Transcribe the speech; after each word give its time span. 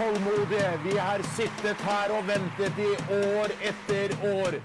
Tålmodige. 0.00 0.70
Vi 0.84 0.98
har 0.98 1.22
sittet 1.36 1.80
her 1.84 2.12
og 2.16 2.28
ventet 2.28 2.78
i 2.78 2.92
år 3.16 3.52
etter 3.70 4.14
år. 4.42 4.56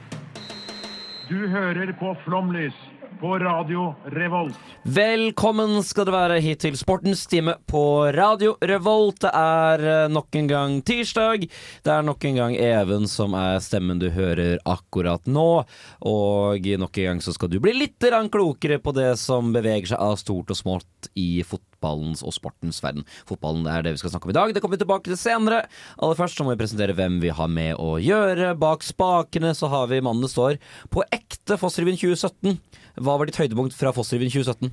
Du 1.30 1.48
hører 1.48 1.92
på 2.00 2.16
Flomlys 2.24 2.78
på 3.19 3.39
Radio 3.39 3.96
Revolt. 4.05 4.55
Velkommen 4.83 5.79
skal 5.83 6.06
dere 6.07 6.15
være 6.15 6.39
hit 6.43 6.61
til 6.65 6.75
Sportens 6.78 7.23
time 7.29 7.56
på 7.69 7.82
Radio 8.15 8.56
Revolt. 8.61 9.21
Det 9.23 9.32
er 9.32 9.83
eh, 9.89 10.11
nok 10.11 10.36
en 10.39 10.50
gang 10.50 10.75
tirsdag. 10.86 11.47
Det 11.86 11.93
er 11.93 12.06
nok 12.06 12.25
en 12.28 12.39
gang 12.39 12.56
Even 12.56 13.07
som 13.09 13.36
er 13.37 13.61
stemmen 13.64 14.01
du 14.01 14.09
hører 14.14 14.59
akkurat 14.65 15.25
nå. 15.25 15.64
Og 16.06 16.70
nok 16.82 17.00
en 17.01 17.09
gang 17.09 17.23
så 17.23 17.33
skal 17.36 17.51
du 17.51 17.59
bli 17.64 17.75
litt 17.75 18.04
klokere 18.32 18.79
på 18.83 18.93
det 18.96 19.15
som 19.21 19.54
beveger 19.56 19.93
seg 19.93 20.01
av 20.01 20.20
stort 20.21 20.51
og 20.51 20.59
smått 20.59 21.09
i 21.15 21.43
fotballens 21.45 22.23
og 22.25 22.34
sportens 22.36 22.82
verden. 22.84 23.06
Fotballen 23.29 23.68
er 23.70 23.86
det 23.86 23.95
vi 23.95 24.04
skal 24.04 24.14
snakke 24.14 24.29
om 24.29 24.34
i 24.34 24.37
dag. 24.37 24.54
Det 24.54 24.64
kommer 24.64 24.78
vi 24.78 24.84
tilbake 24.84 25.09
til 25.09 25.20
senere. 25.20 25.65
Aller 25.97 26.20
først 26.20 26.37
så 26.37 26.45
må 26.45 26.54
vi 26.56 26.61
presentere 26.64 26.95
hvem 26.97 27.20
vi 27.23 27.34
har 27.34 27.51
med 27.51 27.78
å 27.82 27.95
gjøre. 28.01 28.56
Bak 28.59 28.86
spakene 28.86 29.54
så 29.57 29.70
har 29.71 29.89
vi 29.92 30.04
mannen 30.04 30.25
det 30.25 30.34
står 30.34 30.59
på 30.93 31.06
ekte 31.14 31.59
Fossrevyen 31.61 32.00
2017. 32.00 32.59
Hva 32.96 33.18
var 33.20 33.28
ditt 33.28 33.40
høydepunkt 33.40 33.76
fra 33.76 33.92
Fossrevyen 33.96 34.32
2017? 34.32 34.72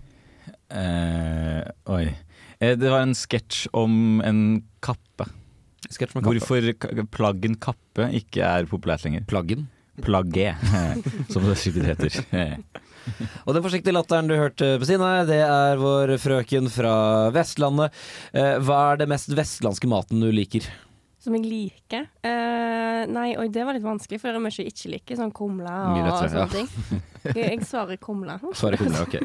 Eh, 0.72 1.62
oi. 1.92 2.04
Eh, 2.62 2.74
det 2.78 2.90
var 2.90 3.02
en 3.02 3.16
sketsj 3.16 3.66
om 3.76 4.22
en 4.24 4.42
kappe. 4.84 5.26
Sketsj 5.88 6.16
med 6.16 6.24
kappe. 6.24 6.38
Hvorfor 6.38 7.06
plaggen 7.14 7.58
kappe 7.60 8.08
ikke 8.18 8.46
er 8.46 8.68
populært 8.70 9.06
lenger. 9.06 9.26
Plaggen. 9.30 9.66
Plagget, 10.02 10.56
som 11.28 11.44
det 11.44 11.58
sikkert 11.60 11.90
heter. 11.90 12.62
Og 13.46 13.52
den 13.52 13.64
forsiktige 13.64 13.92
latteren 13.92 14.30
du 14.30 14.36
hørte 14.38 14.76
på 14.80 14.86
siden 14.88 15.04
her, 15.04 15.26
det 15.28 15.42
er 15.44 15.80
vår 15.80 16.14
frøken 16.22 16.70
fra 16.72 16.94
Vestlandet. 17.34 17.92
Eh, 18.32 18.56
hva 18.62 18.78
er 18.92 19.02
det 19.02 19.10
mest 19.12 19.34
vestlandske 19.36 19.90
maten 19.90 20.22
du 20.22 20.30
liker? 20.32 20.64
Som 21.22 21.36
jeg 21.36 21.44
liker? 21.46 22.08
Uh, 22.26 23.06
nei, 23.06 23.28
oi, 23.38 23.46
det 23.52 23.62
var 23.62 23.76
litt 23.76 23.84
vanskelig, 23.86 24.18
for 24.18 24.32
det 24.32 24.40
er 24.40 24.42
mye 24.42 24.56
jeg 24.56 24.72
ikke 24.72 24.90
liker. 24.96 25.18
Sånn 25.20 25.30
kumle 25.34 25.70
og, 25.70 26.00
og, 26.02 26.24
sånne 26.32 26.40
ja. 26.40 26.48
ting. 26.50 27.02
Jeg, 27.22 27.36
jeg 27.44 27.66
svarer 27.68 28.00
kumle. 28.02 28.34
Svarer 28.58 28.80
kumle, 28.80 29.04
ok. 29.04 29.20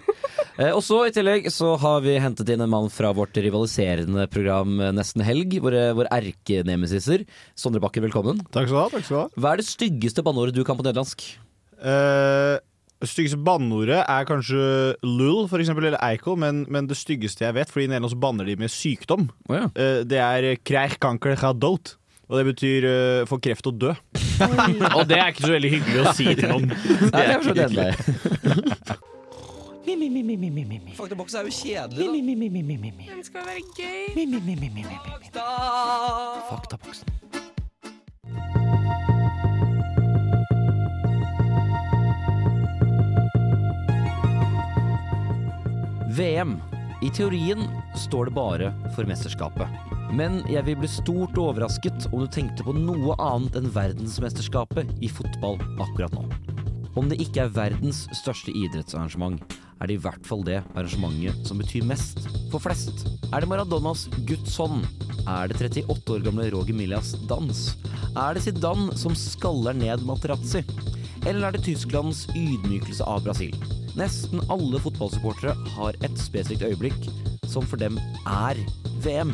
Uh, 0.59 0.75
og 0.75 0.83
så 0.85 0.99
i 1.07 1.15
tillegg 1.15 1.49
så 1.53 1.71
har 1.81 2.05
vi 2.05 2.19
hentet 2.21 2.53
inn 2.53 2.61
en 2.61 2.69
mann 2.69 2.91
fra 2.93 3.09
vårt 3.17 3.33
rivaliserende 3.41 4.27
program 4.29 4.77
eh, 4.77 4.93
Nesten 4.93 5.25
Helg, 5.25 5.57
våre, 5.65 5.87
vår 5.97 6.11
erkenemesiser. 6.19 7.25
Sondre 7.57 7.81
Bakker, 7.81 8.05
velkommen. 8.05 8.45
Takk 8.53 8.69
skal 8.69 8.77
du 8.77 8.81
ha. 8.83 8.87
takk 8.93 9.07
skal 9.07 9.17
du 9.17 9.21
ha 9.23 9.41
Hva 9.41 9.55
er 9.55 9.63
det 9.63 9.69
styggeste 9.71 10.25
banneordet 10.25 10.53
du 10.57 10.61
kan 10.67 10.77
på 10.77 10.85
nederlandsk? 10.85 11.25
Eh, 11.77 12.57
Det 12.97 13.09
styggeste 13.11 13.37
banneordet 13.45 13.99
er 14.01 14.25
kanskje 14.25 14.59
lull, 15.05 15.45
for 15.51 15.61
eksempel, 15.61 15.85
eller 15.91 16.01
eiko, 16.01 16.33
men, 16.39 16.63
men 16.73 16.87
det 16.89 16.97
styggeste 16.97 17.45
jeg 17.45 17.53
vet, 17.53 17.69
fordi 17.69 17.85
i 17.85 17.91
Nederland 17.91 18.13
så 18.15 18.17
banner 18.17 18.47
de 18.49 18.55
med 18.57 18.73
sykdom, 18.73 19.27
oh, 19.49 19.53
ja. 19.53 19.67
eh, 19.77 19.99
det 20.07 20.17
er 20.17 20.47
kreich, 20.65 20.97
kanker. 21.03 21.37
Og 22.27 22.41
det 22.41 22.45
betyr 22.49 22.83
uh, 22.83 23.27
få 23.29 23.37
kreft 23.39 23.67
og 23.69 23.77
dø. 23.79 23.93
og 24.97 25.03
det 25.07 25.15
er 25.15 25.29
ikke 25.31 25.45
så 25.45 25.53
veldig 25.53 25.69
hyggelig 25.77 26.01
å 26.01 26.13
si 26.17 26.25
til 26.35 26.49
noen. 26.51 26.73
Det 26.73 27.21
er 27.21 27.37
ikke 27.37 27.53
hyggelig. 27.53 27.85
Faktaboks 30.97 31.37
er 31.39 31.47
jo 31.47 31.53
kjedelig, 31.55 32.03
da. 32.03 33.13
Den 33.13 33.23
skal 33.23 33.47
være 33.47 33.63
gøy. 33.77 34.03
Faktaboksen. 36.49 37.16
VM. 46.17 46.57
I 47.01 47.09
teorien 47.13 47.59
står 47.95 48.25
det 48.25 48.33
bare 48.33 48.71
for 48.95 49.05
mesterskapet. 49.05 49.69
Men 50.17 50.39
jeg 50.49 50.65
vil 50.65 50.79
bli 50.81 50.89
stort 50.89 51.37
overrasket 51.37 52.07
om 52.09 52.23
du 52.23 52.31
tenkte 52.33 52.65
på 52.65 52.73
noe 52.73 53.13
annet 53.21 53.59
enn 53.59 53.69
verdensmesterskapet 53.75 54.95
i 55.05 55.11
fotball 55.13 55.59
akkurat 55.83 56.15
nå. 56.17 56.25
Om 56.97 57.11
det 57.11 57.19
ikke 57.21 57.45
er 57.45 57.53
verdens 57.53 58.07
største 58.17 58.49
idrettsarrangement, 58.49 59.37
er 59.77 59.91
det 59.91 59.99
i 59.99 60.01
hvert 60.07 60.25
fall 60.25 60.41
det 60.47 60.63
arrangementet 60.73 61.45
som 61.45 61.61
betyr 61.61 61.85
mest 61.85 62.23
for 62.49 62.65
flest. 62.65 63.05
Er 63.29 63.45
det 63.45 63.51
Maradonas 63.51 64.07
Guds 64.25 64.57
hånd? 64.57 64.87
Er 65.29 65.51
det 65.51 65.61
38 65.61 66.15
år 66.15 66.25
gamle 66.25 66.49
Roger 66.55 66.73
Millas 66.73 67.13
dans? 67.29 67.67
Er 68.17 68.33
det 68.33 68.47
Zidane 68.47 68.97
som 68.97 69.13
skaller 69.13 69.77
ned 69.77 70.07
Materazzi? 70.07 70.65
Eller 71.27 71.45
er 71.45 71.53
det 71.53 71.67
Tysklands 71.67 72.25
ydmykelse 72.33 73.05
av 73.05 73.27
Brasil? 73.27 73.53
Nesten 73.97 74.43
alle 74.53 74.77
fotballsupportere 74.77 75.55
har 75.73 75.95
et 76.05 76.19
spesifikt 76.21 76.67
øyeblikk 76.67 77.07
som 77.49 77.65
for 77.65 77.81
dem 77.81 77.97
er 78.29 78.59
VM. 79.01 79.31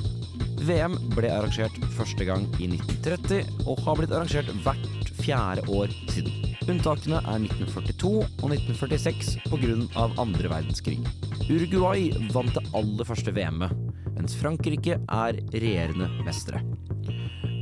VM 0.63 0.96
ble 1.18 1.28
arrangert 1.28 1.75
første 1.97 2.24
gang 2.24 2.46
i 2.63 2.69
1930 2.72 3.68
og 3.68 3.81
har 3.84 4.00
blitt 4.00 4.16
arrangert 4.16 4.51
hvert 4.63 5.12
fjerde 5.19 5.66
år 5.68 5.91
siden. 6.13 6.53
Unntakene 6.63 7.19
er 7.19 7.44
1942 7.44 8.13
og 8.24 8.53
1946 8.56 9.35
pga. 9.50 10.07
andre 10.24 10.47
verdenskrig. 10.56 11.01
Uruguay 11.50 12.07
vant 12.31 12.56
det 12.56 12.63
aller 12.72 13.03
første 13.03 13.35
VM-et, 13.35 13.75
mens 14.16 14.38
Frankrike 14.40 14.95
er 14.95 15.41
regjerende 15.51 16.07
mestere. 16.24 16.63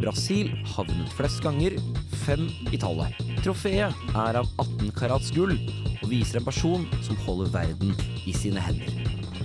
Brasil 0.01 0.53
har 0.75 0.85
vunnet 0.85 1.13
flest 1.17 1.41
ganger, 1.41 1.79
fem 2.27 2.45
i 2.69 2.77
tallet. 2.77 3.17
Trofeet 3.41 4.13
er 4.13 4.37
av 4.37 4.49
18 4.61 4.93
karats 4.97 5.33
gull 5.33 5.57
og 6.11 6.17
viser 6.17 6.41
en 6.41 6.47
person 6.47 6.81
som 7.05 7.19
holder 7.23 7.51
verden 7.53 7.93
i 8.27 8.33
sine 8.35 8.59
hender. 8.59 8.91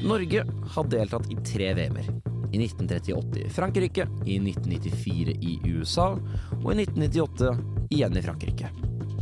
Norge 0.02 0.42
har 0.74 0.88
deltatt 0.90 1.28
i 1.30 1.36
tre 1.46 1.68
VM-er. 1.78 2.08
I 2.50 2.58
1938 2.58 3.44
i 3.44 3.50
Frankrike, 3.54 4.06
i 4.26 4.38
1994 4.40 5.36
i 5.46 5.52
USA 5.76 6.08
og 6.16 6.66
i 6.72 6.82
1998 6.82 7.52
igjen 7.94 8.18
i 8.18 8.22
Frankrike. 8.24 8.70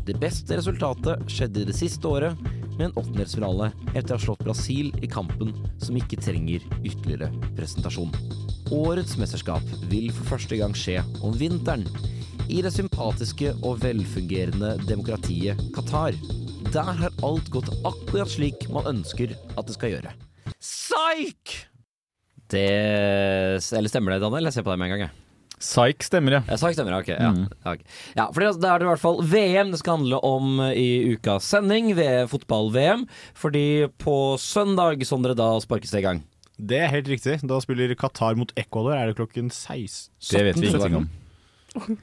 Det 0.08 0.16
beste 0.20 0.56
resultatet 0.56 1.24
skjedde 1.28 1.66
det 1.68 1.76
siste 1.76 2.08
året, 2.08 2.38
med 2.74 2.88
en 2.88 2.96
åttendelsfinale 2.98 3.68
etter 3.92 4.14
å 4.14 4.16
ha 4.16 4.22
slått 4.24 4.42
Brasil 4.42 4.88
i 5.04 5.10
kampen 5.10 5.52
som 5.78 5.98
ikke 6.00 6.18
trenger 6.24 6.64
ytterligere 6.80 7.28
presentasjon. 7.54 8.10
Årets 8.74 9.18
mesterskap 9.20 9.68
vil 9.92 10.08
for 10.16 10.32
første 10.32 10.58
gang 10.58 10.74
skje 10.74 10.96
om 11.22 11.36
vinteren, 11.38 11.84
i 12.48 12.64
det 12.64 12.72
sympatiske 12.74 13.54
og 13.62 13.78
velfungerende 13.84 14.74
demokratiet 14.88 15.60
Qatar. 15.76 16.18
Der 16.74 16.82
har 16.98 17.12
alt 17.22 17.50
gått 17.54 17.68
akkurat 17.86 18.30
slik 18.32 18.64
man 18.74 18.88
ønsker 18.90 19.36
at 19.54 19.68
det 19.68 19.76
skal 19.76 19.92
gjøre. 19.94 20.10
Psyk! 20.58 21.52
Det 22.50 22.64
Eller 22.66 23.90
stemmer 23.92 24.14
det, 24.16 24.24
Daniel? 24.24 24.48
Jeg 24.50 24.56
ser 24.56 24.66
på 24.66 24.72
deg 24.74 24.80
med 24.82 24.90
en 24.90 24.94
gang, 24.96 25.04
jeg. 25.06 25.20
Psych 25.64 26.02
stemmer, 26.08 26.34
ja. 26.34 26.40
Ja, 26.50 26.58
sak 26.60 26.74
stemmer, 26.74 26.96
ok. 26.98 27.08
Ja, 27.14 27.30
Mm. 27.30 27.46
okay. 27.62 27.84
ja 28.18 28.26
for 28.26 28.40
det 28.42 28.50
er 28.50 28.78
det 28.82 28.84
i 28.84 28.90
hvert 28.90 29.00
fall 29.00 29.22
VM 29.22 29.70
det 29.70 29.78
skal 29.80 29.96
handle 29.98 30.18
om 30.26 30.60
i 30.74 31.14
ukas 31.14 31.46
sending, 31.46 31.94
ved 31.96 32.28
fotball-VM. 32.28 33.06
Fordi 33.38 33.86
på 33.96 34.36
søndag, 34.36 35.00
Sondre, 35.06 35.34
da 35.38 35.54
sparkes 35.60 35.94
det 35.94 36.02
i 36.02 36.06
gang. 36.08 36.24
Det 36.58 36.82
er 36.82 36.88
helt 36.90 37.08
riktig. 37.08 37.38
Da 37.48 37.60
spiller 37.60 37.94
Qatar 37.94 38.34
mot 38.36 38.52
Ecuador. 38.58 38.94
Er 38.98 39.06
det 39.06 39.16
klokken 39.16 39.48
16? 39.50 40.10
Det 40.30 40.44
vet 40.44 40.56
vi 40.58 40.66
17, 40.66 40.74
ingenting 40.74 40.96
om. 40.96 41.08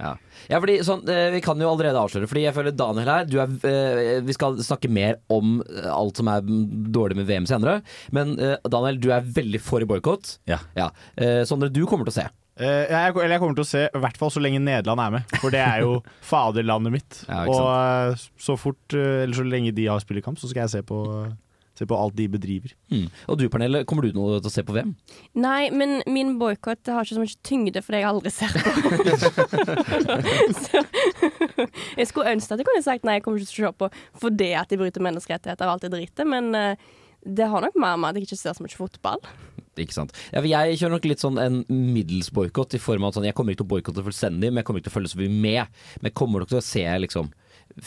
Ja, 0.01 0.15
ja 0.51 0.59
fordi 0.59 0.79
sånn, 0.83 1.05
eh, 1.09 1.29
Vi 1.35 1.41
kan 1.45 1.59
jo 1.61 1.69
allerede 1.71 1.99
avsløre, 1.99 2.27
Fordi 2.27 2.43
jeg 2.43 2.55
føler 2.57 2.75
Daniel 2.75 3.07
her 3.07 3.29
du 3.29 3.37
er, 3.39 3.53
eh, 3.69 4.19
Vi 4.25 4.35
skal 4.35 4.59
snakke 4.59 4.91
mer 4.91 5.21
om 5.31 5.61
eh, 5.63 5.87
alt 5.87 6.19
som 6.19 6.27
er 6.31 6.43
dårlig 6.43 7.21
med 7.21 7.29
VM 7.29 7.47
senere. 7.49 7.79
Men 8.11 8.35
Daniel, 8.35 8.99
du 9.01 9.09
er 9.15 9.25
veldig 9.25 9.61
for 9.63 9.83
boikott. 9.87 10.37
Ja. 10.49 10.59
Ja. 10.75 10.89
Sondre, 11.47 11.71
du 11.71 11.83
kommer 11.89 12.07
til 12.07 12.13
å 12.13 12.19
se. 12.19 12.27
Eh, 12.61 12.91
jeg, 12.91 13.13
eller 13.15 13.33
jeg 13.33 13.41
kommer 13.41 13.57
til 13.57 13.65
å 13.65 13.69
se, 13.69 13.85
i 13.87 14.01
hvert 14.03 14.19
fall 14.19 14.31
så 14.33 14.41
lenge 14.43 14.59
Nederland 14.61 15.01
er 15.01 15.13
med. 15.15 15.37
For 15.41 15.53
det 15.53 15.61
er 15.63 15.85
jo 15.85 16.01
faderlandet 16.31 16.95
mitt. 16.97 17.21
Ja, 17.29 17.45
og 17.47 18.27
så 18.41 18.57
fort, 18.59 18.83
eller 18.97 19.37
så 19.37 19.45
lenge 19.47 19.73
de 19.75 19.87
har 19.89 20.01
spillerkamp, 20.03 20.39
så 20.41 20.51
skal 20.51 20.65
jeg 20.65 20.73
se 20.75 20.83
på, 20.85 20.99
se 21.81 21.87
på 21.89 21.97
alt 21.97 22.15
de 22.17 22.27
bedriver. 22.31 22.71
Mm. 22.93 23.07
Og 23.27 23.39
du, 23.41 23.45
Pernille, 23.51 23.85
kommer 23.89 24.03
du 24.05 24.11
nå 24.15 24.23
til 24.37 24.49
å 24.49 24.53
se 24.53 24.63
på 24.65 24.75
VM? 24.75 24.93
Nei, 25.41 25.63
men 25.73 25.89
min 26.09 26.37
boikott 26.41 26.83
har 26.91 27.05
ikke 27.05 27.17
så 27.17 27.23
mye 27.23 27.41
tyngde 27.47 27.79
fordi 27.85 28.01
jeg 28.01 28.11
aldri 28.11 28.31
ser 28.33 28.51
på. 28.55 28.61
så, 30.63 30.83
jeg 31.97 32.09
skulle 32.09 32.33
ønske 32.35 32.55
at 32.55 32.61
jeg 32.61 32.69
kunne 32.69 32.85
sagt 32.85 33.07
nei, 33.07 33.19
jeg 33.19 33.25
kommer 33.25 33.41
ikke 33.41 33.53
til 33.53 33.67
å 33.67 33.71
se 33.71 33.77
på 33.81 33.91
fordi 34.21 34.51
at 34.57 34.71
de 34.71 34.79
bryter 34.81 35.03
menneskerettigheter 35.03 35.67
og 35.67 35.77
alt 35.77 35.87
det 35.87 35.93
dritet, 35.95 36.25
men 36.29 36.51
eh, 36.57 36.89
det 37.21 37.47
har 37.49 37.63
nok 37.63 37.77
mer 37.79 37.99
med 38.01 38.11
at 38.11 38.19
jeg 38.19 38.29
ikke 38.29 38.39
ser 38.39 38.57
så 38.57 38.65
mye 38.65 38.77
fotball. 38.77 39.21
Ikke 39.79 39.95
sant. 39.95 40.15
Ja, 40.33 40.41
jeg 40.43 40.79
kjører 40.81 40.97
nok 40.97 41.05
litt 41.07 41.23
sånn 41.23 41.39
en 41.39 41.61
middels 41.69 42.31
boikott, 42.33 42.75
i 42.75 42.81
form 42.81 43.05
av 43.05 43.11
at 43.11 43.19
sånn, 43.19 43.27
jeg 43.29 43.37
kommer 43.37 43.53
ikke 43.53 43.63
til 43.63 43.69
å 43.69 43.73
boikotte 43.75 44.05
fullstendig, 44.05 44.49
men 44.49 44.61
jeg 44.61 44.67
kommer 44.67 44.81
ikke 44.81 44.89
til 44.89 44.93
å 44.93 44.97
følge 44.97 45.13
så 45.13 45.21
mye 45.21 45.37
med. 45.45 45.79
Men 45.99 46.09
jeg 46.09 46.17
kommer 46.19 46.43
nok 46.43 46.51
til 46.51 46.59
å 46.59 46.65
se 46.65 46.83
liksom 47.05 47.31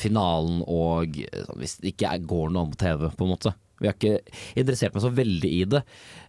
finalen 0.01 0.63
og 0.65 1.19
eh, 1.21 1.45
sånn, 1.45 1.61
hvis 1.61 1.77
det 1.83 1.93
ikke 1.93 2.15
går 2.25 2.53
noe 2.53 2.65
annet 2.65 2.77
på 2.77 2.83
TV, 2.87 3.09
på 3.11 3.27
en 3.27 3.35
måte. 3.35 3.55
Vi 3.81 3.89
har 3.89 3.97
ikke 3.97 4.21
interessert 4.61 4.95
meg 4.95 5.03
så 5.03 5.11
veldig 5.15 5.51
i 5.51 5.63
det. 5.67 5.81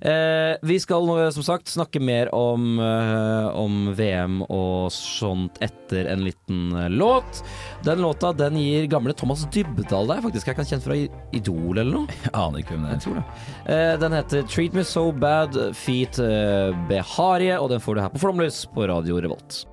Eh, 0.02 0.56
vi 0.66 0.78
skal 0.82 1.06
nå, 1.06 1.18
som 1.36 1.46
sagt 1.46 1.70
snakke 1.72 2.02
mer 2.02 2.32
om, 2.36 2.80
eh, 2.82 3.48
om 3.56 3.92
VM 3.96 4.42
og 4.48 4.90
sånt 4.94 5.62
etter 5.64 6.10
en 6.12 6.26
liten 6.26 6.74
eh, 6.74 6.90
låt. 6.90 7.44
Den 7.86 8.02
låta 8.02 8.34
den 8.34 8.58
gir 8.60 8.90
gamle 8.92 9.14
Thomas 9.14 9.46
Dybdahl 9.54 10.10
deg, 10.10 10.24
faktisk. 10.26 10.50
Jeg 10.50 10.60
kan 10.60 10.70
kjenne 10.72 10.88
fra 10.88 11.00
Idol 11.38 11.78
eller 11.78 11.94
noe. 12.02 12.20
Jeg 12.26 12.34
aner 12.34 12.64
ikke 12.64 12.76
hvem 12.76 12.90
det 12.90 12.98
er. 13.14 13.24
Eh, 13.70 13.94
den 14.02 14.18
heter 14.18 14.50
Treat 14.50 14.76
Me 14.78 14.86
So 14.88 15.12
Bad 15.14 15.58
Feet 15.78 16.20
eh, 16.24 16.74
Beharie, 16.90 17.60
og 17.62 17.70
den 17.74 17.84
får 17.84 17.96
du 17.96 18.06
her 18.06 18.14
på 18.14 18.26
Flomlys 18.26 18.66
på 18.74 18.90
Radio 18.90 19.22
Revolt. 19.22 19.66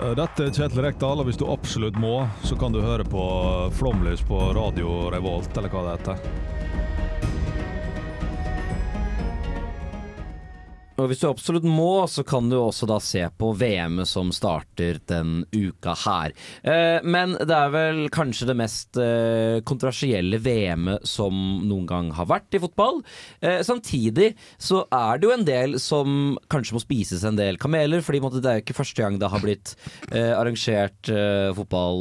Dette 0.00 0.46
er 0.46 0.54
Kjetil 0.56 0.80
Rekdal, 0.80 1.20
og 1.20 1.26
hvis 1.28 1.36
du 1.36 1.44
absolutt 1.52 1.98
må, 2.00 2.22
så 2.48 2.56
kan 2.56 2.72
du 2.72 2.80
høre 2.80 3.04
på 3.04 3.24
Flomlys 3.76 4.22
på 4.24 4.38
Radio 4.56 5.10
Revolt, 5.12 5.52
eller 5.60 5.72
hva 5.72 5.82
det 5.84 5.96
heter. 5.98 6.59
Og 11.00 11.06
hvis 11.08 11.22
du 11.22 11.30
absolutt 11.30 11.64
må, 11.64 12.04
så 12.10 12.24
kan 12.26 12.50
du 12.50 12.56
også 12.60 12.86
da 12.90 12.98
se 13.02 13.22
på 13.40 13.52
VM-et 13.56 14.08
som 14.08 14.32
starter 14.34 14.98
den 15.08 15.44
uka 15.54 15.94
her. 16.04 16.32
Eh, 16.60 17.00
men 17.04 17.36
det 17.38 17.56
er 17.56 17.70
vel 17.72 18.08
kanskje 18.12 18.46
det 18.50 18.56
mest 18.58 18.96
eh, 19.00 19.60
kontroversielle 19.66 20.38
VM-et 20.44 21.06
som 21.08 21.34
noen 21.64 21.86
gang 21.88 22.12
har 22.18 22.26
vært 22.28 22.54
i 22.56 22.60
fotball. 22.62 22.96
Eh, 23.40 23.60
samtidig 23.66 24.34
så 24.60 24.86
er 24.92 25.16
det 25.16 25.26
jo 25.28 25.36
en 25.36 25.48
del 25.48 25.78
som 25.80 26.38
kanskje 26.52 26.74
må 26.76 26.80
spises 26.84 27.24
en 27.24 27.36
del 27.38 27.56
kameler, 27.60 28.00
fordi 28.04 28.20
det 28.36 28.44
er 28.44 28.56
jo 28.58 28.64
ikke 28.66 28.80
første 28.82 29.00
gang 29.00 29.14
det 29.20 29.32
har 29.32 29.42
blitt 29.44 29.68
eh, 30.12 30.34
arrangert 30.36 31.02
fotball 31.56 31.98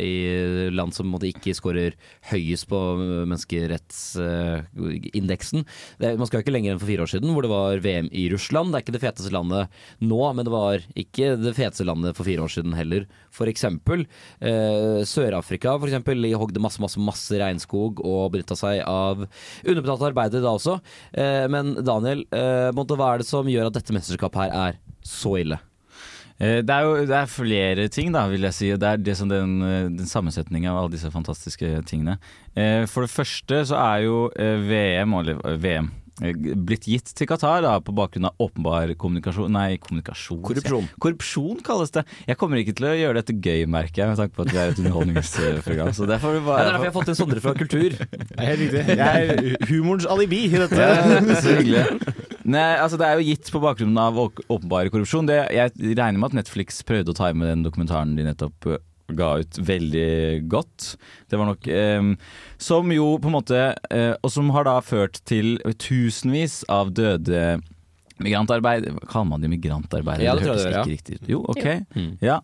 i 0.00 0.70
land 0.74 0.92
som 0.94 1.14
ikke 1.16 1.54
skårer 1.56 1.92
høyest 2.30 2.68
på 2.70 2.96
menneskerettsindeksen. 3.00 5.64
Man 6.06 6.26
skal 6.28 6.38
jo 6.38 6.42
ikke 6.44 6.54
lenger 6.54 6.70
enn 6.74 6.82
for 6.82 6.90
fire 6.90 7.02
år 7.06 7.10
siden, 7.10 7.32
hvor 7.34 7.42
det 7.44 7.52
var 7.52 7.82
VM 7.84 8.08
i 8.12 8.28
Russland. 8.30 8.35
Det 8.36 8.78
er 8.78 8.84
ikke 8.84 8.94
det 8.96 9.02
feteste 9.02 9.32
landet 9.34 9.68
nå, 10.00 10.20
men 10.36 10.46
det 10.46 10.52
var 10.52 10.84
ikke 10.94 11.34
det 11.40 11.54
feteste 11.56 11.86
landet 11.86 12.16
for 12.16 12.28
fire 12.28 12.44
år 12.44 12.52
siden 12.52 12.74
heller. 12.76 13.06
For 13.34 13.46
eksempel 13.50 14.06
eh, 14.40 15.02
Sør-Afrika 15.06 15.76
for 15.78 15.88
eksempel, 15.90 16.22
de 16.22 16.32
hogde 16.38 16.62
masse, 16.62 16.80
masse, 16.82 17.00
masse 17.00 17.36
regnskog 17.40 18.00
og 18.04 18.32
benytta 18.34 18.56
seg 18.58 18.82
av 18.86 19.26
underbetalte 19.26 20.10
arbeidere 20.10 20.44
da 20.44 20.54
også. 20.56 20.78
Eh, 21.12 21.46
men 21.52 21.76
Daniel, 21.86 22.26
eh, 22.30 22.70
hva 22.72 23.12
er 23.12 23.22
det 23.22 23.28
som 23.28 23.48
gjør 23.48 23.70
at 23.70 23.80
dette 23.80 23.96
mesterskapet 23.96 24.46
her 24.46 24.60
er 24.70 24.78
så 25.06 25.36
ille? 25.40 25.58
Eh, 26.38 26.60
Det 26.62 26.70
er 26.70 26.84
jo 26.84 27.06
det 27.08 27.16
er 27.16 27.26
flere 27.32 27.88
ting, 27.88 28.12
da, 28.12 28.26
vil 28.28 28.44
jeg 28.44 28.52
si. 28.56 28.70
Det 28.76 28.88
er 28.88 28.96
det 29.00 29.16
som 29.16 29.28
den, 29.28 29.62
eh, 29.62 29.88
den 29.88 30.06
sammensetningen 30.06 30.70
av 30.70 30.82
alle 30.82 30.92
disse 30.92 31.10
fantastiske 31.10 31.82
tingene. 31.88 32.18
Eh, 32.54 32.84
For 32.86 33.02
det 33.06 33.10
første 33.10 33.62
så 33.72 33.76
er 33.76 34.04
jo 34.04 34.30
VM, 34.36 35.14
eller 35.20 35.40
VM 35.56 35.90
blitt 36.16 36.86
gitt 36.88 37.10
til 37.16 37.28
Qatar 37.28 37.60
da, 37.64 37.74
på 37.84 37.92
bakgrunn 37.96 38.30
av 38.30 38.40
åpenbar 38.40 38.92
kommunikasjon 38.96 39.52
Nei, 39.52 39.76
kommunikasjon 39.82 40.40
Korrupsjon. 40.46 40.88
Korrupsjon 41.02 41.60
kalles 41.66 41.92
det. 41.92 42.06
Jeg 42.28 42.38
kommer 42.40 42.60
ikke 42.60 42.76
til 42.78 42.88
å 42.88 42.94
gjøre 42.96 43.20
dette 43.20 43.36
gøy, 43.36 43.66
merker 43.68 44.02
jeg, 44.02 44.12
med 44.12 44.20
tanke 44.22 44.36
på 44.36 44.46
at 44.46 44.52
vi 44.54 44.60
er 44.62 44.72
et 44.72 44.80
underholdningsprogram. 44.80 45.92
Så 45.96 46.08
vi 46.08 46.16
Ja, 46.16 46.16
det 46.16 46.54
er 46.56 46.72
derfor 46.72 46.86
jeg 46.86 46.92
har 46.92 46.96
fått 46.96 47.12
inn 47.12 47.18
Sondre 47.20 47.42
fra 47.44 47.54
Kultur. 47.58 47.98
Helt 48.48 48.64
riktig. 48.64 48.96
Jeg 48.96 49.28
er 49.36 49.68
humorens 49.68 50.08
alibi 50.08 50.46
i 50.48 50.56
dette. 50.56 50.80
Ja, 50.80 51.20
så 51.42 51.58
hyggelig. 51.60 51.84
Nei, 52.46 52.66
altså 52.78 52.98
Det 53.00 53.06
er 53.06 53.18
jo 53.18 53.26
gitt 53.26 53.52
på 53.52 53.60
bakgrunn 53.62 53.96
av 54.00 54.18
åpenbar 54.22 54.88
korrupsjon. 54.94 55.28
Det, 55.28 55.40
jeg 55.52 55.74
regner 55.98 56.20
med 56.20 56.30
at 56.30 56.40
Netflix 56.40 56.80
prøvde 56.86 57.12
å 57.12 57.18
ta 57.18 57.32
med 57.34 57.50
den 57.50 57.66
dokumentaren 57.66 58.14
de 58.16 58.24
nettopp 58.28 58.70
eh, 58.70 58.80
ga 59.14 59.36
ut 59.38 59.58
veldig 59.62 60.48
godt. 60.50 60.96
Det 61.30 61.38
var 61.38 61.46
nok 61.52 61.68
eh, 61.70 62.10
Som 62.58 62.90
jo 62.94 63.12
på 63.22 63.30
en 63.30 63.36
måte 63.36 63.60
eh, 63.90 64.14
Og 64.22 64.32
som 64.34 64.50
har 64.56 64.66
da 64.66 64.80
ført 64.82 65.20
til 65.28 65.56
tusenvis 65.78 66.64
av 66.72 66.90
døde 66.96 67.60
Migrantarbeid 68.16 68.86
Kaller 69.10 69.28
man 69.28 69.42
de 69.44 69.50
migrantarbeidere? 69.52 70.24
Ja, 70.24 70.34
det 70.34 70.46
det 70.46 70.48
hørtes 70.48 70.64
det 70.64 70.72
ikke 70.72 70.94
riktig 70.94 71.16
ut. 71.18 71.26
Jo, 71.28 71.40
ok. 71.52 71.66
Mm. 71.92 72.12
Ja. 72.24 72.38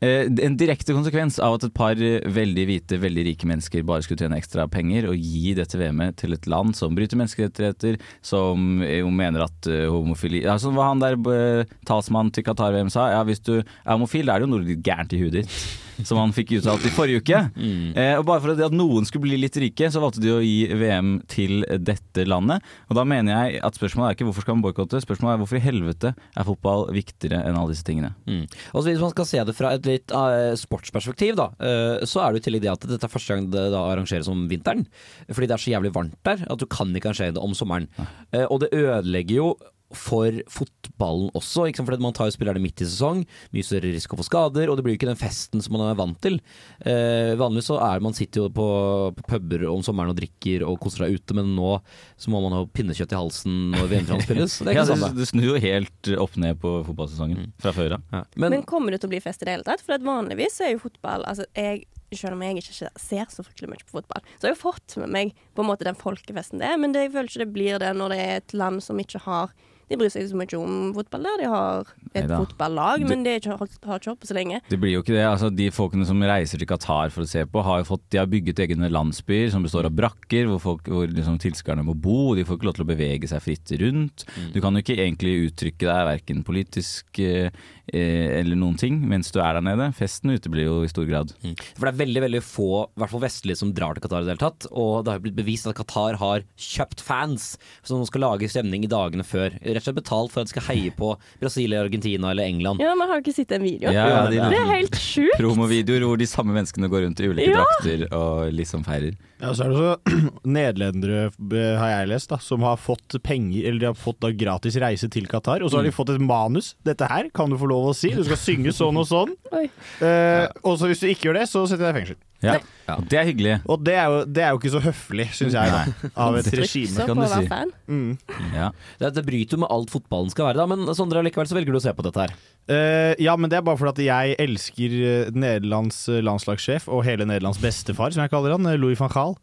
Eh, 0.00 0.24
En 0.46 0.56
direkte 0.56 0.94
konsekvens 0.96 1.36
av 1.44 1.58
at 1.58 1.66
et 1.68 1.74
par 1.76 2.00
eh, 2.00 2.24
veldig 2.32 2.64
hvite, 2.70 2.96
veldig 3.02 3.24
rike 3.26 3.48
mennesker 3.50 3.84
bare 3.84 4.06
skulle 4.06 4.22
tjene 4.24 4.38
ekstra 4.40 4.64
penger 4.72 5.10
og 5.10 5.20
gi 5.20 5.52
dette 5.58 5.76
VM-et 5.76 6.16
til 6.22 6.32
et 6.32 6.48
land 6.48 6.72
som 6.78 6.96
bryter 6.96 7.20
menneskerettigheter, 7.20 7.98
som 8.24 8.80
eh, 8.80 9.02
jo 9.02 9.10
mener 9.12 9.44
at 9.50 9.68
eh, 9.68 9.84
homofili 9.92 10.46
ja, 10.46 10.56
Som 10.62 10.78
hva 10.78 10.88
han 10.94 11.04
der 11.04 11.18
eh, 11.34 11.76
talsmannen 11.88 12.32
til 12.32 12.46
Qatar-VM 12.48 12.88
sa, 12.94 13.10
ja 13.12 13.20
hvis 13.28 13.44
du 13.44 13.58
er 13.60 13.92
homofil, 13.92 14.24
da 14.30 14.38
er 14.38 14.40
det 14.40 14.48
jo 14.48 14.54
noe 14.56 14.64
litt 14.64 14.80
gærent 14.86 15.12
i 15.12 15.20
huet 15.20 15.42
ditt. 15.42 15.60
Som 16.06 16.20
han 16.20 16.34
fikk 16.36 16.56
uttalt 16.58 16.84
i 16.86 16.92
forrige 16.94 17.22
uke. 17.22 17.40
Eh, 17.58 18.14
og 18.18 18.24
Bare 18.28 18.42
for 18.44 18.54
at 18.54 18.74
noen 18.74 19.06
skulle 19.08 19.26
bli 19.26 19.38
litt 19.40 19.56
rike, 19.58 19.88
så 19.90 20.02
valgte 20.02 20.22
de 20.22 20.32
å 20.34 20.40
gi 20.42 20.68
VM 20.78 21.16
til 21.30 21.64
dette 21.82 22.26
landet. 22.28 22.64
Og 22.88 22.98
da 22.98 23.04
mener 23.08 23.34
jeg 23.34 23.62
at 23.66 23.78
spørsmålet 23.78 24.10
er 24.10 24.18
ikke 24.18 24.28
hvorfor 24.28 24.46
skal 24.46 24.58
man 24.58 24.64
boikotte, 24.66 25.02
spørsmålet 25.02 25.34
er 25.34 25.42
hvorfor 25.42 25.60
i 25.60 25.64
helvete 25.64 26.12
er 26.14 26.48
fotball 26.48 26.86
viktigere 26.94 27.40
enn 27.46 27.58
alle 27.58 27.74
disse 27.74 27.86
tingene. 27.86 28.12
Mm. 28.28 28.44
Og 28.74 28.86
Hvis 28.86 29.02
man 29.02 29.14
skal 29.14 29.28
se 29.28 29.44
det 29.48 29.56
fra 29.56 29.72
et 29.76 29.88
litt 29.88 30.14
uh, 30.14 30.54
sportsperspektiv, 30.58 31.38
da, 31.38 31.50
uh, 31.58 32.04
så 32.08 32.24
er 32.24 32.32
det 32.32 32.42
jo 32.42 32.48
tillegg 32.48 32.66
det 32.66 32.74
at 32.74 32.86
dette 32.90 33.08
er 33.08 33.12
første 33.12 33.34
gang 33.34 33.48
det 33.52 33.66
da 33.74 33.86
arrangeres 33.92 34.30
om 34.32 34.46
vinteren. 34.50 34.86
Fordi 35.28 35.48
det 35.48 35.58
er 35.58 35.64
så 35.64 35.74
jævlig 35.74 35.94
varmt 35.96 36.16
der 36.28 36.44
at 36.46 36.60
du 36.60 36.68
kan 36.70 36.94
ikke 36.94 37.12
arrangere 37.12 37.36
det 37.36 37.42
om 37.42 37.56
sommeren. 37.56 37.90
Uh, 38.34 38.46
og 38.46 38.62
det 38.64 38.72
ødelegger 38.76 39.42
jo 39.42 39.50
for 39.96 40.34
fotballen 40.52 41.30
også, 41.38 41.64
ikke 41.68 41.80
sant? 41.80 41.88
fordi 41.88 42.04
man 42.04 42.14
tar 42.16 42.28
jo 42.28 42.34
spillerne 42.34 42.60
midt 42.60 42.82
i 42.84 42.88
sesong. 42.88 43.22
Mye 43.54 43.64
større 43.64 43.92
risiko 43.94 44.18
for 44.18 44.28
skader, 44.28 44.68
og 44.68 44.76
det 44.76 44.84
blir 44.84 44.94
jo 44.94 45.00
ikke 45.00 45.08
den 45.08 45.20
festen 45.20 45.62
som 45.64 45.76
man 45.76 45.86
er 45.86 45.98
vant 45.98 46.18
til. 46.24 46.38
Eh, 46.84 47.32
vanligvis 47.40 47.70
så 47.70 47.78
er 47.86 48.04
man 48.04 48.16
sitter 48.16 48.44
jo 48.44 48.50
på, 48.52 48.68
på 49.16 49.26
puber 49.32 49.64
om 49.70 49.84
sommeren 49.86 50.12
og 50.12 50.18
drikker 50.20 50.66
og 50.68 50.76
koser 50.82 51.06
seg 51.06 51.16
ute, 51.16 51.36
men 51.38 51.54
nå 51.56 51.78
så 52.20 52.32
må 52.32 52.42
man 52.44 52.56
ha 52.58 52.64
pinnekjøtt 52.68 53.14
i 53.14 53.20
halsen 53.20 53.58
når 53.74 53.92
VM-finalen 53.94 54.26
spilles. 54.28 54.58
Det 54.60 54.76
Ja, 54.76 54.84
det, 54.88 55.12
det 55.16 55.28
snur 55.30 55.54
jo 55.54 55.62
helt 55.62 56.10
opp 56.20 56.36
ned 56.40 56.60
på 56.60 56.74
fotballsesongen 56.90 57.54
fra 57.62 57.72
før 57.76 57.96
av. 57.96 58.04
Ja. 58.12 58.24
Men, 58.36 58.58
Men, 58.58 58.66
kommer 58.68 58.92
det 58.92 59.00
til 59.02 59.10
å 59.10 59.14
bli 59.14 59.22
fest 59.24 59.42
i 59.42 59.48
det 59.48 59.56
hele 59.56 59.66
tatt? 59.66 59.84
For 59.84 59.96
at 59.96 60.04
vanligvis 60.04 60.58
så 60.58 60.68
er 60.68 60.74
jo 60.74 60.82
fotball 60.84 61.24
altså 61.28 61.48
jeg, 61.56 61.86
Selv 62.16 62.36
om 62.36 62.44
jeg 62.44 62.60
ikke 62.60 62.90
ser 62.96 63.26
så 63.32 63.44
fryktelig 63.44 63.72
mye 63.72 63.84
på 63.84 63.98
fotball, 63.98 64.22
så 64.36 64.46
har 64.46 64.54
jeg 64.54 64.60
fått 64.62 64.94
med 65.00 65.12
meg 65.12 65.34
på 65.56 65.64
en 65.64 65.68
måte 65.68 65.84
den 65.88 65.98
folkefesten 65.98 66.62
det 66.62 66.70
er. 66.70 66.78
Men 66.80 66.94
det, 66.94 67.06
jeg 67.06 67.14
føler 67.16 67.32
ikke 67.32 67.42
det 67.44 67.52
blir 67.56 67.82
det 67.82 67.90
når 67.96 68.14
det 68.14 68.20
er 68.22 68.38
et 68.38 68.54
land 68.56 68.84
som 68.84 69.00
ikke 69.00 69.20
har 69.26 69.52
De 69.88 69.96
bryr 69.96 70.10
seg 70.12 70.24
ikke 70.26 70.32
så 70.34 70.38
mye 70.42 70.58
om 70.60 70.92
fotball 70.96 71.22
der. 71.28 71.36
De 71.42 71.48
har 71.52 71.86
et 72.14 72.22
Neida. 72.26 72.38
fotballag, 72.42 73.04
men 73.08 73.22
de 73.24 73.30
har 73.34 73.40
ikke 73.40 73.56
holdt- 73.58 73.78
har 73.88 73.98
ikke 74.00 74.10
holdt 74.12 74.20
på 74.20 74.28
så 74.30 74.36
lenge. 74.36 74.60
Det 74.68 74.78
blir 74.80 74.92
jo 74.96 75.02
ikke 75.02 75.14
det. 75.16 75.24
altså 75.24 75.48
De 75.54 75.70
folkene 75.70 76.06
som 76.06 76.20
reiser 76.20 76.58
til 76.58 76.66
Qatar 76.68 77.10
for 77.14 77.22
å 77.24 77.28
se 77.28 77.44
på, 77.46 77.62
har 77.64 77.84
fått, 77.88 78.02
de 78.10 78.18
har 78.18 78.26
bygget 78.26 78.60
egne 78.66 78.90
landsbyer 78.92 79.50
som 79.50 79.62
består 79.64 79.86
av 79.88 79.94
brakker, 79.96 80.46
hvor, 80.50 80.60
folk, 80.60 80.84
hvor 80.92 81.06
liksom 81.08 81.38
tilskuerne 81.40 81.84
må 81.84 81.94
bo. 81.96 82.34
De 82.36 82.44
får 82.44 82.58
ikke 82.58 82.68
lov 82.68 82.74
til 82.78 82.84
å 82.86 82.90
bevege 82.92 83.28
seg 83.28 83.40
fritt 83.42 83.72
rundt. 83.80 84.24
Du 84.52 84.60
kan 84.60 84.74
jo 84.76 84.82
ikke 84.84 84.98
egentlig 84.98 85.50
uttrykke 85.52 85.88
deg 85.88 86.06
verken 86.12 86.44
politisk 86.44 87.18
eh, 87.24 87.50
eh, 87.92 88.40
eller 88.40 88.56
noen 88.56 88.76
ting 88.78 89.00
mens 89.08 89.30
du 89.32 89.40
er 89.40 89.54
der 89.58 89.64
nede. 89.64 89.88
Festen 89.96 90.30
uteblir 90.36 90.64
jo 90.68 90.82
i 90.84 90.90
stor 90.92 91.06
grad. 91.08 91.32
Mm. 91.42 91.56
For 91.76 91.86
det 91.88 91.94
er 91.94 92.00
veldig 92.04 92.22
veldig 92.28 92.42
få, 92.44 92.68
i 92.88 93.00
hvert 93.00 93.10
fall 93.14 93.24
vestlige, 93.24 93.56
som 93.60 93.72
drar 93.72 93.94
til 93.96 94.04
Qatar 94.04 94.22
i 94.22 94.28
det 94.28 94.34
hele 94.36 94.44
tatt. 94.44 94.66
Og 94.72 95.04
det 95.06 95.12
har 95.14 95.20
blitt 95.24 95.38
bevist 95.38 95.66
at 95.70 95.76
Qatar 95.78 96.18
har 96.20 96.44
kjøpt 96.58 97.00
fans 97.04 97.56
som 97.86 98.04
skal 98.08 98.24
lage 98.26 98.48
stemning 98.50 98.84
i 98.84 98.90
dagene 98.90 99.24
før. 99.26 99.56
Rett 99.78 99.86
og 99.86 99.92
slett 99.92 100.00
betalt 100.02 100.32
for 100.34 100.42
at 100.42 100.50
de 100.50 100.54
skal 100.56 100.66
heie 100.72 100.90
på 100.98 101.12
Brasil, 101.40 101.74
Argentina 101.78 102.32
eller 102.34 102.48
England. 102.50 102.82
Ja, 102.82 102.96
men 102.98 103.08
har 103.08 103.22
ikke 103.22 103.34
sett 103.36 103.52
en 103.54 103.62
video. 103.62 103.92
Ja, 103.94 104.08
ja, 104.10 104.20
de 104.26 104.40
det 104.50 104.58
er 104.58 104.70
helt 104.74 104.98
sjukt. 104.98 105.38
promovideoer 105.38 106.02
hvor 106.08 106.18
de 106.18 106.26
samme 106.26 106.52
menneskene 106.56 106.90
går 106.90 107.04
rundt 107.06 107.22
i 107.22 107.28
ulike 107.30 107.48
Ja. 107.52 107.62
drakter 107.62 108.04
og 108.18 108.52
liksom 108.58 108.82
feirer. 108.84 109.14
Ja, 109.38 109.52
så 109.54 109.68
er 109.68 109.70
det 109.70 109.78
så 109.78 110.20
nederlendere, 110.58 111.28
eh, 111.30 111.78
har 111.78 111.92
jeg 111.94 112.08
lest, 112.10 112.28
da, 112.34 112.38
som 112.42 112.64
har 112.66 112.76
fått 112.82 113.14
penger 113.22 113.68
Eller 113.68 113.78
de 113.84 113.86
har 113.92 113.94
fått 113.98 114.18
da 114.24 114.32
gratis 114.34 114.74
reise 114.82 115.08
til 115.14 115.28
Qatar, 115.30 115.62
og 115.62 115.70
så 115.70 115.78
har 115.78 115.86
de 115.86 115.94
fått 115.94 116.10
et 116.16 116.20
manus. 116.20 116.72
Dette 116.84 117.06
her 117.08 117.30
kan 117.30 117.50
du 117.50 117.56
få 117.60 117.68
lov 117.70 117.92
å 117.92 117.94
si, 117.94 118.10
du 118.10 118.24
skal 118.26 118.40
synge 118.40 118.74
sånn 118.74 118.98
og 118.98 119.06
sånn. 119.06 119.36
Eh, 119.54 120.46
og 120.64 120.74
så 120.80 120.90
hvis 120.90 121.00
du 121.04 121.06
ikke 121.12 121.30
gjør 121.30 121.38
det, 121.40 121.46
så 121.50 121.62
setter 121.70 121.86
jeg 121.86 121.94
deg 121.94 121.94
i 121.94 122.00
fengsel. 122.02 122.24
Ja, 122.42 122.52
Ja. 122.86 122.94
og 122.96 123.08
Det 123.10 123.18
er 123.18 123.24
hyggelig. 123.26 123.54
Og 123.66 123.80
det 123.84 123.94
er 123.98 124.04
jo, 124.06 124.18
det 124.24 124.42
er 124.44 124.52
jo 124.54 124.58
ikke 124.60 124.70
så 124.70 124.80
høflig, 124.80 125.26
syns 125.34 125.56
jeg, 125.58 125.72
da, 125.74 126.10
av 126.16 126.36
et 126.38 126.46
regime. 126.54 127.06
Kan 127.08 127.18
du 127.18 127.26
si. 127.26 127.48
Mm. 127.90 128.12
Ja. 128.54 128.68
Det, 129.00 129.10
det 129.16 129.24
bryter 129.26 129.56
jo 129.58 129.62
med 129.64 129.72
alt 129.74 129.90
fotballen 129.90 130.30
skal 130.30 130.46
være, 130.52 130.60
da. 130.62 130.66
Men 130.70 130.94
Sondre, 130.94 131.24
likevel 131.26 131.50
så 131.50 131.58
velger 131.58 131.74
du 131.74 131.80
å 131.80 131.82
se 131.82 131.92
på 131.98 132.06
dette 132.06 132.22
her. 132.28 132.36
Uh, 132.70 133.12
ja, 133.18 133.34
men 133.36 133.50
det 133.50 133.58
er 133.58 133.66
bare 133.66 133.80
fordi 133.80 134.06
at 134.06 134.14
jeg 134.28 134.38
elsker 134.44 134.94
eh, 135.00 135.30
Nederlands 135.34 136.02
eh, 136.12 136.20
landslagssjef 136.22 136.86
og 136.92 137.02
hele 137.08 137.24
Nederlands 137.26 137.58
bestefar, 137.62 138.12
som 138.14 138.22
jeg 138.22 138.30
kaller 138.32 138.54
han, 138.54 138.68
Louis 138.78 138.98
van 139.00 139.10
Gaal. 139.12 139.34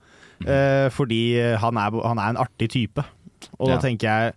Uh, 0.46 0.88
fordi 0.96 1.22
han 1.60 1.78
er, 1.80 2.00
han 2.06 2.20
er 2.22 2.34
en 2.36 2.42
artig 2.48 2.70
type. 2.74 3.04
Og 3.60 3.70
Ja. 3.70 3.76
da 3.76 3.82
tenker 3.84 4.08
jeg 4.08 4.34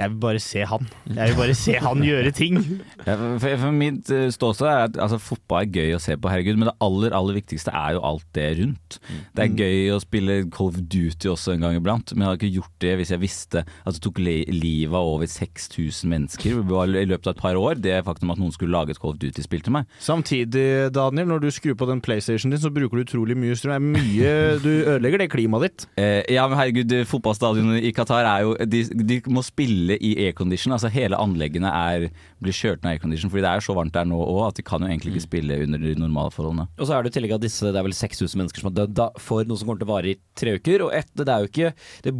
Jeg 0.00 0.14
vil 0.14 0.20
bare 0.22 0.40
se 0.40 0.64
han. 0.64 0.86
Jeg 1.12 1.32
vil 1.32 1.36
bare 1.36 1.54
se 1.58 1.74
han 1.84 2.04
gjøre 2.04 2.32
ting. 2.36 2.56
Ja, 3.04 3.16
for, 3.42 3.56
for 3.60 3.74
mitt 3.76 4.10
eh, 4.14 4.28
ståsted 4.32 4.68
er 4.70 4.86
at 4.88 4.98
altså, 5.00 5.18
fotball 5.20 5.66
er 5.66 5.74
gøy 5.74 5.96
å 5.96 6.00
se 6.02 6.16
på, 6.16 6.30
herregud, 6.32 6.56
men 6.60 6.70
det 6.70 6.76
aller 6.84 7.16
aller 7.16 7.36
viktigste 7.36 7.74
er 7.76 7.96
jo 7.98 8.04
alt 8.08 8.26
det 8.36 8.46
rundt. 8.62 8.98
Det 9.36 9.44
er 9.44 9.60
gøy 9.60 9.92
å 9.94 10.00
spille 10.02 10.38
Call 10.54 10.72
of 10.72 10.78
Duty 10.80 11.30
også 11.34 11.54
en 11.54 11.66
gang 11.66 11.76
iblant, 11.76 12.14
men 12.14 12.24
jeg 12.24 12.30
hadde 12.30 12.40
ikke 12.40 12.60
gjort 12.60 12.76
det 12.84 12.94
hvis 13.00 13.12
jeg 13.14 13.22
visste 13.22 13.64
at 13.66 13.96
det 13.96 14.02
tok 14.04 14.22
livet 14.22 14.96
av 14.96 15.12
over 15.14 15.28
6000 15.30 16.10
mennesker 16.10 16.60
i 16.60 17.06
løpet 17.10 17.28
av 17.28 17.34
et 17.34 17.42
par 17.42 17.60
år. 17.60 17.80
Det 17.82 17.98
faktum 18.06 18.32
at 18.32 18.40
noen 18.40 18.54
skulle 18.56 18.74
lage 18.74 18.94
et 18.94 19.02
Call 19.02 19.14
of 19.14 19.20
Duty-spill 19.20 19.64
til 19.66 19.76
meg. 19.76 19.90
Samtidig, 20.00 20.66
Daniel, 20.96 21.28
når 21.34 21.44
du 21.44 21.50
skrur 21.54 21.76
på 21.78 21.88
den 21.90 22.02
PlayStation 22.04 22.52
din, 22.52 22.62
så 22.62 22.72
bruker 22.72 22.96
du 23.00 23.04
utrolig 23.04 23.36
mye 23.38 23.58
strøm. 23.58 23.76
Er 23.76 23.84
mye, 24.00 24.32
du 24.62 24.70
ødelegger 24.70 25.24
det 25.24 25.30
klimaet 25.32 25.68
ditt. 25.68 25.86
Eh, 26.00 26.22
ja, 26.32 26.46
men 26.48 26.58
herregud, 26.58 26.94
fotballstadionene 27.10 27.82
i 27.84 27.92
Qatar 27.96 28.26
er 28.26 28.46
jo 28.46 28.56
De, 28.70 28.82
de 28.88 29.20
må 29.30 29.42
spille 29.46 29.89
i 29.98 30.12
aircondition. 30.26 30.74
Altså 30.76 30.90
hele 30.92 31.18
anleggene 31.18 31.70
er, 31.70 32.06
blir 32.42 32.56
kjørt 32.56 32.84
ned 32.84 32.94
aircondition, 32.94 33.32
fordi 33.32 33.44
det 33.44 33.50
er 33.50 33.60
jo 33.60 33.66
så 33.68 33.76
varmt 33.78 33.96
der 33.96 34.08
nå 34.08 34.20
òg 34.22 34.42
at 34.50 34.60
de 34.60 34.66
kan 34.66 34.84
jo 34.84 34.90
egentlig 34.90 35.14
ikke 35.14 35.26
spille 35.26 35.58
under 35.64 35.82
de 35.82 35.94
normale 35.98 36.34
forholdene. 36.34 36.68
Og 36.78 36.88
så 36.88 36.96
er 36.96 37.04
det 37.04 37.12
i 37.12 37.16
tillegg 37.18 37.36
at 37.36 37.44
disse, 37.44 37.66
det 37.66 37.80
er 37.80 37.86
vel 37.86 37.96
6000 37.96 38.42
mennesker 38.42 38.62
som 38.62 38.70
har 38.70 38.78
dødd 38.80 39.02
for 39.22 39.48
noe 39.48 39.60
som 39.60 39.70
kommer 39.70 39.82
til 39.82 39.88
å 39.88 39.92
vare 39.94 40.12
i 40.12 40.18
tre 40.38 40.54
uker. 40.58 40.86
Og 40.86 40.94
etter, 41.00 41.26
det 41.26 41.34
er 41.34 41.44
jo 41.44 41.50
ikke 41.50 41.72
det, 42.06 42.14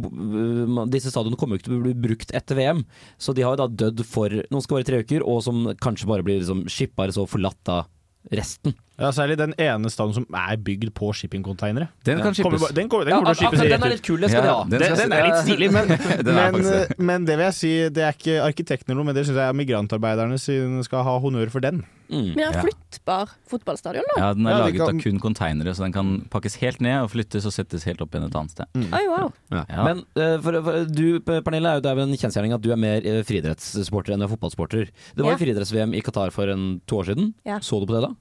Disse 0.91 1.11
stadionene 1.13 1.39
kommer 1.39 1.55
jo 1.55 1.61
ikke 1.61 1.69
til 1.69 1.79
å 1.79 1.85
bli 1.85 1.95
brukt 2.07 2.35
etter 2.35 2.57
VM, 2.57 2.83
så 3.21 3.35
de 3.35 3.45
har 3.45 3.55
jo 3.55 3.63
da 3.63 3.69
dødd 3.85 4.05
for 4.07 4.33
noen 4.51 4.63
skal 4.63 4.79
vare 4.79 4.87
i 4.87 4.91
tre 4.91 5.01
uker, 5.05 5.25
og 5.27 5.41
som 5.45 5.63
kanskje 5.81 6.09
bare 6.09 6.25
blir 6.25 6.41
liksom 6.41 6.65
eller 6.67 7.15
så 7.15 7.25
forlatt 7.29 7.71
av 7.71 7.89
resten. 8.35 8.75
Ja, 9.01 9.09
Særlig 9.17 9.37
den 9.41 9.55
ene 9.57 9.89
staden 9.89 10.13
som 10.13 10.25
er 10.37 10.55
bygd 10.61 10.91
på 10.97 11.09
shippingcontainere. 11.17 11.87
Den 12.05 12.21
kan 12.21 12.31
Kommer 12.37 12.37
shippes. 12.37 12.61
bare- 12.67 12.75
Den 12.77 12.89
kommer, 12.91 13.05
den 13.09 13.13
Ja, 13.15 13.17
kommer 13.19 13.33
til 13.33 13.47
å 13.47 13.49
shippes 13.49 13.65
i 13.65 13.69
den 13.73 13.83
er 13.83 13.89
litt 13.95 14.03
kul, 14.05 14.19
det 14.21 14.29
skal 14.29 14.43
de 14.45 14.47
Ja, 14.47 14.53
ha. 14.53 14.63
den 14.69 14.79
Den, 14.79 14.97
den 15.01 15.11
er 15.17 15.23
litt 15.27 15.41
stilig, 15.45 15.71
men, 15.73 15.87
men, 16.29 16.61
det. 16.61 16.99
men 16.99 17.25
det 17.25 17.37
vil 17.39 17.45
jeg 17.49 17.57
si, 17.57 17.71
det 17.89 18.03
er 18.05 18.13
ikke 18.13 18.37
arkitektene 18.45 18.95
noe, 18.95 19.03
men 19.09 19.15
det 19.17 19.25
syns 19.25 19.41
jeg 19.41 19.49
er 19.49 19.57
migrantarbeiderne 19.57 20.37
som 20.39 20.77
skal 20.85 21.03
ha 21.03 21.17
honnør 21.19 21.49
for 21.51 21.59
den. 21.65 21.81
Men 22.11 22.35
en 22.43 22.53
er 22.53 22.57
flyttbar 22.65 23.29
fotballstadion, 23.47 24.03
da? 24.11 24.15
Ja, 24.19 24.33
Den 24.35 24.45
er 24.45 24.51
Ja, 24.51 24.57
laget 24.65 24.77
kan- 24.81 24.95
av 24.97 25.01
kun 25.01 25.19
konteinere, 25.23 25.71
så 25.73 25.83
den 25.87 25.93
kan 25.93 26.09
pakkes 26.29 26.57
helt 26.59 26.81
ned 26.81 27.01
og 27.05 27.09
flyttes 27.11 27.45
og 27.47 27.53
settes 27.55 27.85
helt 27.87 28.01
opp 28.03 28.11
igjen 28.11 28.25
et 28.27 28.35
annet 28.35 28.51
sted. 28.51 28.65
Oi, 28.75 29.07
wow. 29.07 29.31
Ja. 29.49 29.63
Men 29.85 30.03
eh, 30.19 30.37
for, 30.43 30.61
for, 30.61 30.83
du, 30.91 31.19
Pernille, 31.21 31.71
er 31.71 31.75
jo, 31.79 31.81
det 31.87 31.91
er 31.91 31.95
vel 31.95 32.09
en 32.09 32.17
kjensgjerning 32.19 32.53
at 32.53 32.61
du 32.61 32.69
er 32.73 32.75
mer 32.75 32.99
eh, 33.07 33.23
friidrettssporter 33.23 34.11
enn 34.13 34.19
du 34.19 34.25
er 34.27 34.33
fotballsporter. 34.35 34.89
Det 35.15 35.23
var 35.23 35.31
Ja. 35.31 35.37
jo 35.37 35.45
friidretts-VM 35.45 35.95
i 35.95 36.01
Qatar 36.01 36.31
for 36.35 36.51
en, 36.51 36.81
to 36.85 36.97
år 36.99 37.05
siden. 37.15 37.33
Ja. 37.47 37.59
Så 37.63 37.79
du 37.79 37.85
på 37.87 37.95
det 37.95 38.03
da? 38.09 38.13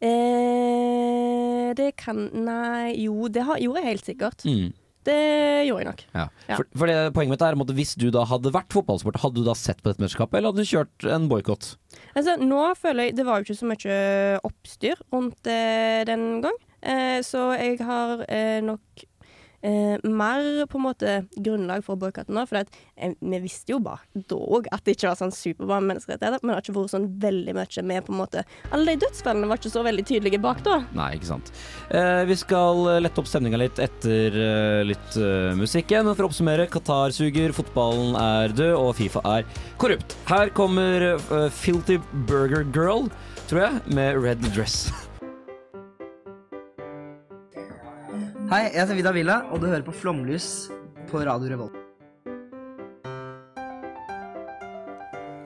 Eh, 0.00 1.70
det 1.76 1.90
kan 2.00 2.28
Nei, 2.32 2.94
jo, 3.04 3.28
det 3.32 3.44
har, 3.46 3.60
gjorde 3.62 3.82
jeg 3.82 3.92
helt 3.92 4.08
sikkert. 4.12 4.46
Mm. 4.48 4.70
Det 5.06 5.16
gjorde 5.64 5.80
jeg 5.80 5.88
nok. 5.88 6.02
Ja. 6.12 6.24
Ja. 6.50 6.56
For, 6.58 6.66
for 6.76 6.90
det, 6.90 6.96
poenget 7.16 7.34
mitt 7.34 7.44
er 7.44 7.56
at 7.64 7.74
hvis 7.78 7.94
du 8.00 8.10
da 8.12 8.26
hadde 8.28 8.52
vært 8.52 8.74
fotballsport, 8.74 9.20
hadde 9.22 9.40
du 9.40 9.46
da 9.46 9.54
sett 9.56 9.80
på 9.80 9.88
dette 9.88 10.02
mesterskapet, 10.02 10.38
eller 10.38 10.52
hadde 10.52 10.64
du 10.64 10.72
kjørt 10.72 11.06
en 11.08 11.28
boikott? 11.30 11.70
Altså, 12.12 12.34
nå 12.40 12.64
føler 12.78 13.08
jeg 13.08 13.16
Det 13.18 13.24
var 13.26 13.38
jo 13.38 13.46
ikke 13.46 13.60
så 13.60 13.70
mye 13.70 14.00
oppstyr 14.46 15.00
rundt 15.14 15.48
eh, 15.50 16.02
den 16.08 16.26
gang. 16.44 16.58
Eh, 16.80 17.20
så 17.24 17.50
jeg 17.56 17.80
har 17.84 18.24
eh, 18.28 18.60
nok 18.64 19.06
eh, 19.62 19.96
mer 20.04 20.66
på 20.70 20.78
en 20.78 20.84
måte 20.84 21.16
grunnlag 21.36 21.84
for 21.86 21.96
å 21.96 22.00
boikotte 22.00 22.32
nå. 22.34 22.44
For 22.48 22.62
at, 22.62 22.72
eh, 22.96 23.14
vi 23.20 23.40
visste 23.42 23.74
jo 23.74 23.80
bare 23.84 24.24
dog 24.30 24.68
at 24.72 24.84
det 24.84 24.96
ikke 24.96 25.10
var 25.10 25.20
sånn 25.20 25.34
superbra 25.34 25.80
menneskerettigheter. 25.84 26.40
Men 26.42 26.52
det 26.52 26.58
har 26.58 26.66
ikke 26.66 26.76
vært 26.78 26.94
sånn 26.94 27.08
veldig 27.20 27.56
mye 27.58 27.86
med 27.90 28.06
på 28.06 28.14
en 28.14 28.20
måte 28.20 28.44
Alle 28.72 28.94
de 28.94 29.04
dødsfellene 29.04 29.48
var 29.50 29.60
ikke 29.60 29.72
så 29.72 29.84
veldig 29.86 30.06
tydelige 30.08 30.40
bak 30.42 30.62
da. 30.66 30.80
Nei, 30.96 31.10
ikke 31.18 31.30
sant. 31.32 31.52
Eh, 31.90 32.24
vi 32.28 32.36
skal 32.38 32.84
lette 33.02 33.20
opp 33.20 33.28
stemninga 33.28 33.60
litt 33.60 33.78
etter 33.82 34.36
eh, 34.36 34.82
litt 34.86 35.18
eh, 35.20 35.52
musikk 35.58 35.92
igjen. 35.92 36.10
For 36.14 36.26
å 36.26 36.30
oppsummere, 36.30 36.68
Qatar 36.70 37.14
suger, 37.14 37.54
fotballen 37.56 38.16
er 38.20 38.54
død, 38.56 38.74
og 38.78 38.94
Fifa 38.98 39.22
er 39.36 39.46
korrupt. 39.80 40.16
Her 40.30 40.52
kommer 40.56 41.10
eh, 41.12 41.46
Filthy 41.54 42.00
Burger 42.30 42.66
Girl, 42.74 43.08
tror 43.50 43.66
jeg, 43.66 43.94
med 43.94 44.20
Red 44.22 44.44
Dress. 44.54 44.88
Hei, 48.50 48.64
jeg 48.74 48.80
heter 48.82 48.96
Vidar 48.98 49.14
Villa, 49.14 49.34
og 49.54 49.60
du 49.62 49.68
hører 49.68 49.84
på 49.86 49.92
Flomlys 49.94 50.44
på 51.06 51.20
Radio 51.22 51.52
Revolt. 51.52 51.76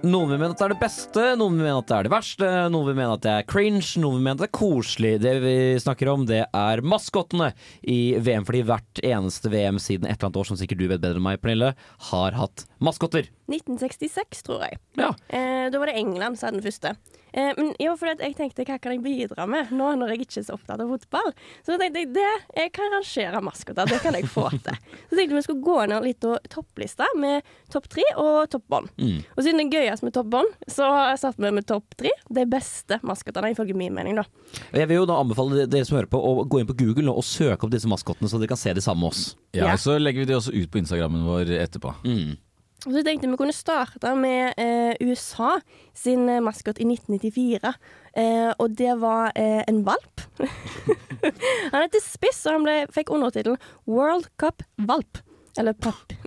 Noen 0.08 0.30
vil 0.30 0.38
mene 0.40 0.54
at 0.54 0.62
det 0.62 0.64
er 0.64 0.73
det 0.73 0.78
beste, 0.80 1.25
noen 1.37 1.58
vil 1.58 1.66
mene 1.66 1.82
at 1.82 1.90
det 1.90 1.99
er 1.99 2.08
det 2.08 2.12
verste, 2.14 2.49
noen 2.73 2.88
vil 2.88 2.96
mene 2.96 3.18
at 3.18 3.26
det 3.26 3.34
er 3.34 3.44
cringe, 3.52 3.90
noen 4.00 4.16
vil 4.16 4.25
mene 4.25 4.38
at 4.38 4.40
det 4.40 4.49
er 4.49 4.54
koselig. 4.56 5.11
Det 5.20 5.34
vi 5.44 5.52
snakker 5.84 6.11
om, 6.14 6.25
det 6.30 6.40
er 6.49 6.82
maskottene 6.94 7.50
i 7.84 7.99
VM, 8.25 8.46
fordi 8.49 8.62
hvert 8.70 9.02
eneste 9.04 9.52
VM 9.52 9.82
siden 9.84 10.08
et 10.08 10.16
eller 10.16 10.30
annet 10.30 10.40
år, 10.40 10.49
som 10.49 10.61
sikkert 10.62 10.80
du 10.80 10.87
vet 10.88 11.04
bedre 11.04 11.20
enn 11.20 11.26
meg, 11.28 11.42
Pernille, 11.44 11.75
har 12.08 12.40
hatt 12.40 12.64
maskotter. 12.80 13.28
1966, 13.52 14.46
tror 14.49 14.64
jeg. 14.64 14.80
Ja. 14.96 15.12
Eh, 15.28 15.66
da 15.68 15.76
var 15.76 15.92
det 15.92 16.00
England 16.00 16.40
som 16.40 16.49
hadde 16.49 16.62
den 16.62 16.68
første. 16.70 16.96
Eh, 17.34 17.50
men 17.58 17.72
jo, 17.82 17.96
for 17.98 18.12
jeg 18.12 18.34
tenkte 18.38 18.62
hva 18.68 18.76
kan 18.78 18.94
jeg 18.94 19.02
bidra 19.02 19.46
med 19.50 19.72
nå 19.74 19.88
når 19.98 20.12
jeg 20.14 20.24
ikke 20.24 20.38
er 20.40 20.46
så 20.46 20.54
opptatt 20.54 20.82
av 20.84 20.90
fotball? 20.92 21.32
Så 21.66 21.74
tenkte 21.80 22.04
jeg 22.04 22.12
det, 22.14 22.28
jeg 22.54 22.70
kan 22.76 22.92
rangere 22.94 23.40
maskoter, 23.42 23.90
det 23.90 23.98
kan 24.04 24.14
jeg 24.14 24.28
få 24.30 24.46
til. 24.66 24.78
Så 25.08 25.16
tenkte 25.18 25.24
jeg 25.24 25.38
vi 25.40 25.44
skulle 25.48 25.66
gå 25.66 25.78
ned 25.90 26.06
litt 26.06 26.26
og 26.30 26.46
topplista 26.52 27.08
med 27.18 27.42
topp 27.74 27.88
tre 27.90 28.06
og 28.22 28.38
topp 28.54 28.66
bånd. 28.70 28.92
Mm. 29.02 29.18
Og 29.34 29.42
siden 29.42 29.60
det 29.60 29.66
er 29.66 29.74
gøyest 29.88 30.06
med 30.06 30.14
topp 30.14 30.30
bånd, 30.36 30.54
så 30.70 30.88
satte 31.20 31.42
vi 31.42 31.50
med 31.58 31.66
topp 31.68 31.98
tre 31.98 32.14
de 32.30 32.46
beste 32.50 33.00
maskotene, 33.02 33.50
ifølge 33.54 33.74
min 33.78 33.94
mening, 33.96 34.20
da. 34.22 34.26
Jeg 34.74 34.86
vil 34.90 35.02
jo 35.02 35.08
da 35.10 35.18
anbefale 35.18 35.66
dere 35.66 35.88
som 35.88 35.98
hører 35.98 36.10
på, 36.14 36.20
å 36.22 36.46
gå 36.46 36.62
inn 36.62 36.70
på 36.70 36.76
Google 36.78 37.12
og 37.12 37.26
søke 37.26 37.66
opp 37.66 37.74
disse 37.74 37.90
maskottene, 37.90 38.30
så 38.30 38.38
dere 38.38 38.52
kan 38.54 38.60
se 38.60 38.72
de 38.78 38.84
samme 38.84 39.02
med 39.02 39.10
oss. 39.14 39.24
Ja, 39.54 39.72
Ja. 39.72 39.76
Så 39.80 39.98
legger 39.98 40.22
vi 40.24 40.30
de 40.30 40.38
også 40.38 40.54
ut 40.54 40.70
på 40.70 40.78
Instagrammen 40.80 41.26
vår 41.26 41.50
etterpå. 41.58 41.92
Mm. 42.06 42.36
Og 42.85 42.99
jeg 42.99 43.07
tenkte 43.07 43.31
vi 43.33 43.38
kunne 43.40 43.54
starte 43.57 44.12
med 44.19 44.59
eh, 44.61 44.93
USA 45.00 45.54
sin 45.97 46.28
eh, 46.28 46.43
maskot 46.45 46.81
i 46.83 46.87
1994. 46.88 47.75
Eh, 48.21 48.50
og 48.61 48.76
det 48.76 48.93
var 49.00 49.33
eh, 49.38 49.62
en 49.71 49.81
valp. 49.87 50.26
han 51.73 51.81
heter 51.81 52.02
Spiss, 52.04 52.43
og 52.45 52.59
han 52.59 52.66
ble, 52.66 52.78
fikk 52.93 53.14
undertittelen 53.14 53.61
World 53.88 54.28
Cup 54.40 54.66
Valp. 54.88 55.23
Eller 55.59 55.76
papp. 55.78 56.12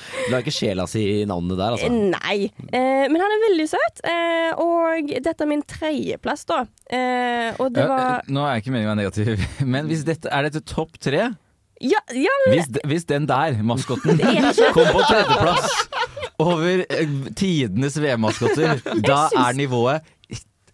Du 0.00 0.32
har 0.32 0.40
ikke 0.40 0.54
sjela 0.54 0.86
si 0.88 1.02
i 1.20 1.26
navnet 1.28 1.58
der, 1.58 1.74
altså. 1.74 1.90
Nei. 1.92 2.48
Eh, 2.72 3.04
men 3.10 3.20
han 3.20 3.34
er 3.34 3.42
veldig 3.44 3.66
søt. 3.68 4.02
Eh, 4.08 4.62
og 4.62 5.12
dette 5.12 5.44
er 5.44 5.50
min 5.50 5.64
tredjeplass, 5.68 6.46
da. 6.48 6.62
Eh, 6.88 7.50
og 7.60 7.68
det 7.76 7.84
var 7.90 8.24
Nå 8.30 8.44
er 8.46 8.56
jeg 8.56 8.64
ikke 8.64 8.74
meningen 8.74 8.90
å 8.90 8.94
være 8.94 9.02
negativ, 9.02 9.44
men 9.74 9.90
hvis 9.90 10.06
dette, 10.08 10.30
er 10.32 10.48
dette 10.48 10.64
topp 10.64 10.96
tre? 11.02 11.28
Ja, 11.80 12.00
ja 12.12 12.32
men 12.44 12.58
Hvis, 12.58 12.70
hvis 12.84 13.04
den 13.08 13.28
der, 13.28 13.62
maskotten, 13.64 14.20
kom 14.76 14.88
på 14.92 15.04
tredjeplass 15.08 15.76
over 16.40 16.84
eh, 16.84 17.12
tidenes 17.36 17.96
VM-maskotter, 18.00 18.80
da 19.00 19.28
synes... 19.28 19.36
er 19.40 19.52
nivået 19.56 20.16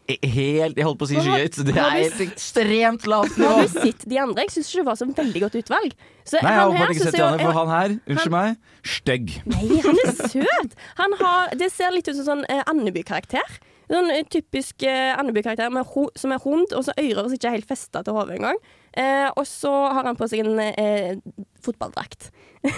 helt 0.06 0.78
Jeg 0.78 0.86
holdt 0.86 0.98
på 1.00 1.06
å 1.06 1.10
si 1.10 1.18
skyhøyt. 1.18 1.58
Det 1.66 1.76
er 1.82 1.96
et 2.04 2.20
ekstremt 2.26 3.06
lavt 3.10 3.38
nivå. 3.40 3.52
har 3.58 3.66
du 3.66 3.72
sett 3.74 4.04
de 4.06 4.20
andre. 4.22 4.44
Jeg 4.44 4.54
syns 4.54 4.70
ikke 4.70 4.80
det 4.82 4.86
var 4.88 4.98
så 5.00 5.08
veldig 5.10 5.42
godt 5.42 5.58
utvalg. 5.60 5.96
Så 6.22 6.38
Nei, 6.38 6.52
jeg 6.52 6.60
har 6.60 6.74
bare 6.74 6.94
ikke 6.94 7.06
sett 7.08 7.16
de 7.16 7.24
andre, 7.26 7.46
for 7.46 7.58
han 7.58 7.72
her, 7.72 7.96
unnskyld 8.06 8.34
meg, 8.34 8.56
stygg. 8.96 9.34
Nei, 9.50 9.64
han 9.86 10.02
er 10.04 10.14
søt! 10.34 10.76
Han 11.00 11.16
har, 11.22 11.54
det 11.58 11.70
ser 11.74 11.94
litt 11.94 12.10
ut 12.10 12.18
som 12.20 12.28
sånn 12.30 12.44
eh, 12.52 12.62
Andeby-karakter. 12.70 13.58
Sånn 13.90 14.10
eh, 14.14 14.24
typisk 14.30 14.86
eh, 14.86 15.12
Andeby-karakter 15.18 15.70
som 16.18 16.34
er 16.34 16.42
rund, 16.42 16.74
og 16.74 16.86
så 16.86 16.94
ører 16.94 17.26
som 17.26 17.38
ikke 17.38 17.50
er 17.50 17.58
helt 17.58 17.70
festa 17.70 18.02
til 18.06 18.18
hodet 18.18 18.38
engang. 18.38 18.62
Eh, 18.96 19.28
og 19.36 19.44
så 19.48 19.70
har 19.92 20.06
han 20.08 20.16
på 20.16 20.28
seg 20.30 20.40
en 20.46 20.58
eh, 20.62 21.16
fotballdrakt. 21.64 22.30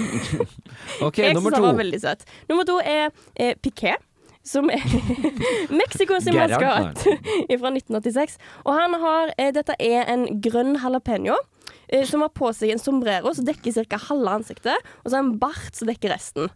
Ok, 1.06 1.18
Jeg 1.22 1.34
nummer 1.36 1.54
to. 1.54 1.62
var 1.62 1.76
veldig 1.78 2.00
søt. 2.02 2.24
Nummer 2.50 2.66
to 2.68 2.78
er 2.82 3.10
eh, 3.36 3.54
Piquet. 3.62 4.02
Som 4.48 4.70
er 4.72 4.80
Mexicos 5.80 6.24
maskot 6.32 7.02
fra 7.60 7.70
1986. 7.74 8.38
Og 8.64 8.72
han 8.78 8.96
har 9.02 9.32
eh, 9.36 9.50
Dette 9.54 9.76
er 9.78 10.08
en 10.08 10.26
grønn 10.44 10.74
jalapeño. 10.80 11.36
Eh, 11.88 12.04
som 12.08 12.24
har 12.24 12.32
på 12.36 12.50
seg 12.56 12.72
en 12.74 12.80
sombrero 12.82 13.32
som 13.36 13.46
dekker 13.48 13.76
ca. 13.88 14.00
halve 14.08 14.38
ansiktet, 14.40 14.88
og 15.04 15.12
så 15.12 15.20
en 15.20 15.34
bart 15.40 15.76
som 15.76 15.88
dekker 15.88 16.12
resten. 16.14 16.48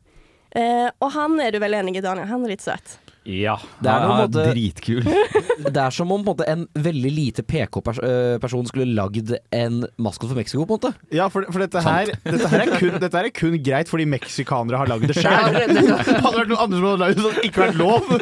Eh, 0.57 0.89
og 1.01 1.13
han 1.15 1.39
er 1.41 1.53
du 1.55 1.61
vel 1.63 1.77
enig 1.79 1.97
i, 1.97 2.05
Daniel? 2.05 2.29
Han 2.29 2.45
er 2.45 2.55
litt 2.55 2.65
søt. 2.65 2.99
Ja. 3.29 3.55
Det 3.79 3.91
er, 3.91 4.03
noe, 4.03 4.25
måte, 4.25 4.45
dritkul. 4.51 5.05
det 5.75 5.79
er 5.79 5.95
som 5.95 6.11
om 6.11 6.21
en, 6.21 6.27
måte, 6.27 6.47
en 6.51 6.65
veldig 6.75 7.13
lite 7.15 7.45
PK-person 7.47 8.69
skulle 8.71 8.89
lagd 8.97 9.35
en 9.55 9.83
maskot 10.03 10.33
for 10.33 10.39
Mexico, 10.39 10.67
på 10.67 10.79
en 10.79 10.81
måte. 10.81 10.93
Ja, 11.15 11.29
for, 11.33 11.47
for 11.53 11.63
dette, 11.63 11.83
her, 11.87 12.13
dette, 12.27 12.51
her 12.51 12.65
er 12.67 12.75
kun, 12.75 12.99
dette 12.99 13.13
her 13.21 13.31
er 13.31 13.35
kun 13.37 13.57
greit 13.63 13.93
fordi 13.93 14.09
meksikanere 14.11 14.83
har 14.83 14.91
lagd 14.91 15.09
det 15.11 15.19
sjøl. 15.21 15.59
Hadde 16.25 16.37
vært 16.41 16.53
noen 16.53 16.63
andre 16.67 16.83
som 16.83 16.89
hadde 16.91 17.01
lagd 17.05 17.19
det, 17.19 17.23
så 17.23 17.33
hadde 17.33 17.49
ikke 17.49 17.67
vært 17.67 17.81
lov. 17.81 18.13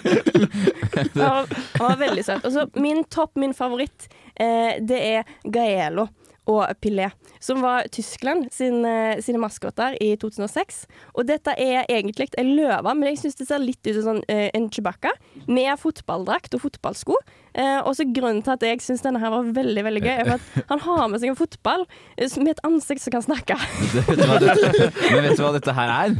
det 1.01 1.21
var, 1.21 1.53
var 1.81 2.01
veldig 2.05 2.27
søtt. 2.27 2.81
Min 2.81 3.05
topp, 3.13 3.37
min 3.41 3.57
favoritt, 3.57 4.11
eh, 4.35 4.81
det 4.85 5.05
er 5.15 5.37
Gaelo 5.49 6.11
og 6.49 6.65
Pilet, 6.81 7.13
som 7.41 7.61
var 7.63 7.85
Tyskland 7.93 8.49
sin, 8.53 8.85
eh, 8.85 9.21
sine 9.21 9.39
maskoter 9.39 9.95
i 10.01 10.17
2006. 10.17 10.87
Og 11.15 11.27
dette 11.29 11.53
er 11.59 11.85
egentlig 11.89 12.29
en 12.39 12.55
løve, 12.57 12.95
men 12.97 13.03
jeg 13.11 13.19
syns 13.19 13.37
det 13.39 13.47
ser 13.49 13.59
litt 13.63 13.79
ut 13.87 13.95
som 14.03 14.03
sånn, 14.17 14.23
eh, 14.29 14.51
en 14.55 14.69
Chewbacca 14.71 15.13
med 15.47 15.79
fotballdrakt 15.79 16.55
og 16.55 16.61
fotballsko. 16.65 17.15
Eh, 17.55 17.81
og 17.85 17.95
så 17.95 18.05
Grunnen 18.13 18.43
til 18.43 18.53
at 18.53 18.61
jeg 18.67 18.79
syns 18.81 19.03
denne 19.03 19.21
her 19.21 19.31
var 19.31 19.43
veldig 19.45 19.85
veldig 19.85 20.03
gøy, 20.03 20.17
er 20.19 20.25
for 20.25 20.41
at 20.41 20.69
han 20.71 20.79
har 20.81 21.09
med 21.09 21.21
seg 21.21 21.29
en 21.31 21.37
fotball 21.39 21.87
med 22.19 22.49
et 22.57 22.65
ansikt 22.67 23.01
som 23.03 23.13
kan 23.13 23.23
snakke. 23.23 23.57
Det- 23.95 24.07
vet 24.07 24.41
dette, 24.41 24.93
men 25.13 25.23
vet 25.29 25.37
du 25.37 25.43
hva 25.45 25.53
dette 25.55 25.75
her 25.75 25.89
er? 26.09 26.17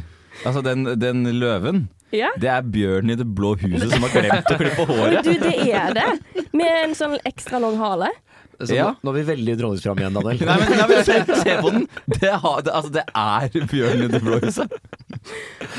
Altså, 0.47 0.63
den, 0.63 0.85
den 1.01 1.25
løven, 1.41 1.89
Ja. 2.13 2.31
det 2.39 2.49
er 2.51 2.63
bjørnen 2.63 3.11
i 3.13 3.17
det 3.19 3.27
blå 3.35 3.53
huset 3.61 3.91
som 3.93 4.03
har 4.03 4.11
glemt 4.15 4.49
å 4.51 4.57
klippe 4.59 4.87
håret. 4.87 5.23
Du, 5.27 5.33
det 5.39 5.69
er 5.75 5.93
det. 5.95 6.47
Med 6.53 6.71
en 6.85 6.95
sånn 6.99 7.19
ekstra 7.27 7.61
lang 7.63 7.77
hale. 7.79 8.09
Så 8.61 8.75
Ja. 8.77 8.91
nå, 8.91 8.97
nå 9.03 9.11
er 9.13 9.17
vi 9.21 9.23
veldig 9.33 9.53
underholdningsprogram 9.57 9.99
igjen, 10.03 10.17
Daniel. 10.19 10.47
Nei, 10.47 10.57
men, 10.61 10.69
nei, 10.79 10.89
men 10.91 11.05
se, 11.07 11.15
se 11.43 11.55
på 11.63 11.71
den! 11.75 11.87
Det, 12.21 12.33
har, 12.43 12.61
det, 12.67 12.73
altså, 12.77 12.91
det 12.93 13.05
er 13.17 13.67
Bjørn 13.71 14.05
i 14.05 14.09
det 14.13 14.21
blå 14.25 14.41
huset. 14.43 14.75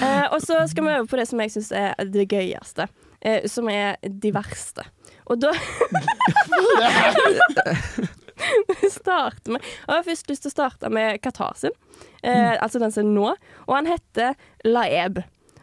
Eh, 0.01 0.25
og 0.33 0.39
så 0.41 0.63
skal 0.71 0.85
vi 0.87 0.95
over 0.95 1.09
på 1.11 1.19
det 1.19 1.27
som 1.29 1.39
jeg 1.43 1.53
syns 1.53 1.71
er 1.77 1.93
det 2.13 2.25
gøyeste. 2.31 2.87
Eh, 3.21 3.45
som 3.51 3.69
er 3.69 3.97
de 4.01 4.31
verste. 4.33 4.83
Og 5.29 5.37
da 5.43 5.51
Vi 8.81 8.89
starter 8.89 9.51
med 9.53 9.61
Jeg 9.63 9.93
har 9.93 10.03
først 10.07 10.29
lyst 10.31 10.45
til 10.45 10.49
å 10.51 10.55
starte 10.55 10.89
med 10.93 11.19
Qatar 11.21 11.53
sin. 11.59 11.75
Eh, 12.23 12.55
altså 12.57 12.81
den 12.81 12.93
som 12.93 13.05
er 13.05 13.11
nå. 13.13 13.27
Og 13.67 13.75
han 13.75 13.89
heter 13.89 14.33
Laeb. 14.65 15.21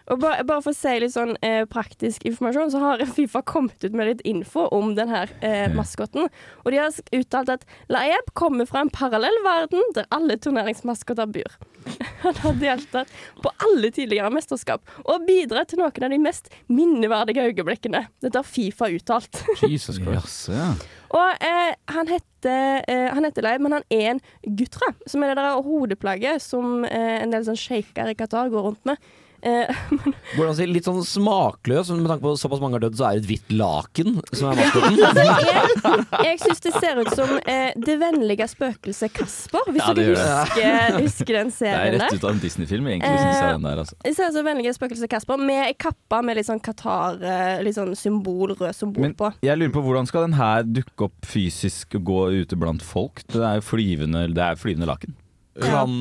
Og 0.08 0.20
bare, 0.22 0.44
bare 0.48 0.64
for 0.64 0.72
å 0.72 0.76
si 0.76 0.94
litt 1.02 1.14
sånn 1.14 1.34
eh, 1.44 1.62
praktisk 1.68 2.24
informasjon, 2.28 2.72
så 2.72 2.82
har 2.82 3.04
Fifa 3.16 3.42
kommet 3.46 3.84
ut 3.84 3.96
med 3.96 4.10
litt 4.10 4.24
info 4.28 4.66
om 4.74 4.94
denne 4.98 5.26
eh, 5.44 5.66
maskotten. 5.74 6.28
Og 6.64 6.70
de 6.72 6.80
har 6.80 7.00
uttalt 7.18 7.52
at 7.58 7.66
Laeb 7.92 8.32
kommer 8.38 8.68
fra 8.68 8.84
en 8.84 8.92
parallell 8.92 9.36
verden 9.46 9.84
der 9.96 10.08
alle 10.14 10.38
turneringsmaskoter 10.40 11.28
bor. 11.32 11.58
Han 12.24 12.36
har 12.42 12.56
deltatt 12.60 13.12
på 13.42 13.52
alle 13.64 13.92
tidligere 13.94 14.32
mesterskap 14.34 14.84
og 15.04 15.26
bidratt 15.28 15.70
til 15.72 15.80
noen 15.80 16.04
av 16.08 16.12
de 16.12 16.20
mest 16.20 16.50
minneverdige 16.72 17.48
øyeblikkene. 17.50 18.06
Dette 18.24 18.40
har 18.40 18.48
Fifa 18.48 18.90
uttalt. 18.92 19.44
Jesus 19.68 20.00
Christ. 20.00 20.48
Ja. 20.52 20.72
Og 21.16 21.44
eh, 21.44 21.72
han 21.88 22.10
heter, 22.10 22.82
eh, 22.84 23.06
han 23.14 23.24
heter 23.24 23.44
Leib, 23.44 23.62
men 23.64 23.78
han 23.78 23.86
er 23.92 24.10
en 24.12 24.20
gutra, 24.58 24.90
som 25.08 25.24
er 25.24 25.32
det 25.32 25.40
der 25.40 25.62
hodeplagget 25.64 26.44
som 26.44 26.84
eh, 26.84 27.22
en 27.22 27.32
del 27.32 27.46
sånn 27.46 27.58
sjeiker 27.58 28.10
i 28.12 28.16
Qatar 28.18 28.52
går 28.52 28.68
rundt 28.68 28.84
med. 28.88 29.00
Eh, 29.42 29.70
Hvordan 30.36 30.56
si, 30.58 30.66
Litt 30.68 30.86
sånn 30.88 30.98
smakløs, 31.06 31.92
men 31.92 32.02
med 32.02 32.10
tanke 32.12 32.24
på 32.26 32.32
såpass 32.40 32.62
mange 32.62 32.78
har 32.78 32.84
dødd, 32.86 32.96
så 32.98 33.08
er 33.08 33.18
det 33.18 33.24
et 33.24 33.28
hvitt 33.30 33.52
laken 33.54 34.18
som 34.32 34.50
er 34.50 34.58
maskoten. 34.58 34.98
altså, 35.08 36.24
jeg 36.24 36.28
jeg 36.28 36.40
syns 36.42 36.62
det 36.64 36.72
ser 36.78 37.00
ut 37.02 37.10
som 37.14 37.34
eh, 37.44 37.70
det 37.78 37.96
vennlige 38.00 38.48
spøkelset 38.50 39.14
Kasper, 39.14 39.70
hvis 39.72 39.82
Ja, 39.84 39.94
det 39.96 40.06
dere 40.08 40.26
husker, 40.42 40.98
husker 41.02 41.38
den 41.38 41.52
Det 41.54 41.72
er 41.74 41.96
rett 41.98 42.16
ut 42.18 42.26
av 42.26 42.32
en 42.34 42.42
Disney-film, 42.42 42.90
egentlig, 42.92 43.14
Eh, 43.18 43.38
jeg 43.38 43.60
der. 43.62 43.80
Altså. 43.82 43.96
Det 44.04 44.14
ser 44.16 44.30
ut 44.30 44.36
som 44.36 44.46
vennlige 44.46 44.74
spøkelset 44.76 45.10
Kasper 45.10 45.40
med 45.40 45.76
kappa 45.80 46.20
med 46.24 46.38
litt 46.38 46.48
sånn 46.48 46.62
Qatar, 46.62 47.20
eh, 47.22 47.62
litt 47.64 47.78
sånn 47.78 47.94
symbol, 47.98 48.54
rød 48.58 48.74
symbol 48.76 49.06
Men 49.06 49.14
på. 49.18 49.32
jeg 49.44 49.58
lurer 49.58 49.72
på 49.74 49.84
hvordan 49.84 50.08
skal 50.10 50.26
den 50.28 50.36
her 50.38 50.66
dukke 50.66 51.08
opp 51.08 51.26
fysisk 51.28 51.96
og 51.98 52.04
gå 52.10 52.20
ute 52.42 52.58
blant 52.58 52.84
folk? 52.84 53.22
Det 53.32 53.42
er 53.42 53.60
jo 53.60 53.66
flyvende, 53.70 54.26
det 54.34 54.44
er 54.44 54.60
flyvende 54.60 54.88
laken. 54.90 55.16
Kan, 55.58 55.94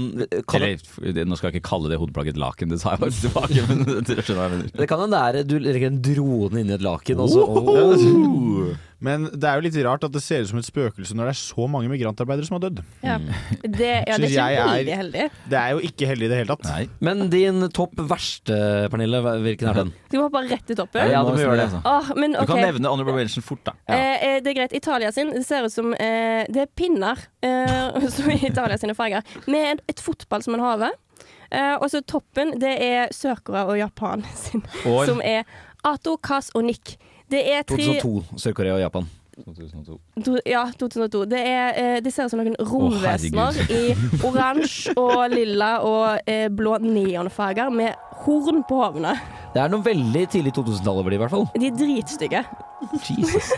kan, 0.45 0.61
Eller, 0.61 1.25
nå 1.25 1.37
skal 1.37 1.49
jeg 1.49 1.57
ikke 1.57 1.69
kalle 1.69 1.89
det 1.89 1.97
hodeplagget 1.97 2.35
et 2.35 2.41
laken, 2.41 2.69
det 2.69 2.77
sa 2.81 2.93
jeg 2.93 3.01
bare 3.01 3.15
tilbake. 3.17 3.63
Men 3.69 4.03
det, 4.05 4.17
jeg 4.21 4.73
det 4.77 4.89
kan 4.89 5.01
hende 5.01 5.21
du 5.49 5.55
legger 5.63 5.89
en 5.89 6.01
drone 6.05 6.61
inni 6.61 6.75
et 6.75 6.85
laken, 6.85 7.23
og 7.23 7.31
så 7.33 7.45
Oh. 7.47 8.75
Men 9.03 9.27
det 9.29 9.45
er 9.45 9.59
jo 9.59 9.65
litt 9.67 9.75
rart 9.85 10.05
at 10.07 10.13
det 10.15 10.21
ser 10.25 10.41
ut 10.41 10.49
som 10.49 10.57
et 10.57 10.65
spøkelse 10.65 11.13
når 11.13 11.27
det 11.29 11.33
er 11.35 11.39
så 11.39 11.67
mange 11.69 11.89
migrantarbeidere 11.91 12.47
som 12.47 12.55
har 12.57 12.63
dødd. 12.65 12.79
Ja. 13.05 13.17
Det, 13.61 13.89
ja, 14.09 14.15
det 14.17 14.29
er 14.33 14.55
ikke 14.55 14.71
veldig 14.71 14.95
heldig. 15.01 15.25
Det 15.53 15.59
er 15.59 15.75
jo 15.75 15.83
ikke 15.85 16.09
heldig 16.09 16.25
i 16.25 16.31
det 16.31 16.39
hele 16.41 16.55
tatt. 16.55 16.65
Nei. 16.71 16.79
Men 17.05 17.21
din 17.33 17.67
topp 17.77 17.93
verste, 18.09 18.57
Pernille, 18.93 19.21
hvilken 19.45 19.69
er 19.69 19.79
den? 19.83 19.91
Skal 20.07 20.17
vi 20.17 20.23
hoppe 20.23 20.41
rett 20.49 20.73
i 20.73 20.77
toppen? 20.79 21.11
Ja, 21.13 21.21
du 21.27 21.29
må 21.35 21.41
gjøre 21.43 21.59
det. 21.59 21.67
Altså. 21.67 21.81
Åh, 21.85 22.09
men 22.17 22.33
Du 22.39 22.45
kan 22.49 22.63
nevne 22.63 22.93
honorable 22.95 23.17
mention 23.19 23.45
fort, 23.45 23.61
da. 23.69 23.75
Eh, 23.85 24.15
eh, 24.31 24.37
det 24.41 24.53
er 24.53 24.57
greit. 24.63 24.73
Italia 24.77 25.11
sin 25.13 25.29
det 25.35 25.43
ser 25.45 25.67
ut 25.67 25.73
som 25.73 25.93
eh, 25.93 26.45
Det 26.49 26.63
er 26.65 26.71
pinner 26.77 27.21
eh, 27.45 28.07
som 28.15 28.31
i 28.33 28.39
Italia 28.49 28.79
sine 28.81 28.95
farger, 28.97 29.21
med 29.45 29.83
et, 29.85 30.01
fotball 30.01 30.41
som 30.45 30.57
en 30.57 30.65
hage. 30.65 30.89
Eh, 31.51 31.75
og 31.77 31.85
så 31.93 32.01
toppen, 32.01 32.55
det 32.61 32.73
er 32.83 33.13
Sør-Korea 33.15 33.67
og 33.69 33.77
Japan 33.79 34.25
sin, 34.41 34.65
Og- 34.85 35.05
som 35.09 35.21
er 35.21 35.45
Ato, 35.85 36.17
Kas 36.17 36.49
og 36.57 36.65
Nick. 36.67 36.97
Det 37.31 37.41
er 37.53 37.63
tre 37.67 37.77
2002, 37.77 38.39
Sør-Korea 38.39 38.74
og 38.77 38.79
Japan. 38.79 39.07
2002. 39.46 40.00
to, 40.25 40.38
Ja, 40.46 40.63
2002. 40.79 41.25
Det, 41.25 41.39
er, 41.48 41.67
eh, 41.77 41.98
det 42.01 42.13
ser 42.13 42.25
ut 42.25 42.31
som 42.34 42.39
noen 42.41 42.55
romvesener 42.57 43.60
i 43.69 43.81
oransje 44.25 44.96
og 44.98 45.27
lilla 45.34 45.75
og 45.86 46.24
eh, 46.25 46.48
blå 46.50 46.77
neonfarger 46.81 47.69
med 47.69 47.93
horn 48.24 48.63
på 48.69 48.79
hovene. 48.81 49.13
Det 49.53 49.62
er 49.62 49.69
noe 49.74 49.86
veldig 49.86 50.24
tidlig 50.34 50.55
2000-tallet 50.57 51.03
over 51.03 51.13
de, 51.13 51.19
i 51.19 51.22
hvert 51.22 51.36
fall. 51.36 51.46
De 51.53 51.69
er 51.69 51.77
dritstygge. 51.77 52.43
Jesus. 53.12 53.51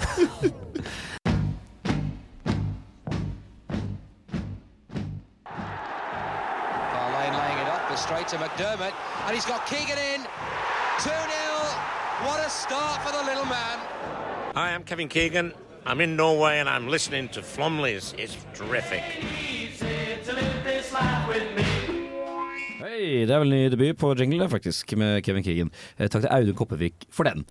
Barlane 6.94 7.36
laying 7.38 7.60
it 7.60 7.68
up, 7.68 7.82
but 7.90 7.98
straight 8.00 8.28
to 8.28 8.38
McDermott, 8.38 8.94
and 9.26 9.36
he's 9.36 9.46
got 9.46 9.66
Keegan 9.66 9.98
in. 10.14 10.22
2 11.00 11.10
0. 11.10 11.99
What 12.20 12.46
a 12.46 12.50
start 12.50 13.02
for 13.02 13.12
the 13.16 13.24
little 13.24 13.46
man. 13.46 13.80
Hi, 14.54 14.76
I'm 14.76 14.84
Kevin 14.84 15.08
Keegan. 15.08 15.54
I'm 15.86 16.02
in 16.02 16.18
Norway 16.18 16.60
and 16.60 16.68
I'm 16.68 16.90
listening 16.90 17.30
to 17.30 17.42
Flomley's. 17.42 18.14
It's 18.18 18.36
terrific. 18.54 19.04
Hei, 22.80 23.24
det 23.24 23.32
er 23.32 23.40
vel 23.40 23.54
ny 23.54 23.62
debut 23.72 23.96
på 24.02 24.12
jingle, 24.20 24.50
faktisk, 24.52 24.92
med 25.00 25.24
Kevin 25.24 25.46
Keegan. 25.48 25.72
Eh, 25.96 26.10
takk 26.12 26.26
til 26.26 26.34
Audun 26.36 26.58
Koppevik 26.60 27.08
for 27.08 27.24
den. 27.30 27.46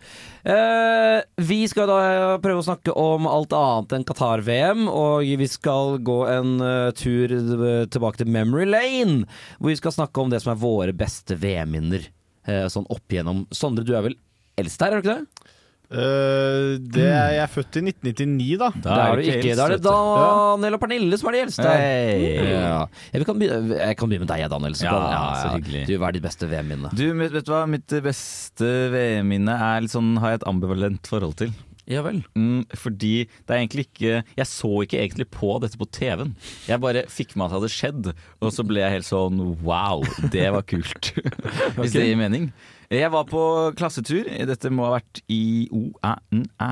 Eh, 0.44 1.22
vi 1.48 1.62
skal 1.72 1.88
da 1.88 2.36
prøve 2.44 2.60
å 2.60 2.68
snakke 2.68 2.92
om 2.92 3.24
alt 3.30 3.56
annet 3.56 3.96
enn 3.96 4.06
Qatar-VM, 4.12 4.84
og 4.92 5.24
vi 5.40 5.48
skal 5.48 5.96
gå 6.04 6.18
en 6.28 6.54
uh, 6.60 6.92
tur 6.92 7.32
eh, 7.32 7.88
tilbake 7.88 8.20
til 8.20 8.28
Memory 8.36 8.68
Lane, 8.68 9.24
hvor 9.56 9.72
vi 9.72 9.80
skal 9.80 9.96
snakke 9.96 10.20
om 10.20 10.28
det 10.34 10.44
som 10.44 10.52
er 10.52 10.60
våre 10.60 10.92
beste 10.92 11.40
VM-minner. 11.40 12.10
eh, 12.48 12.66
sånn 12.72 12.88
opp 12.92 13.12
igjennom. 13.12 13.46
Sondre, 13.54 13.84
du 13.84 13.94
er 13.96 14.04
vel 14.08 14.16
eldst 14.60 14.82
her, 14.84 14.94
er 14.94 15.00
du 15.00 15.08
ikke 15.08 15.18
det? 15.20 15.54
Uh, 15.88 16.76
det 16.84 17.06
er 17.08 17.30
jeg 17.32 17.40
er 17.46 17.48
født 17.48 17.78
i 17.80 17.82
1999, 17.88 18.58
da. 18.60 18.66
Da 18.84 18.96
er 19.06 19.14
du 19.16 19.22
ikke. 19.24 19.54
Da 19.56 19.64
er 19.64 19.72
det 19.72 19.78
Daniel 19.86 20.76
og 20.76 20.82
Pernille 20.82 21.16
som 21.16 21.30
er 21.30 21.38
de 21.38 21.40
eldste. 21.46 21.64
Hey. 21.64 22.26
Ja. 22.50 22.82
Jeg, 23.14 23.24
kan 23.24 23.40
begynne, 23.40 23.78
jeg 23.78 23.96
kan 23.96 24.10
begynne 24.10 24.26
med 24.26 24.32
deg, 24.34 24.44
Daniel. 24.52 24.76
Ja, 24.84 24.98
Ja, 25.14 25.22
så. 25.40 25.54
Du, 25.88 25.94
hva 25.96 26.10
er 26.10 26.18
ditt 26.18 26.26
beste 26.26 26.50
VM-minne? 26.50 26.92
Du, 26.92 27.06
vet, 27.22 27.32
vet 27.32 27.48
du 27.48 27.54
hva? 27.54 27.62
Mitt 27.72 27.96
beste 28.04 28.68
VM-minne 28.92 29.56
er 29.70 29.86
litt 29.86 29.96
sånn, 29.96 30.12
har 30.20 30.36
jeg 30.36 30.42
et 30.42 30.48
ambivalent 30.52 31.08
forhold 31.08 31.38
til. 31.40 31.56
Ja 31.88 32.02
vel. 32.04 32.20
Mm, 32.36 32.66
fordi 32.76 33.24
det 33.24 33.48
er 33.48 33.62
egentlig 33.62 33.86
ikke 33.86 34.10
Jeg 34.36 34.48
så 34.50 34.70
ikke 34.84 34.98
egentlig 35.00 35.24
på 35.32 35.54
dette 35.62 35.78
på 35.80 35.88
TV-en. 35.88 36.34
Jeg 36.68 36.84
bare 36.84 37.06
fikk 37.08 37.32
med 37.32 37.46
at 37.46 37.54
det 37.54 37.58
hadde 37.62 37.72
skjedd, 37.72 38.10
og 38.44 38.52
så 38.52 38.64
ble 38.68 38.84
jeg 38.84 38.98
helt 38.98 39.08
sånn 39.08 39.40
wow, 39.64 40.04
det 40.34 40.50
var 40.52 40.68
kult. 40.68 41.14
Hvis 41.78 41.96
det 41.96 42.10
gir 42.10 42.20
mening. 42.20 42.50
Jeg 42.88 43.10
var 43.12 43.26
på 43.28 43.40
klassetur. 43.76 44.28
Dette 44.48 44.70
må 44.72 44.86
ha 44.88 44.94
vært 44.96 45.20
i 45.28 45.68
OÆNÆ, 45.74 46.70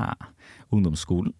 ungdomsskolen. 0.73 1.33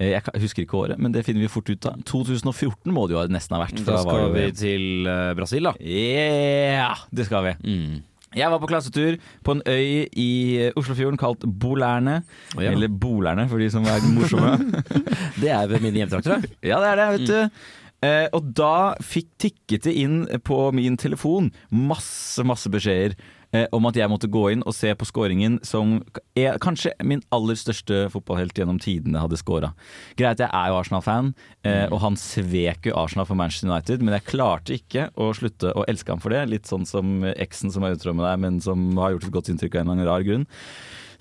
Eh, 0.00 0.08
Jeg 0.16 0.22
husker 0.42 0.64
ikke 0.64 0.78
året, 0.80 0.98
men 0.98 1.12
det 1.14 1.24
finner 1.26 1.44
vi 1.44 1.50
fort 1.52 1.68
ut 1.70 1.86
av. 1.86 1.98
2014 2.08 2.88
må 2.94 3.04
det 3.06 3.18
jo 3.18 3.26
nesten 3.30 3.56
ha 3.58 3.60
vært. 3.66 3.82
Da 3.86 4.00
skal 4.02 4.32
vi 4.34 4.46
til 4.58 5.10
eh, 5.10 5.34
Brasil, 5.38 5.68
da. 5.68 5.74
Ja, 5.84 6.94
det 7.12 7.28
skal 7.28 7.44
vi. 7.50 7.52
Mm. 7.68 8.00
Jeg 8.32 8.48
var 8.48 8.62
på 8.62 8.68
klassetur 8.70 9.18
på 9.44 9.58
en 9.58 9.62
øy 9.68 10.08
i 10.08 10.30
eh, 10.56 10.72
Oslofjorden 10.80 11.20
kalt 11.20 11.44
Bolærne. 11.44 12.22
Oh, 12.56 12.62
ja. 12.64 12.72
Eller 12.72 12.88
Bolærne, 12.88 13.44
for 13.50 13.60
de 13.60 13.68
som 13.70 13.84
er 13.84 14.00
morsomme. 14.14 14.56
Det 15.42 15.52
er 15.52 15.76
mine 15.84 16.00
hjemtrakter. 16.00 16.40
da. 16.40 16.56
ja, 16.72 16.80
det 16.80 16.88
er 16.94 17.00
det, 17.02 17.08
vet 17.12 17.28
du. 17.28 17.68
Eh, 18.08 18.24
og 18.34 18.48
da 18.56 18.72
fikk 19.04 19.28
tikket 19.44 19.84
det 19.86 19.92
inn 20.00 20.24
på 20.42 20.56
min 20.74 20.96
telefon 20.98 21.52
masse, 21.70 22.42
masse 22.42 22.72
beskjeder 22.72 23.14
eh, 23.52 23.66
om 23.72 23.86
at 23.88 23.98
jeg 23.98 24.10
måtte 24.10 24.30
gå 24.32 24.44
inn 24.52 24.64
og 24.66 24.74
se 24.76 24.92
på 24.96 25.06
scoringen 25.08 25.58
som 25.66 25.98
er, 26.38 26.58
kanskje 26.62 26.94
min 27.06 27.22
aller 27.34 27.58
største 27.58 28.06
fotballhelt 28.12 28.56
gjennom 28.58 28.80
tidene 28.82 29.22
hadde 29.22 29.38
scora. 29.40 29.72
Greit, 30.18 30.42
jeg 30.42 30.48
er 30.48 30.72
jo 30.72 30.78
Arsenal-fan, 30.80 31.32
eh, 31.68 31.84
og 31.88 32.00
han 32.04 32.18
svek 32.20 32.90
jo 32.90 32.96
Arsenal 32.98 33.28
for 33.28 33.38
Manchester 33.38 33.70
United, 33.70 34.02
men 34.02 34.16
jeg 34.18 34.28
klarte 34.32 34.78
ikke 34.78 35.10
å 35.14 35.30
slutte 35.36 35.74
å 35.76 35.86
elske 35.90 36.14
ham 36.14 36.22
for 36.22 36.34
det. 36.34 36.46
Litt 36.50 36.70
sånn 36.70 36.88
som 36.88 37.22
eksen 37.32 37.72
som 37.74 37.86
er 37.86 37.96
utro 37.96 38.16
med 38.16 38.26
deg, 38.28 38.42
men 38.42 38.58
som 38.64 38.90
har 39.00 39.14
gjort 39.14 39.28
et 39.28 39.36
godt 39.38 39.52
inntrykk 39.52 39.78
av 39.78 39.84
en 39.84 39.92
eller 39.92 40.00
annen 40.00 40.12
rar 40.12 40.26
grunn. 40.26 40.48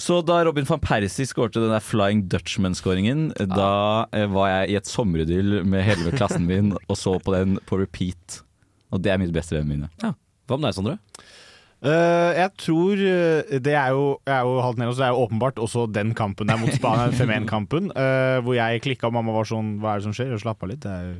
Så 0.01 0.17
da 0.25 0.39
Robin 0.41 0.65
van 0.65 0.81
Persie 0.81 1.27
skårte 1.29 1.61
den 1.61 1.73
der 1.75 1.83
Flying 1.83 2.23
Dutchman-skåringen, 2.31 3.27
da 3.51 4.07
eh, 4.17 4.25
var 4.33 4.49
jeg 4.49 4.71
i 4.71 4.77
et 4.79 4.89
sommeridyll 4.89 5.59
med 5.69 5.85
hele 5.85 6.13
klassen 6.15 6.47
min 6.49 6.71
og 6.87 6.97
så 6.97 7.19
på 7.21 7.35
den 7.35 7.59
på 7.69 7.77
repeat. 7.83 8.39
Og 8.89 9.03
det 9.05 9.13
er 9.13 9.21
mitt 9.21 9.35
beste 9.35 9.53
venn 9.59 9.69
mine. 9.69 9.91
Ja. 10.01 10.15
Hva 10.49 10.57
med 10.57 10.71
deg, 10.71 10.77
Sondre? 10.79 10.97
Eh, 11.81 12.31
jeg 12.37 12.51
tror 12.61 12.99
eh, 13.01 13.57
Det 13.57 13.73
er 13.73 13.89
jo, 13.95 14.19
er 14.29 14.45
jo 14.45 14.59
halvt 14.61 14.77
nede, 14.77 14.93
så 14.93 15.01
det 15.01 15.07
er 15.07 15.15
jo 15.15 15.25
åpenbart 15.25 15.57
også 15.59 15.87
den 15.89 16.13
kampen 16.13 16.51
der 16.51 16.59
mot 16.61 16.69
Spania, 16.75 17.09
5-1-kampen, 17.09 17.89
uh, 17.97 18.37
hvor 18.45 18.53
jeg 18.53 18.83
klikka 18.85 19.09
og 19.09 19.15
mamma 19.17 19.33
var 19.33 19.49
sånn 19.49 19.79
Hva 19.81 19.95
er 19.95 20.01
det 20.01 20.09
som 20.09 20.13
skjer? 20.15 20.35
Og 20.35 20.43
slappa 20.43 20.69
litt. 20.69 20.83
Det 20.85 20.93
er 20.93 21.15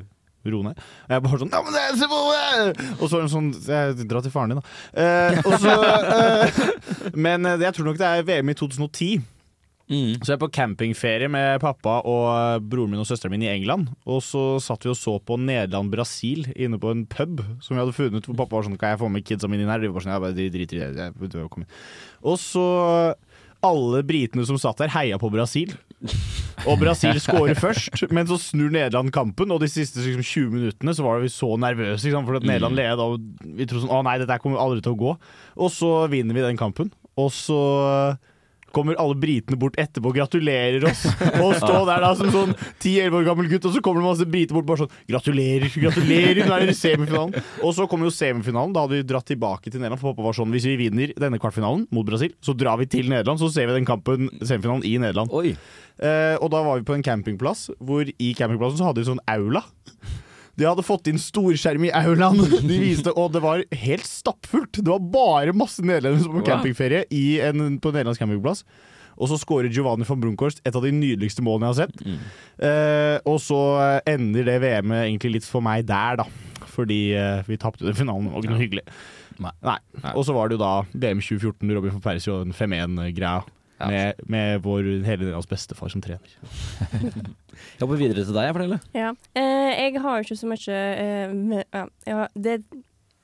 Ro 0.45 0.61
ned. 0.65 0.77
Og 1.05 1.13
jeg 1.13 1.23
bare 1.25 1.39
sånn 1.41 1.51
Ja, 1.53 1.59
men 1.61 1.75
det 1.75 1.81
er! 1.85 2.71
Og 2.97 3.03
så 3.05 3.19
er 3.19 3.27
hun 3.27 3.31
sånn 3.31 3.49
jeg, 3.61 4.07
Dra 4.09 4.23
til 4.25 4.33
faren 4.33 4.55
din, 4.55 4.61
da. 4.61 4.65
Uh, 4.97 5.51
så 5.61 5.75
eh, 6.15 6.63
Men 7.27 7.45
eh, 7.45 7.61
jeg 7.61 7.77
tror 7.77 7.91
nok 7.91 8.01
det 8.01 8.07
er 8.09 8.25
VM 8.25 8.49
i 8.49 8.57
2010. 8.57 9.21
Så 10.23 10.31
jeg 10.31 10.37
er 10.37 10.41
på 10.41 10.51
campingferie 10.55 11.27
med 11.31 11.59
pappa 11.63 11.97
og 12.07 12.63
broren 12.71 12.93
min 12.93 13.01
og 13.03 13.07
søsteren 13.09 13.33
min 13.35 13.43
i 13.43 13.51
England. 13.51 13.89
Og 14.07 14.21
så 14.23 14.43
satt 14.63 14.85
vi 14.87 14.93
og 14.93 14.99
så 14.99 15.17
på 15.19 15.35
Nederland-Brasil 15.41 16.47
inne 16.55 16.79
på 16.79 16.93
en 16.93 17.03
pub 17.11 17.43
som 17.59 17.75
vi 17.75 17.81
hadde 17.81 17.95
funnet. 17.97 18.29
Hvor 18.29 18.39
pappa 18.39 18.55
var 18.55 18.67
sånn 18.69 18.79
Kan 18.79 18.93
jeg 18.95 19.01
få 19.03 19.11
med 19.11 19.25
kidsa 19.27 19.49
mine 19.51 19.65
inn 19.65 19.73
her? 19.73 19.83
De 19.83 19.91
var 19.91 20.05
sånn, 20.05 20.13
jeg 20.15 20.23
bare 20.23 20.37
driter 20.37 20.63
i 20.63 20.65
det. 20.79 20.95
Jeg- 20.95 21.35
jeg-. 21.35 21.67
Og 22.23 22.39
så 22.39 22.65
alle 23.61 24.01
britene 24.07 24.45
som 24.47 24.57
satt 24.57 24.79
der, 24.81 24.89
heia 24.89 25.19
på 25.21 25.29
Brasil. 25.31 25.75
Og 26.65 26.79
Brasil 26.81 27.13
scorer 27.21 27.53
først, 27.57 28.07
men 28.11 28.25
så 28.25 28.37
snur 28.41 28.71
Nederland 28.73 29.11
kampen. 29.13 29.51
Og 29.53 29.59
de 29.61 29.69
siste 29.69 30.01
liksom, 30.01 30.23
20 30.23 30.49
minuttene 30.55 30.95
så 30.97 31.03
var 31.05 31.21
vi 31.21 31.29
så 31.29 31.51
nervøse, 31.61 32.01
liksom, 32.07 32.25
for 32.25 32.39
at 32.39 32.47
Nederland 32.47 32.75
leda. 32.79 32.97
Og 33.05 33.19
vi 33.43 33.67
trodde 33.67 33.85
sånn 33.85 33.93
Å 33.99 34.03
nei, 34.07 34.17
dette 34.17 34.39
kommer 34.41 34.57
aldri 34.57 34.81
til 34.81 34.95
å 34.95 35.01
gå. 35.03 35.13
Og 35.61 35.69
så 35.69 35.91
vinner 36.09 36.33
vi 36.33 36.41
den 36.47 36.57
kampen. 36.57 36.91
Og 37.19 37.29
så 37.35 37.59
kommer 38.75 38.97
alle 39.01 39.17
britene 39.19 39.59
bort 39.59 39.77
etterpå 39.81 40.11
og 40.11 40.17
gratulerer 40.17 40.85
oss. 40.89 41.03
Og 41.41 41.55
stå 41.59 41.81
der 41.89 42.03
da 42.03 42.11
som 42.17 42.31
sånn 42.33 42.53
10-11 42.81 43.17
år 43.19 43.27
gammel 43.27 43.49
gutt, 43.51 43.67
og 43.69 43.75
så 43.75 43.83
kommer 43.83 44.03
det 44.03 44.09
masse 44.09 44.27
briter 44.31 44.57
bort 44.57 44.69
bare 44.69 44.83
sånn 44.83 44.95
Gratulerer, 45.11 45.67
gratulerer, 45.83 46.41
nå 46.45 46.55
er 46.55 46.65
dere 46.65 46.75
i 46.75 46.77
semifinalen. 46.77 47.47
Og 47.65 47.75
så 47.77 47.87
kommer 47.91 48.07
jo 48.07 48.15
semifinalen. 48.15 48.73
Da 48.75 48.85
hadde 48.85 48.99
vi 48.99 49.07
dratt 49.11 49.27
tilbake 49.29 49.69
til 49.69 49.81
Nederland. 49.81 50.01
For 50.01 50.13
pappa 50.13 50.27
var 50.29 50.37
sånn 50.37 50.53
Hvis 50.55 50.67
vi 50.69 50.77
vinner 50.85 51.13
denne 51.19 51.39
kvartfinalen 51.41 51.87
mot 51.93 52.07
Brasil, 52.07 52.33
så 52.43 52.55
drar 52.57 52.79
vi 52.81 52.89
til 52.91 53.11
Nederland. 53.11 53.41
Så 53.41 53.51
ser 53.53 53.69
vi 53.69 53.77
den 53.77 53.87
kampen, 53.89 54.31
semifinalen, 54.39 54.85
i 54.87 54.95
Nederland. 55.01 55.31
Eh, 56.01 56.35
og 56.41 56.49
da 56.53 56.63
var 56.65 56.79
vi 56.79 56.87
på 56.87 56.95
en 56.97 57.05
campingplass, 57.05 57.69
hvor 57.79 58.07
i 58.07 58.33
campingplassen 58.37 58.79
så 58.79 58.89
hadde 58.89 59.03
vi 59.03 59.09
sånn 59.11 59.23
aula. 59.29 59.65
De 60.61 60.69
hadde 60.69 60.85
fått 60.85 61.09
inn 61.09 61.17
storskjerm 61.21 61.87
i 61.89 61.91
aulaen, 61.97 62.37
de 62.69 62.77
viste, 62.83 63.11
og 63.17 63.33
det 63.33 63.41
var 63.43 63.63
helt 63.83 64.05
stappfullt. 64.07 64.77
Det 64.77 64.87
var 64.91 65.01
bare 65.13 65.57
masse 65.57 65.81
nederlendere 65.81 66.21
som 66.21 66.35
var 66.35 66.43
på 66.43 66.49
campingferie 66.51 67.05
i 67.09 67.25
en, 67.41 67.79
på 67.81 67.89
en 67.89 67.97
nederlandsk 67.97 68.21
campingplass. 68.21 68.61
Og 69.21 69.29
så 69.29 69.37
skårer 69.41 69.73
Giovanni 69.73 70.05
van 70.07 70.21
Brunkhorst 70.21 70.61
et 70.65 70.75
av 70.77 70.85
de 70.85 70.93
nydeligste 70.95 71.43
målene 71.45 71.69
jeg 71.69 71.73
har 71.73 71.79
sett. 71.83 72.05
Eh, 72.63 73.17
og 73.29 73.41
så 73.43 73.59
eh, 73.81 74.13
ender 74.13 74.47
det 74.47 74.59
VM-et 74.63 75.07
egentlig 75.09 75.35
litt 75.35 75.47
for 75.49 75.65
meg 75.65 75.85
der, 75.89 76.21
da. 76.23 76.25
Fordi 76.71 77.01
eh, 77.19 77.41
vi 77.49 77.59
tapte 77.61 77.85
den 77.85 77.97
finalen, 77.97 78.29
det 78.29 78.33
var 78.37 78.45
ikke 78.45 78.53
noe 78.55 78.63
hyggelig. 78.63 78.85
Nei. 79.41 79.77
Og 80.13 80.23
så 80.27 80.33
var 80.37 80.49
det 80.49 80.57
jo 80.57 80.63
da 80.63 80.73
VM 80.93 81.21
2014, 81.21 81.73
Robin 81.75 81.97
van 81.97 82.05
Persie 82.05 82.33
og 82.33 82.47
den 82.47 82.55
5-1-greia. 82.55 83.41
Med, 83.89 84.21
med 84.29 84.61
vår 84.65 84.83
hele 85.07 85.25
Nederlands 85.25 85.49
bestefar 85.49 85.89
som 85.93 86.03
trener. 86.03 86.37
Jeg 87.61 87.81
hopper 87.83 87.99
videre 87.99 88.23
til 88.25 88.33
deg, 88.35 88.47
jeg 88.47 88.55
forteller. 88.55 88.85
Ja. 88.97 89.09
Eh, 89.37 89.71
jeg 89.75 90.01
har 90.01 90.17
jo 90.17 90.25
ikke 90.25 90.37
så 90.39 90.47
mye 90.49 90.77
eh, 91.03 91.33
med, 91.35 91.65
ja, 91.75 91.83
jeg 92.07 92.15
har, 92.17 92.31
Det 92.33 92.53
er 92.53 92.61
et 92.61 92.79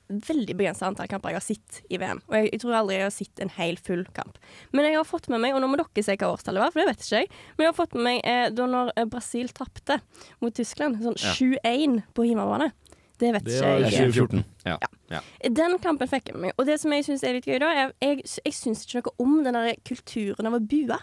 veldig 0.08 0.56
begrensa 0.56 0.88
antall 0.88 1.10
kamper 1.12 1.34
jeg 1.34 1.40
har 1.40 1.46
sett 1.46 1.80
i 1.92 2.00
VM. 2.00 2.22
Og 2.30 2.36
jeg, 2.38 2.50
jeg 2.54 2.62
tror 2.64 2.78
aldri 2.80 2.98
jeg 2.98 3.08
har 3.08 3.16
sett 3.16 3.44
en 3.44 3.54
hel 3.58 3.80
full 3.82 4.04
kamp. 4.16 4.38
Men 4.76 4.88
jeg 4.88 4.98
har 5.00 5.08
fått 5.08 5.28
med 5.34 5.42
meg, 5.44 5.56
og 5.56 5.64
nå 5.64 5.70
må 5.72 5.80
dere 5.80 6.06
se 6.06 6.16
hva 6.16 6.32
årstallet 6.36 6.64
var, 6.64 6.74
for 6.74 6.84
det 6.84 6.88
vet 6.92 7.04
ikke 7.04 7.24
jeg. 7.24 7.32
Men 7.58 7.66
jeg 7.66 7.74
har 7.74 7.80
fått 7.80 7.98
med 7.98 8.08
meg 8.08 8.22
eh, 8.24 8.46
da 8.56 8.70
når 8.72 8.94
eh, 8.96 9.10
Brasil 9.12 9.52
tapte 9.56 10.00
mot 10.44 10.56
Tyskland, 10.56 11.02
sånn 11.04 11.18
7-1 11.18 12.00
på 12.16 12.28
hjemmebane. 12.30 12.72
Det 13.18 13.34
vet 13.34 13.46
Det 13.46 13.56
ikke 13.58 13.68
var 13.68 13.84
jeg. 13.84 14.14
2014. 14.14 14.44
Ja. 14.68 14.78
ja. 15.14 15.22
Den 15.60 15.78
kampen 15.82 16.10
fikk 16.12 16.30
jeg 16.30 16.38
med 16.38 16.48
meg. 16.48 16.56
Og 16.58 16.68
det 16.70 16.80
som 16.82 16.94
jeg 16.94 17.06
syns 17.08 17.24
er 17.26 17.38
litt 17.38 17.48
gøy, 17.50 17.58
da, 17.64 17.72
er 17.74 17.94
jeg, 18.04 18.26
jeg 18.46 18.54
syns 18.54 18.86
ikke 18.86 19.02
noe 19.02 19.14
om 19.26 19.38
den 19.46 19.58
der 19.58 19.80
kulturen 19.88 20.50
av 20.50 20.58
å 20.58 20.62
bue. 20.62 21.00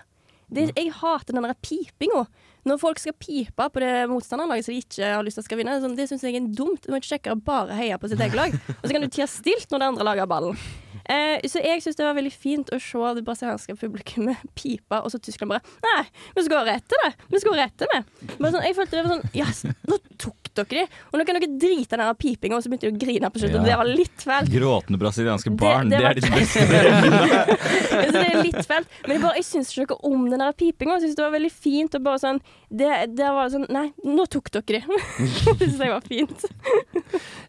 Det, 0.55 0.69
jeg 0.77 0.93
hater 1.01 1.35
den 1.35 1.47
der 1.47 1.57
pipinga. 1.65 2.27
Når 2.65 2.79
folk 2.81 2.99
skal 3.03 3.13
pipe 3.21 3.67
på 3.75 3.83
det 3.83 3.93
motstanderlaget 4.09 4.65
som 4.69 4.73
de 4.75 4.81
ikke 4.85 5.11
har 5.17 5.27
lyst 5.27 5.37
til 5.41 5.45
skal 5.49 5.61
vinne, 5.61 5.75
sånn, 5.83 5.97
det 5.99 6.09
syns 6.09 6.25
jeg 6.25 6.39
er 6.39 6.47
dumt. 6.57 6.85
Du 6.87 6.93
må 6.95 7.01
ikke 7.03 7.13
sjekke 7.15 7.35
å 7.37 7.41
bare 7.45 7.77
heie 7.77 7.99
på 8.01 8.09
sitt 8.09 8.21
eget 8.25 8.39
lag. 8.39 8.55
Og 8.79 8.87
så 8.89 8.95
kan 8.97 9.05
du 9.05 9.11
tie 9.13 9.27
stilt 9.29 9.69
når 9.75 9.83
det 9.85 9.91
andre 9.93 10.09
laget 10.09 10.25
har 10.25 10.33
ballen. 10.33 10.57
Eh, 11.05 11.43
så 11.51 11.61
jeg 11.61 11.83
syns 11.85 11.99
det 11.99 12.05
var 12.07 12.15
veldig 12.17 12.31
fint 12.33 12.71
å 12.73 12.79
se 12.81 13.09
det 13.19 13.25
brasilianske 13.27 13.75
publikummet 13.77 14.41
pipe, 14.57 14.97
og 15.05 15.11
så 15.13 15.19
Tyskland 15.21 15.51
bare 15.53 15.61
Nei, 15.85 16.05
vi 16.39 16.45
skal 16.47 16.63
rett 16.65 16.87
til 16.89 17.03
det! 17.03 17.11
Vi 17.35 17.41
skal 17.43 17.59
rett 17.59 17.75
til 17.77 17.91
det! 17.93 17.99
Sånn, 18.39 18.63
jeg 18.65 18.77
følte 18.79 18.97
det 18.97 19.03
var 19.05 19.13
sånn 19.13 19.35
Ja, 19.37 19.51
nå 19.91 19.99
tok 20.23 20.49
dere 20.57 20.71
de! 20.79 20.85
Og 21.11 21.19
nå 21.21 21.27
kan 21.29 21.37
dere 21.37 21.51
drite 21.61 21.99
i 21.99 22.01
den 22.01 22.15
pipinga, 22.23 22.57
og 22.57 22.65
så 22.65 22.73
begynte 22.73 22.89
de 22.89 22.95
å 22.95 23.03
grine 23.05 23.29
på 23.35 23.43
slutten. 23.43 23.59
Ja. 23.61 23.75
Det 23.75 23.79
var 23.83 23.91
litt 23.91 24.25
feil. 24.25 24.49
Gråtende 24.55 25.01
brasilianske 25.03 25.53
barn, 25.61 25.93
det 25.93 25.99
det, 25.99 26.07
var- 26.07 26.15
er 26.15 26.23
ditt 26.23 26.31
beste. 26.39 26.65
Så 28.05 28.13
det 28.15 28.25
er 28.31 28.41
litt 28.41 28.61
feil. 28.71 28.87
Men 29.05 29.17
jeg, 29.19 29.23
bare, 29.27 29.37
jeg 29.43 29.49
syns 29.51 29.73
ikke 29.77 29.99
noe 29.99 30.15
om 30.15 30.25
den 30.33 30.41
der 30.47 30.57
pipinga. 30.57 30.97
Jeg 30.99 31.09
syns 31.11 31.19
det 31.21 31.27
var 31.27 31.35
veldig 31.37 31.53
fint. 31.53 31.99
å 31.99 32.03
bare 32.07 32.23
sånn 32.23 32.41
Det, 32.75 32.89
det 33.15 33.27
var 33.31 33.51
sånn 33.53 33.67
Nei, 33.71 33.85
nå 34.09 34.25
tok 34.33 34.49
dere 34.55 34.81
de. 34.83 34.99
det 35.21 35.69
syns 35.69 35.79
jeg 35.85 35.93
var 35.93 36.07
fint. 36.09 36.47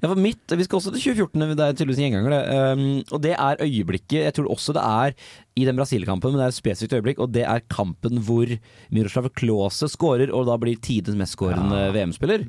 Ja, 0.03 0.09
for 0.11 0.19
mitt, 0.21 0.43
Vi 0.53 0.65
skal 0.67 0.77
også 0.77 0.91
til 0.93 1.15
2014, 1.15 1.55
det 1.57 1.63
er 1.65 1.77
tydeligvis 1.77 1.97
en 2.01 2.05
gjenganger. 2.05 2.33
det. 2.35 2.57
Um, 2.75 2.83
og 3.15 3.21
det 3.23 3.31
er 3.33 3.61
øyeblikket 3.63 4.19
Jeg 4.27 4.35
tror 4.37 4.51
også 4.53 4.75
det 4.75 4.83
er 4.85 5.15
i 5.55 5.63
den 5.63 5.77
Brasil-kampen, 5.79 6.33
men 6.33 6.41
det 6.41 6.45
er 6.49 6.53
et 6.53 6.57
spesifikt 6.57 6.95
øyeblikk. 6.97 7.21
Og 7.23 7.31
det 7.31 7.45
er 7.47 7.63
kampen 7.71 8.19
hvor 8.27 8.49
Miroslav 8.93 9.29
Klause 9.39 9.87
skårer, 9.91 10.33
og 10.35 10.49
da 10.49 10.57
blir 10.59 10.79
tidens 10.83 11.15
mestskårende 11.19 11.93
VM-spiller. 11.95 12.43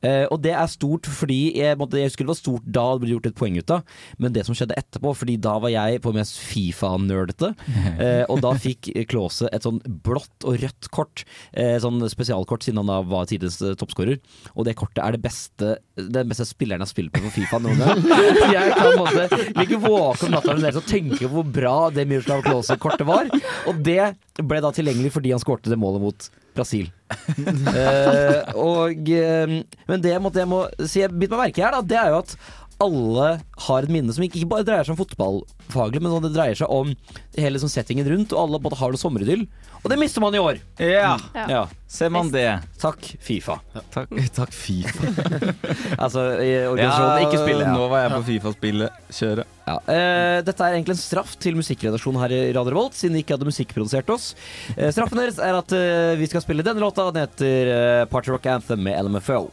Eh, 0.00 0.24
og 0.30 0.38
det 0.44 0.54
er 0.54 0.70
stort 0.70 1.08
fordi 1.10 1.40
jeg, 1.58 1.78
måtte, 1.80 1.98
jeg 1.98 2.12
husker 2.12 2.26
det 2.26 2.32
var 2.32 2.38
stort 2.38 2.68
da 2.78 2.86
det 2.92 3.02
ble 3.02 3.14
gjort 3.16 3.28
et 3.32 3.38
poeng 3.38 3.58
ut 3.58 3.74
av, 3.74 3.96
men 4.22 4.34
det 4.36 4.46
som 4.46 4.56
skjedde 4.56 4.78
etterpå, 4.78 5.14
fordi 5.18 5.36
da 5.42 5.56
var 5.62 5.74
jeg 5.74 6.02
på 6.04 6.14
mest 6.14 6.38
Fifa-nerdete, 6.42 7.52
eh, 8.04 8.22
og 8.30 8.42
da 8.44 8.54
fikk 8.54 8.92
Klause 9.10 9.50
et 9.50 9.66
sånn 9.66 9.82
blått 10.06 10.46
og 10.46 10.60
rødt 10.62 10.90
kort, 10.94 11.24
eh, 11.52 11.74
sånn 11.82 11.98
spesialkort 12.12 12.62
siden 12.64 12.82
han 12.84 12.92
da 12.92 13.00
var 13.06 13.26
tidens 13.30 13.58
eh, 13.64 13.74
toppskårer, 13.78 14.22
og 14.54 14.68
det 14.68 14.76
kortet 14.78 15.02
er 15.02 15.16
det 15.16 15.24
beste 15.26 15.76
den 15.96 16.30
beste 16.30 16.46
spilleren 16.48 16.80
jeg 16.80 16.86
har 16.86 16.90
spilt 16.90 17.12
på 17.12 17.22
på 17.26 17.32
Fifa 17.34 17.58
noen 17.62 17.80
gang. 17.82 18.00
Jeg 18.52 18.72
kan 18.74 18.94
måte 18.96 19.26
ligge 19.58 19.78
våken 19.82 20.30
om 20.30 20.34
natta 20.38 20.54
og 20.72 20.86
tenke 20.88 21.20
på 21.20 21.30
hvor 21.34 21.44
bra 21.46 21.76
det 21.92 22.06
Miroslav 22.08 22.42
Klause-kortet 22.52 23.08
var, 23.08 23.32
og 23.68 23.82
det 23.84 24.12
ble 24.38 24.62
da 24.64 24.72
tilgjengelig 24.74 25.12
fordi 25.16 25.34
han 25.34 25.42
skårte 25.42 25.72
det 25.72 25.80
målet 25.80 26.04
mot 26.04 26.30
Brasil. 26.56 26.90
uh, 27.12 28.40
og, 28.68 28.96
uh, 28.96 29.54
men 29.88 30.04
det 30.04 30.12
jeg, 30.14 30.22
måtte, 30.24 30.42
jeg 30.42 30.50
må 30.50 30.64
si 30.84 31.02
jeg 31.02 31.12
bit 31.12 31.32
meg 31.32 31.46
merke 31.46 31.62
i 31.62 31.64
her, 31.64 31.76
da, 31.76 31.82
det 31.84 32.00
er 32.00 32.12
jo 32.12 32.20
at 32.22 32.36
alle 32.82 33.28
har 33.66 33.86
et 33.86 33.92
minne 33.92 34.14
som 34.14 34.24
ikke 34.26 34.44
bare 34.50 34.66
dreier 34.66 34.86
seg 34.86 34.96
om 34.96 35.00
fotballfaglig, 35.00 36.02
men 36.02 36.16
det 36.24 36.32
dreier 36.34 36.58
seg 36.58 36.70
om 36.72 36.92
hele 37.36 37.54
liksom, 37.56 37.70
settingen 37.72 38.08
rundt, 38.08 38.34
og 38.34 38.44
alle 38.44 38.62
både 38.62 38.78
har 38.80 38.94
det 38.94 39.00
sommeridyll. 39.02 39.46
Og 39.82 39.90
det 39.90 39.98
mister 39.98 40.22
man 40.22 40.34
i 40.34 40.38
år! 40.38 40.60
Ja, 40.78 41.16
ja. 41.34 41.62
ser 41.90 42.12
man 42.14 42.30
det. 42.30 42.46
Takk, 42.78 43.02
Fifa. 43.22 43.58
Takk, 43.94 44.12
takk 44.38 44.54
Fifa. 44.54 45.10
altså, 46.04 46.26
i 46.38 46.52
organisasjonen 46.68 47.26
ikke 47.26 47.42
spille. 47.42 47.66
Ja. 47.66 47.74
Nå 47.74 47.88
var 47.90 48.04
jeg 48.04 48.14
på 48.14 48.22
Fifa-spillet. 48.30 49.02
Kjøre. 49.18 49.46
Ja, 49.66 49.76
eh, 49.94 50.38
dette 50.46 50.66
er 50.66 50.76
egentlig 50.78 50.96
en 50.96 51.02
straff 51.02 51.34
til 51.42 51.58
musikkredaksjonen 51.58 52.22
her 52.22 52.34
i 52.34 52.42
Radio 52.54 52.74
Revolt, 52.74 52.98
siden 52.98 53.18
de 53.18 53.24
ikke 53.24 53.36
hadde 53.36 53.50
musikkprodusert 53.50 54.14
oss. 54.14 54.32
Eh, 54.76 54.90
straffen 54.94 55.18
deres 55.18 55.42
er 55.42 55.58
at 55.58 55.74
eh, 55.78 56.18
vi 56.20 56.30
skal 56.30 56.46
spille 56.46 56.66
denne 56.66 56.82
låta. 56.82 57.10
Den 57.10 57.26
heter 57.26 57.72
eh, 57.76 58.04
Party 58.10 58.34
Rock 58.34 58.46
Anthem 58.54 58.86
med 58.86 58.98
LMFO. 59.02 59.48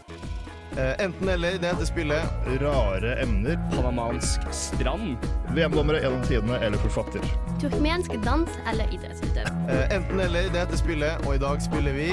Eh, 0.77 1.05
enten 1.05 1.29
eller, 1.29 1.57
det 1.57 1.67
heter 1.67 1.85
spillet. 1.85 2.23
Rare 2.61 3.15
emner. 3.23 3.57
Panamansk 3.73 4.41
strand. 4.51 5.17
VM-dommere 5.55 6.01
gjennom 6.03 6.21
tidene 6.27 6.59
eller 6.61 6.77
forfatter. 6.77 7.25
Turkmensk 7.61 8.13
dans 8.25 8.59
eller 8.69 8.93
idrettsutøver. 8.93 9.49
Eh, 9.69 9.95
enten 9.97 10.19
eller, 10.19 10.51
det 10.53 10.61
heter 10.65 10.77
spillet, 10.77 11.25
og 11.27 11.35
i 11.35 11.41
dag 11.41 11.61
spiller 11.65 11.97
vi 11.97 12.11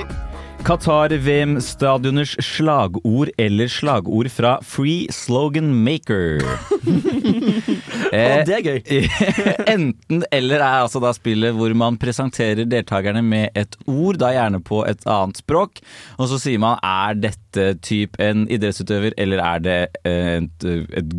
Qatar-VM-stadioners 0.66 2.32
slagord 2.42 3.28
eller 3.38 3.68
slagord 3.70 4.30
fra 4.32 4.56
Free 4.64 5.06
Slogan 5.14 5.74
Maker. 5.84 6.40
Å, 8.06 8.44
det 8.46 8.56
er 8.58 8.64
gøy. 8.64 8.80
Enten 9.74 10.24
eller 10.34 10.60
er 10.60 10.84
altså 10.84 11.00
da 11.02 11.12
spillet 11.16 11.56
hvor 11.56 11.72
man 11.78 11.98
presenterer 12.00 12.68
deltakerne 12.68 13.22
med 13.24 13.56
et 13.58 13.76
ord, 13.86 14.18
da 14.20 14.32
gjerne 14.34 14.60
på 14.64 14.82
et 14.88 15.02
annet 15.10 15.40
språk, 15.40 15.80
og 16.16 16.30
så 16.30 16.40
sier 16.42 16.62
man 16.62 16.80
er 16.84 17.18
dette 17.18 17.66
typ 17.84 18.18
en 18.22 18.44
idrettsutøver 18.52 19.16
eller 19.20 19.42
er 19.42 19.62
det 19.64 19.78
et, 20.06 20.66
et, 20.66 21.14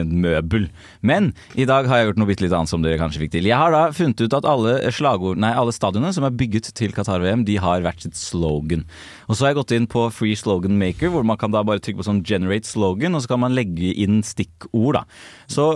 et 0.00 0.12
møbel. 0.12 0.68
Men 1.00 1.32
i 1.58 1.66
dag 1.68 1.88
har 1.88 2.02
jeg 2.02 2.10
gjort 2.10 2.22
noe 2.22 2.30
bitte 2.30 2.44
litt 2.44 2.56
annet 2.56 2.72
som 2.72 2.84
dere 2.84 3.00
kanskje 3.00 3.24
fikk 3.24 3.34
til. 3.36 3.48
Jeg 3.48 3.58
har 3.58 3.74
da 3.74 3.84
funnet 3.96 4.20
ut 4.22 4.38
at 4.38 4.48
alle 4.48 4.76
slagord, 4.94 5.40
nei 5.40 5.54
alle 5.56 5.74
stadionene 5.74 6.14
som 6.16 6.26
er 6.28 6.36
bygget 6.38 6.72
til 6.78 6.94
Qatar-VM, 6.96 7.46
de 7.48 7.58
har 7.62 7.84
hvert 7.84 8.04
sitt 8.04 8.18
slogan. 8.18 8.84
Og 9.28 9.36
så 9.36 9.44
har 9.44 9.52
jeg 9.52 9.60
gått 9.60 9.76
inn 9.76 9.88
på 9.90 10.06
Free 10.14 10.36
Slogan 10.38 10.78
Maker, 10.80 11.12
hvor 11.12 11.26
man 11.26 11.38
kan 11.40 11.52
da 11.54 11.64
bare 11.66 11.82
trykke 11.82 12.00
på 12.00 12.08
sånn 12.08 12.22
generate 12.26 12.68
slogan, 12.68 13.16
og 13.16 13.24
så 13.24 13.34
kan 13.34 13.42
man 13.44 13.56
legge 13.56 13.92
inn 13.92 14.22
stikkord, 14.26 15.00
da. 15.00 15.04
Så 15.50 15.70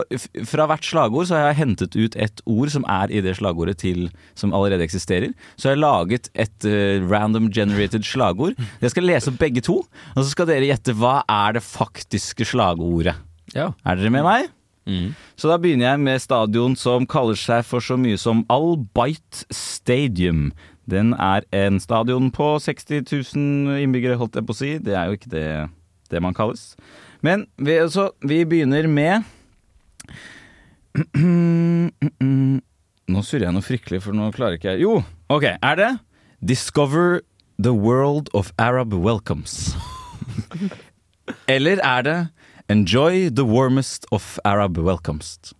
fra 0.52 0.68
hvert 0.68 0.86
slagord 0.86 1.28
så 1.28 1.38
har 1.38 1.50
jeg 1.50 1.60
hentet 1.62 1.96
ut 1.96 2.16
et 2.20 2.42
ord 2.48 2.72
som 2.74 2.86
er 2.90 3.12
i 3.12 3.22
det 3.24 3.34
slagordet 3.40 3.78
til, 3.82 4.06
som 4.38 4.54
allerede 4.54 4.84
eksisterer. 4.86 5.32
Så 5.56 5.70
har 5.70 5.76
jeg 5.76 5.84
laget 5.84 6.30
et 6.34 6.68
uh, 6.68 7.02
random 7.10 7.50
generated 7.52 8.04
slagord. 8.06 8.58
Jeg 8.82 8.94
skal 8.94 9.08
lese 9.08 9.32
opp 9.32 9.40
begge 9.40 9.64
to, 9.64 9.82
og 10.14 10.20
så 10.20 10.28
skal 10.30 10.50
dere 10.50 10.68
gjette 10.68 10.96
hva 10.98 11.20
er 11.30 11.58
det 11.58 11.64
faktiske 11.66 12.46
slagordet. 12.52 13.16
Er 13.84 13.98
dere 13.98 14.12
med 14.12 14.28
meg? 14.28 14.50
Så 15.38 15.50
da 15.50 15.58
begynner 15.62 15.92
jeg 15.92 16.02
med 16.02 16.22
stadion 16.22 16.74
som 16.78 17.06
kaller 17.06 17.38
seg 17.38 17.62
for 17.66 17.84
så 17.84 17.94
mye 18.00 18.18
som 18.18 18.42
Al 18.50 18.80
Stadium. 19.54 20.50
Den 20.90 21.12
er 21.14 21.46
en 21.54 21.78
stadion 21.80 22.32
på 22.34 22.56
60 22.58 23.06
000 23.06 23.78
innbyggere, 23.84 24.18
holdt 24.18 24.36
jeg 24.36 24.46
på 24.46 24.56
å 24.56 24.58
si. 24.58 24.72
Det 24.82 24.96
er 24.98 25.06
jo 25.06 25.18
ikke 25.18 25.30
det, 25.30 25.46
det 26.10 26.22
man 26.22 26.34
kalles. 26.34 26.72
Men 27.22 27.46
vi, 27.56 27.78
altså, 27.78 28.10
vi 28.26 28.42
begynner 28.44 28.88
med 28.90 29.22
Nå 33.12 33.22
surrer 33.24 33.46
jeg 33.48 33.54
noe 33.56 33.64
fryktelig, 33.64 34.02
for 34.04 34.16
nå 34.16 34.28
klarer 34.36 34.58
ikke 34.58 34.74
jeg 34.74 34.84
Jo, 34.84 34.98
ok, 35.32 35.46
er 35.56 35.78
det 35.80 35.90
Discover 36.44 37.20
the 37.62 37.72
world 37.72 38.28
of 38.34 38.52
Arab 38.58 38.92
welcomes? 38.94 39.74
Eller 41.48 41.80
er 41.84 42.02
det 42.06 42.16
Enjoy 42.72 43.28
the 43.30 43.44
warmest 43.44 44.06
of 44.12 44.38
Arab 44.44 44.78
welcomes? 44.78 45.52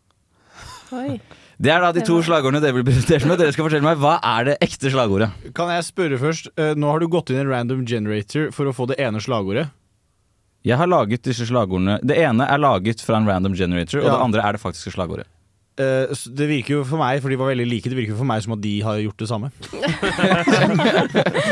Oi. 0.93 1.21
Det 1.63 1.71
er 1.71 1.81
da 1.85 1.93
de 1.95 2.03
to 2.05 2.17
slagordene 2.25 2.61
dere 2.63 2.75
blir 2.75 2.87
presentert 2.89 3.25
med. 3.29 3.39
Dere 3.39 3.53
skal 3.55 3.67
fortelle 3.69 3.85
meg 3.87 4.01
Hva 4.03 4.17
er 4.33 4.49
det 4.51 4.55
ekte 4.65 4.91
slagordet? 4.91 5.29
Kan 5.55 5.71
jeg 5.71 5.85
spørre 5.87 6.19
først? 6.21 6.49
Eh, 6.59 6.73
Nå 6.77 6.89
har 6.91 6.99
du 7.03 7.07
gått 7.13 7.31
inn 7.31 7.39
i 7.39 7.45
en 7.45 7.53
random 7.53 7.85
generator 7.89 8.51
for 8.55 8.67
å 8.71 8.75
få 8.75 8.89
det 8.91 8.99
ene 9.03 9.21
slagordet. 9.23 9.69
Jeg 10.65 10.77
har 10.79 10.87
laget 10.87 11.23
disse 11.27 11.43
slagordene 11.49 11.97
Det 12.07 12.15
ene 12.23 12.45
er 12.47 12.59
laget 12.63 13.01
fra 13.03 13.17
en 13.19 13.27
random 13.27 13.55
generator, 13.59 13.99
og 14.01 14.05
Ja. 14.07 14.13
det 14.17 14.23
andre 14.29 14.43
er 14.47 14.53
det 14.53 14.61
faktiske 14.63 14.93
slagordet. 14.95 15.27
Uh, 15.81 16.13
Det 16.37 16.47
virker 16.51 16.75
jo 16.77 16.83
for 16.85 16.99
meg, 17.01 17.23
for 17.23 17.31
de 17.33 17.37
var 17.41 17.49
veldig 17.51 17.65
like, 17.67 17.89
det 17.89 17.97
virker 17.97 18.13
jo 18.13 18.19
for 18.21 18.29
meg 18.29 18.43
som 18.45 18.53
at 18.53 18.61
de 18.61 18.75
har 18.85 18.99
gjort 19.01 19.17
det 19.19 19.29
samme. 19.29 19.51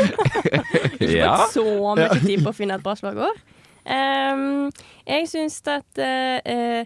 Ja. 1.01 1.33
Brukt 1.37 1.53
så 1.55 1.63
mye 1.97 2.19
tid 2.21 2.43
på 2.45 2.51
å 2.51 2.55
finne 2.55 2.75
et 2.77 2.83
bra 2.85 2.93
slagord. 2.95 3.39
Um, 3.81 4.69
jeg 5.07 5.25
syns 5.31 5.55
at 5.65 5.97
eh, 5.97 6.37
eh, 6.45 6.85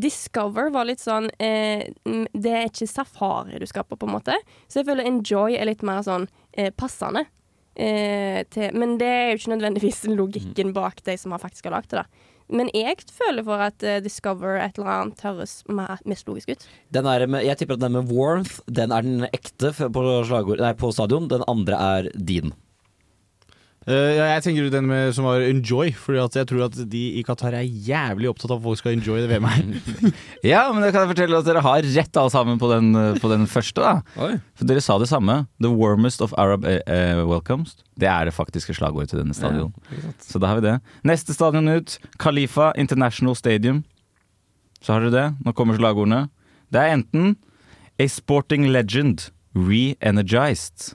Discover 0.00 0.70
var 0.72 0.86
litt 0.88 1.02
sånn 1.02 1.26
eh, 1.36 1.90
mm, 2.08 2.22
Det 2.32 2.52
er 2.56 2.70
ikke 2.70 2.88
safari 2.88 3.60
du 3.60 3.66
skaper, 3.68 3.98
på, 3.98 4.00
på 4.00 4.06
en 4.08 4.14
måte. 4.16 4.38
Så 4.70 4.80
jeg 4.80 4.88
føler 4.88 5.04
Enjoy 5.10 5.58
er 5.58 5.68
litt 5.68 5.82
mer 5.84 6.00
sånn 6.06 6.24
eh, 6.56 6.70
passende. 6.72 7.26
Eh, 7.72 8.42
til, 8.52 8.74
men 8.76 8.98
det 9.00 9.08
er 9.08 9.30
jo 9.30 9.40
ikke 9.40 9.54
nødvendigvis 9.54 10.02
logikken 10.20 10.74
bak 10.76 11.00
de 11.06 11.16
som 11.20 11.34
har 11.34 11.42
faktisk 11.42 11.68
har 11.68 11.78
lagd 11.78 11.92
det. 11.92 12.02
da. 12.02 12.28
Men 12.52 12.68
jeg 12.76 13.00
føler 13.08 13.44
for 13.46 13.62
at 13.64 13.84
uh, 13.86 13.96
Discover 14.04 14.58
et 14.60 14.76
eller 14.76 14.90
annet 14.92 15.22
høres 15.24 15.62
mest 15.68 16.28
logisk 16.28 16.52
ut. 16.52 16.66
Den 16.92 17.08
med, 17.30 17.46
jeg 17.46 17.56
tipper 17.56 17.78
at 17.78 17.84
den 17.84 17.94
med 17.96 18.10
warmth 18.12 18.60
Den 18.66 18.92
er 18.92 19.06
den 19.06 19.24
ekte 19.32 19.72
på, 19.72 20.02
slagord, 20.28 20.60
nei, 20.60 20.74
på 20.76 20.92
stadion. 20.92 21.30
Den 21.32 21.46
andre 21.48 21.78
er 21.78 22.10
din. 22.12 22.52
Eh, 23.82 24.12
ja, 24.14 24.26
jeg 24.36 24.42
tenker 24.44 24.68
den 24.70 24.86
med, 24.86 25.08
som 25.16 25.26
var 25.26 25.42
enjoy, 25.42 25.88
Fordi 25.98 26.20
jeg 26.38 26.46
tror 26.46 26.60
at 26.68 26.76
de 26.92 27.00
i 27.18 27.22
Qatar 27.26 27.56
er 27.58 27.66
jævlig 27.66 28.28
opptatt 28.30 28.52
av 28.54 28.60
at 28.60 28.66
folk 28.68 28.78
skal 28.78 28.94
enjoy 28.94 29.18
det 29.24 29.30
VM 29.32 29.48
her. 29.50 29.64
Ja, 30.52 30.68
men 30.70 30.84
det 30.84 30.92
kan 30.94 31.02
jeg 31.02 31.12
fortelle 31.16 31.40
at 31.42 31.48
dere 31.48 31.62
har 31.66 31.82
rett 31.82 32.20
alle 32.20 32.30
sammen 32.30 32.60
på 32.62 32.70
den, 32.70 32.92
på 33.18 33.30
den 33.32 33.48
første. 33.50 33.82
da 33.82 34.28
For 34.54 34.70
dere 34.70 34.82
sa 34.84 34.98
det 35.02 35.10
samme. 35.10 35.40
The 35.62 35.70
warmest 35.74 36.22
of 36.22 36.34
Arab 36.38 36.64
eh, 36.66 37.22
welcomes. 37.26 37.74
Det 37.98 38.06
er 38.10 38.30
det 38.30 38.34
faktiske 38.38 38.74
slagordet 38.78 39.10
til 39.12 39.22
denne 39.22 39.34
stadion. 39.34 39.74
Så 40.22 40.38
da 40.42 40.52
har 40.52 40.60
vi 40.62 40.68
det. 40.68 40.76
Neste 41.06 41.34
stadion 41.34 41.66
ut, 41.70 41.98
Khalifa 42.22 42.70
International 42.78 43.34
Stadium. 43.38 43.82
Så 44.82 44.94
har 44.94 45.02
dere 45.04 45.14
det. 45.14 45.26
Nå 45.46 45.54
kommer 45.58 45.78
slagordene. 45.78 46.28
Det 46.72 46.80
er 46.80 46.94
enten 46.96 47.34
A 48.00 48.06
sporting 48.08 48.70
legend 48.72 49.28
re-energized. 49.54 50.94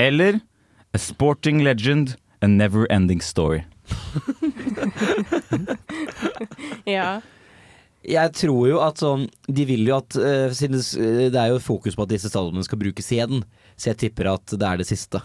Eller 0.00 0.40
A 0.94 0.98
sporting 0.98 1.62
legend, 1.64 2.16
a 2.42 2.46
never-ending 2.48 3.20
story. 3.20 3.64
Ja. 6.88 7.20
Jeg 8.08 8.32
tror 8.38 8.68
jo 8.70 8.78
at 8.80 9.00
sånn 9.02 9.26
De 9.50 9.64
vil 9.68 9.82
jo 9.88 9.96
at 9.98 10.14
uh, 10.16 10.48
Siden 10.56 10.78
det 11.32 11.36
er 11.40 11.50
jo 11.52 11.58
fokus 11.60 11.96
på 11.98 12.04
at 12.06 12.12
disse 12.12 12.30
stadionene 12.30 12.64
skal 12.64 12.80
brukes 12.80 13.08
igjen, 13.12 13.42
så 13.76 13.90
jeg 13.90 13.98
tipper 14.04 14.30
at 14.32 14.54
det 14.54 14.64
er 14.68 14.80
det 14.80 14.86
siste. 14.88 15.20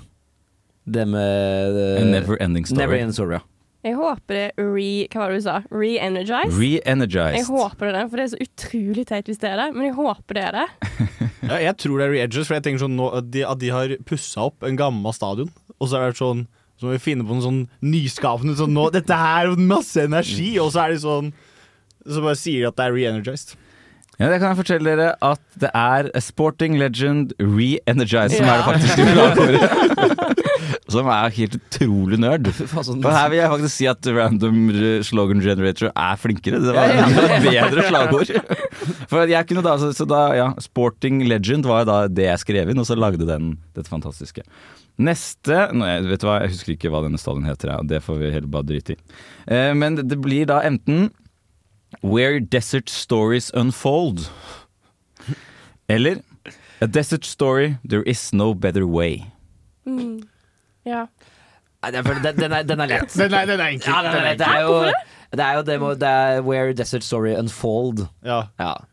Det 0.84 1.06
med 1.08 1.78
uh, 1.78 2.02
A 2.02 2.06
never-ending 2.10 2.66
story. 2.68 2.80
Never 2.82 3.00
ending 3.00 3.16
story, 3.16 3.38
ja. 3.40 3.44
Jeg 3.84 3.98
håper 4.00 4.38
det 4.38 4.44
re... 4.64 4.90
Hva 5.12 5.20
var 5.26 5.34
det 5.34 5.42
du 5.42 5.46
sa? 5.46 5.58
Re-energized? 5.68 6.56
Jeg 6.56 6.84
Re-energized. 6.84 7.50
håper 7.52 7.90
det 7.90 7.92
er 7.92 7.98
det, 7.98 8.04
for 8.12 8.20
det 8.20 8.26
er 8.26 8.32
så 8.32 8.44
utrolig 8.46 9.04
teit 9.10 9.28
hvis 9.32 9.42
det 9.42 9.50
er 9.52 9.60
det. 9.60 9.66
Men 9.76 9.88
jeg 9.90 9.96
håper 9.98 10.40
det 10.40 10.44
er 10.48 10.56
det. 10.62 10.68
Ja, 11.44 11.58
jeg 11.60 11.78
tror 11.84 12.00
det 12.00 12.06
er 12.08 12.14
re-edges, 12.16 12.48
for 12.48 12.56
jeg 12.58 12.64
tenker 12.66 12.84
sånn 12.86 12.96
nå, 12.98 13.10
at, 13.20 13.30
de, 13.34 13.42
at 13.48 13.60
de 13.62 13.72
har 13.74 13.94
pussa 14.08 14.46
opp 14.48 14.64
en 14.68 14.78
gammel 14.80 15.14
stadion, 15.16 15.50
og 15.80 15.90
så 15.92 16.00
er 16.00 16.14
det 16.14 16.20
sånn 16.22 16.46
så 16.80 16.88
må 16.90 16.96
vi 16.96 17.04
finne 17.04 17.24
på 17.24 17.36
noe 17.38 17.44
sånn 17.46 17.60
nyskapende 17.86 18.56
sånn 18.58 18.74
nå, 18.74 18.88
Dette 18.92 19.14
her 19.16 19.52
er 19.52 19.60
masse 19.62 20.02
energi! 20.08 20.56
Og 20.60 20.72
så 20.74 20.82
er 20.84 20.96
de 20.96 20.98
sånn 21.04 21.28
Så 22.04 22.24
bare 22.24 22.36
sier 22.36 22.64
de 22.64 22.68
at 22.72 22.76
det 22.80 22.88
er 22.88 22.96
re-energized. 22.98 23.54
Ja, 24.18 24.28
det 24.32 24.40
kan 24.42 24.50
jeg 24.52 24.58
fortelle 24.64 24.90
dere 24.90 25.12
at 25.24 25.42
det 25.62 25.70
er 25.78 26.10
A 26.18 26.22
Sporting 26.22 26.76
Legend 26.82 27.32
Re-Energized 27.40 28.36
som 28.40 28.50
Ja. 28.50 28.56
er 28.56 28.58
det 28.58 28.68
faktiske 28.68 29.06
slagordet. 29.14 30.73
som 30.94 31.10
er 31.12 31.34
helt 31.36 31.58
utrolig 31.58 32.20
nerd. 32.22 32.50
Og 32.54 33.10
her 33.10 33.32
vil 33.32 33.40
jeg 33.40 33.52
faktisk 33.52 33.76
si 33.76 33.88
at 33.90 34.10
Random 34.16 34.60
Slogan 35.06 35.42
Generator 35.44 35.92
er 35.92 36.22
flinkere. 36.22 36.62
Det 36.64 36.76
var 36.76 36.94
et 36.94 37.48
bedre 37.48 37.88
slagord. 37.90 38.32
For 39.12 39.30
jeg 39.30 39.50
kunne 39.50 39.66
da, 39.66 39.76
så, 39.82 39.92
så 39.98 40.08
da, 40.10 40.22
ja, 40.38 40.48
Sporting 40.64 41.24
Legend 41.28 41.68
var 41.70 41.88
da 41.90 42.04
det 42.12 42.30
jeg 42.30 42.44
skrev 42.46 42.72
inn, 42.72 42.82
og 42.82 42.88
så 42.90 42.98
lagde 43.00 43.28
den 43.30 43.56
dette 43.76 43.92
fantastiske. 43.92 44.46
Neste 45.02 45.68
nå, 45.74 45.88
jeg, 45.90 46.06
Vet 46.12 46.22
du 46.22 46.28
hva, 46.30 46.38
jeg 46.44 46.54
husker 46.54 46.76
ikke 46.76 46.92
hva 46.94 47.02
denne 47.06 47.22
stadion 47.22 47.48
heter, 47.50 47.74
og 47.80 47.90
det 47.90 48.04
får 48.06 48.20
vi 48.22 48.34
heller 48.36 48.52
bare 48.54 48.70
drite 48.70 48.96
i. 48.96 49.00
Eh, 49.50 49.72
men 49.78 49.98
det, 49.98 50.08
det 50.12 50.20
blir 50.22 50.48
da 50.50 50.62
enten 50.68 51.10
Where 52.02 52.40
Desert 52.40 52.90
Stories 52.90 53.50
Unfold. 53.58 54.28
Eller 55.90 56.22
A 56.82 56.88
Desert 56.88 57.26
Story, 57.26 57.76
There 57.88 58.04
Is 58.04 58.34
No 58.34 58.54
Better 58.54 58.86
Way. 58.86 59.26
Mm. 59.86 60.24
Ja. 60.88 61.06
Nei, 61.84 61.92
den, 61.92 62.08
den, 62.24 62.54
er, 62.56 62.64
den 62.64 62.80
er 62.84 62.88
lett. 62.88 63.14
Den 63.20 63.34
er, 63.36 63.46
den 63.50 63.60
er 63.60 63.74
enkel. 63.76 63.92
Ja, 63.92 64.02
den 64.06 64.16
er 64.16 64.28
lett. 64.30 64.40
Det 64.40 64.48
er 64.48 64.62
jo 64.64 64.76
det 65.34 65.42
er 65.44 65.56
jo 65.58 65.62
det, 65.66 65.76
må, 65.82 65.88
det 65.98 66.10
er 66.10 66.42
Where 66.46 66.74
Desert 66.78 67.04
Story 67.04 67.32
Unfold. 67.40 68.04
Ja. 68.24 68.44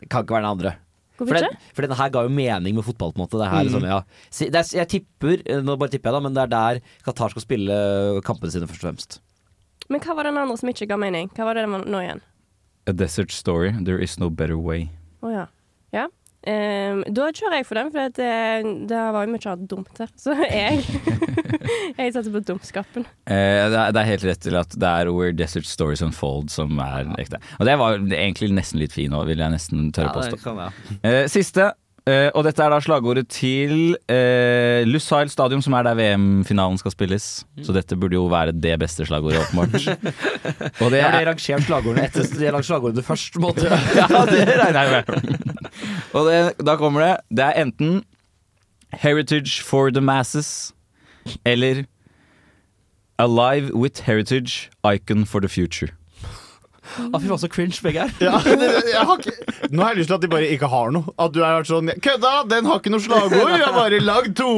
Det 0.01 0.09
kan 0.11 0.25
ikke 0.25 0.35
være 0.39 0.47
den 0.47 0.51
andre. 0.57 0.73
For, 1.21 1.37
den, 1.37 1.57
for 1.77 1.85
denne 1.85 1.99
her 1.99 2.09
ga 2.15 2.23
jo 2.25 2.31
mening 2.33 2.79
med 2.79 2.87
fotball, 2.87 3.11
på 3.13 3.21
en 3.21 3.27
måte. 3.27 3.37
Det 3.37 3.49
her, 3.53 3.61
Mm. 3.61 3.67
liksom, 3.69 3.85
ja. 3.85 3.99
Det 4.41 4.57
er, 4.63 4.71
jeg 4.79 4.89
tipper, 4.89 5.43
nå 5.67 5.75
bare 5.77 5.93
tipper 5.93 6.09
jeg 6.09 6.17
da, 6.17 6.21
men 6.25 6.33
det 6.39 6.43
er 6.47 6.53
der 6.55 6.81
Qatar 7.05 7.35
skal 7.35 7.45
spille 7.45 7.77
kampene 8.25 8.51
sine, 8.55 8.65
først 8.71 8.81
og 8.81 8.87
fremst. 8.89 9.19
Men 9.93 10.01
hva 10.01 10.17
var 10.17 10.25
den 10.31 10.39
andre 10.41 10.57
som 10.57 10.73
ikke 10.73 10.89
ga 10.89 10.97
mening? 10.97 11.29
Hva 11.37 11.45
var 11.51 11.59
det 11.61 11.67
den 11.67 11.77
var 11.77 11.85
nå 11.93 12.01
igjen? 12.07 12.25
A 12.89 12.95
Desert 12.97 13.37
Story, 13.37 13.75
There 13.85 14.01
Is 14.01 14.17
No 14.19 14.31
Better 14.33 14.57
Way. 14.57 14.89
Å 15.21 15.35
ja. 15.35 15.45
ja. 15.93 16.07
Ehm, 16.49 17.03
da 17.13 17.27
kjører 17.37 17.59
jeg 17.59 17.67
for 17.69 17.77
den, 17.77 17.91
for 17.93 18.13
det, 18.17 18.29
det 18.89 19.01
var 19.13 19.27
jo 19.27 19.33
mye 19.35 19.51
annet 19.53 19.69
dumt 19.69 20.01
her. 20.01 20.09
Så 20.17 20.33
jeg 20.49 20.81
Jeg 22.01 22.15
satser 22.15 22.33
på 22.33 22.41
dumskapen. 22.49 23.05
Eh, 23.29 23.67
det, 23.69 23.77
er, 23.77 23.93
det 23.93 24.01
er 24.01 24.09
helt 24.09 24.25
rett 24.31 24.43
til 24.47 24.57
at 24.57 24.73
det 24.81 24.89
er 24.89 25.11
Where 25.13 25.37
Desert 25.37 25.69
Stories 25.69 26.03
Unfold 26.05 26.49
som 26.53 26.81
er 26.81 27.11
ekte. 27.21 27.41
Og 27.59 27.69
det 27.69 27.77
var 27.81 27.99
egentlig 28.01 28.51
nesten 28.57 28.81
litt 28.81 28.97
fin 28.97 29.13
òg, 29.17 29.29
vil 29.29 29.43
jeg 29.43 29.53
nesten 29.53 29.91
tørre 29.97 30.15
Ja, 30.15 30.33
påstå. 30.33 30.71
Eh, 31.05 31.23
siste, 31.33 31.71
eh, 32.09 32.29
og 32.35 32.45
dette 32.47 32.63
er 32.65 32.73
da 32.73 32.79
slagordet 32.83 33.27
til 33.33 33.97
eh, 34.11 34.87
Lusail 34.89 35.31
Stadium, 35.33 35.63
som 35.65 35.75
er 35.77 35.87
der 35.89 35.99
VM-finalen 35.99 36.79
skal 36.81 36.95
spilles. 36.95 37.27
Så 37.67 37.75
dette 37.77 37.99
burde 38.01 38.17
jo 38.17 38.27
være 38.31 38.55
det 38.57 38.77
beste 38.81 39.07
slagordet, 39.09 39.43
åpenbart. 39.45 39.89
Og 40.85 40.91
det 40.95 41.03
er 41.05 41.21
Ja, 41.21 41.35
de 41.35 41.61
slagordene 41.67 42.07
etter 42.09 42.27
de 42.33 42.47
har 42.49 42.57
lagd 42.57 42.69
slagordene 42.69 43.05
først, 43.05 43.33
på 43.35 43.43
en 43.43 43.47
måte. 43.49 43.69
Ja, 44.01 44.25
det 44.31 44.47
regner 44.49 44.81
jeg 44.81 44.91
med. 44.97 45.55
Og 46.17 46.27
det, 46.31 46.41
da 46.67 46.77
kommer 46.81 47.07
det. 47.07 47.15
Det 47.31 47.47
er 47.51 47.63
enten 47.65 48.03
Heritage 48.93 49.63
for 49.63 49.91
the 49.91 50.01
Masses 50.01 50.73
eller 51.45 51.85
Alive 53.19 53.75
with 53.75 54.03
Heritage, 54.07 54.71
Icon 54.85 55.27
for 55.27 55.41
the 55.41 55.49
Future. 55.49 55.93
Ah, 56.99 57.19
fy 57.23 57.29
faen, 57.31 57.39
så 57.43 57.49
cringe 57.53 57.79
begge 57.85 58.03
er. 58.07 58.11
Ja, 58.25 58.39
det, 58.45 58.69
jeg 58.91 59.05
har 59.07 59.21
ikke, 59.23 59.55
nå 59.71 59.83
har 59.85 59.93
jeg 59.95 60.01
lyst 60.01 60.11
til 60.11 60.17
at 60.17 60.25
de 60.25 60.31
bare 60.33 60.49
ikke 60.55 60.69
har 60.73 60.91
noe. 60.95 61.15
At 61.23 61.33
du 61.35 61.41
har 61.45 61.61
vært 61.61 61.71
sånn 61.71 61.93
Kødda! 62.03 62.33
Den 62.51 62.67
har 62.71 62.81
ikke 62.83 62.93
noe 62.95 63.05
slagord! 63.05 63.53
Jeg 63.55 63.63
har 63.67 63.77
bare 63.77 64.01
lagd 64.03 64.35
to! 64.41 64.51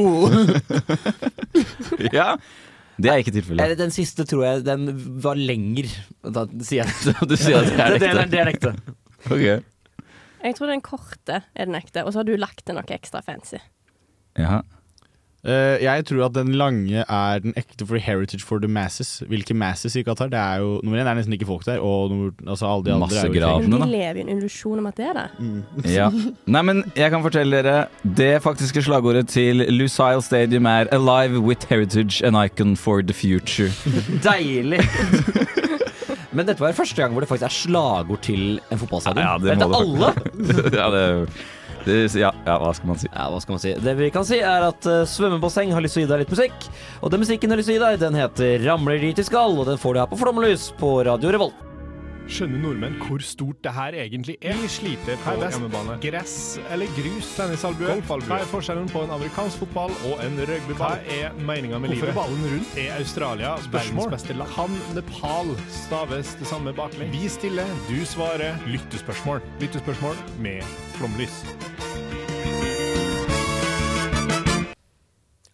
Ja, 2.13 2.33
det 3.01 3.09
er 3.11 3.21
ikke 3.21 3.33
tilfellet. 3.35 3.75
Den 3.79 3.93
siste 3.93 4.25
tror 4.29 4.43
jeg 4.45 4.63
den 4.65 4.87
var 5.23 5.37
lenger. 5.39 5.89
Da 6.25 6.45
sier 6.65 6.83
jeg 6.83 7.13
Du 7.29 7.35
sier 7.39 7.61
at 7.61 7.69
det 7.69 7.79
er 7.79 7.97
ekte. 7.97 8.25
det 8.33 8.41
er 8.41 8.51
ekte. 8.53 8.73
Ok. 9.29 9.45
Jeg 10.43 10.57
tror 10.57 10.71
den 10.73 10.83
korte 10.83 11.39
er 11.55 11.69
den 11.69 11.77
ekte, 11.79 12.03
og 12.03 12.11
så 12.13 12.21
har 12.21 12.27
du 12.27 12.33
lagt 12.39 12.65
til 12.67 12.75
noe 12.77 12.85
ekstra 12.97 13.21
fancy. 13.25 13.61
Ja. 14.39 14.61
Eh, 15.43 15.81
jeg 15.83 16.05
tror 16.07 16.29
at 16.29 16.35
den 16.37 16.53
lange 16.55 17.03
er 17.03 17.39
den 17.43 17.51
ekte 17.59 17.83
for 17.87 17.99
heritage 17.99 18.45
for 18.47 18.63
the 18.63 18.67
masses. 18.71 19.23
Hvilke 19.27 19.53
masses 19.53 19.95
i 19.99 20.03
Qatar? 20.07 20.29
Det 20.31 20.39
er 20.39 20.61
jo, 20.63 20.77
nummer 20.83 21.01
én 21.01 21.09
er 21.09 21.17
nesten 21.17 21.35
ikke 21.35 21.49
folk 21.49 21.65
der, 21.67 21.81
og 21.83 22.13
nummer, 22.13 22.31
altså 22.47 22.69
alle 22.69 22.85
de 22.85 22.93
andre 22.93 23.07
Masse 23.07 23.19
er 23.19 23.27
jo 23.27 23.33
i 23.33 23.41
grav. 23.41 23.59
fengsel. 23.59 23.69
Men 23.73 23.79
da. 23.79 23.85
vi 23.85 23.91
lever 23.91 24.15
i 24.15 24.23
en 24.23 24.31
illusjon 24.37 24.79
om 24.79 24.87
at 24.87 25.01
det 25.01 25.09
er 25.09 25.19
det. 25.19 25.25
Ja. 25.91 26.07
Nei, 26.47 26.61
men 26.61 26.83
jeg 26.95 27.11
kan 27.11 27.25
fortelle 27.25 27.59
dere 27.63 27.87
Det 28.03 28.31
faktiske 28.43 28.81
slagordet 28.85 29.27
til 29.27 29.65
Lucile 29.69 30.21
Stadium 30.21 30.65
er 30.65 30.87
'Alive 30.91 31.39
with 31.43 31.67
heritage 31.69 32.23
an 32.23 32.35
icon 32.39 32.77
for 32.77 33.01
the 33.01 33.13
future'. 33.13 33.73
Deilig! 34.31 34.79
Men 36.33 36.47
dette 36.47 36.63
var 36.63 36.71
første 36.71 36.97
gang 36.97 37.13
hvor 37.13 37.21
det 37.21 37.29
faktisk 37.29 37.45
er 37.45 37.53
slagord 37.53 38.21
til 38.25 38.59
en 38.71 38.79
fotballstadion. 38.81 39.21
Ja, 39.21 39.37
det 39.37 39.59
det 39.59 39.67
må 39.69 39.81
alle! 39.81 40.13
det 40.33 40.73
ja, 40.81 40.87
det, 40.89 41.03
det, 41.27 41.29
ja, 41.87 42.31
ja, 42.45 42.55
hva 42.61 42.71
skal 42.75 42.91
man 42.93 43.01
si? 43.01 43.09
Ja, 43.11 43.27
hva 43.33 43.41
skal 43.43 43.57
man 43.57 43.63
si? 43.63 43.73
Det 43.83 43.95
vi 43.99 44.09
kan 44.13 44.27
si 44.27 44.39
er 44.39 44.69
at 44.69 44.87
uh, 44.89 45.03
svømmebasseng 45.09 45.73
har 45.75 45.83
lyst 45.83 45.97
til 45.97 46.03
å 46.03 46.07
gi 46.07 46.11
deg 46.13 46.23
litt 46.23 46.33
musikk. 46.33 46.71
Og 47.01 47.13
den 47.13 47.23
musikken 47.25 47.53
har 47.53 47.59
lyst 47.59 47.71
til 47.71 47.77
å 47.77 47.81
gi 47.81 47.85
deg, 47.85 48.01
den 48.05 48.17
heter 48.21 48.57
'Ramler 48.63 49.03
dit 49.03 49.19
de 49.19 49.27
skal', 49.27 49.59
og 49.59 49.67
den 49.69 49.77
får 49.81 49.93
du 49.93 50.03
her 50.03 50.11
på 50.11 50.19
Flomlys 50.23 50.71
på 50.79 50.97
Radio 51.07 51.35
Revolt. 51.35 51.69
Skjønner 52.23 52.61
nordmenn 52.63 52.93
hvor 53.03 53.19
stort 53.25 53.59
det 53.65 53.73
her 53.75 53.95
egentlig 53.99 54.37
er? 54.39 54.55
Vi 54.61 54.69
sliter 54.71 55.17
på 55.25 55.33
hjemmebane. 55.41 55.97
Gress 56.03 56.57
eller 56.71 56.87
grus? 56.95 57.33
Tennisalbue? 57.35 57.89
Golfalbue? 57.89 58.29
Hva 58.29 58.37
er 58.45 58.49
forskjellen 58.51 58.87
på 58.93 59.03
en 59.03 59.11
amerikansk 59.17 59.65
fotball 59.65 59.91
og 60.07 60.23
en 60.23 60.39
rugbyball? 60.39 61.03
Hva 61.03 61.17
er 61.17 61.35
meninga 61.43 61.81
med 61.83 61.91
Hvorfor 61.91 62.07
livet? 62.07 62.15
er 62.15 62.19
ballen 62.21 62.47
rundt? 62.53 62.79
Er 62.79 62.95
Australia 63.01 63.51
verdens 63.67 64.09
beste 64.15 64.39
land? 64.39 64.55
Kan 64.55 64.79
Nepal 64.95 65.53
staves 65.67 66.33
det 66.39 66.47
samme 66.47 66.75
baklengs? 66.79 67.11
Vi 67.11 67.27
stiller, 67.35 67.77
du 67.91 67.99
svarer. 68.07 68.55
Lyttespørsmål. 68.71 69.43
Lyttespørsmål 69.59 70.15
med 70.39 70.63
flomlys. 70.95 71.43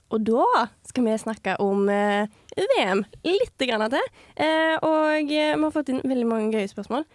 Og 0.10 0.26
da 0.26 0.68
skal 0.88 1.06
vi 1.06 1.16
snakke 1.22 1.56
om 1.62 1.90
eh, 1.94 2.30
VM 2.58 3.04
litt 3.28 3.66
grann 3.70 3.86
til. 3.94 4.12
Eh, 4.36 4.76
og 4.82 5.30
eh, 5.30 5.56
vi 5.56 5.64
har 5.64 5.74
fått 5.76 5.92
inn 5.94 6.04
veldig 6.04 6.30
mange 6.30 6.54
gøye 6.58 6.70
spørsmål 6.72 7.08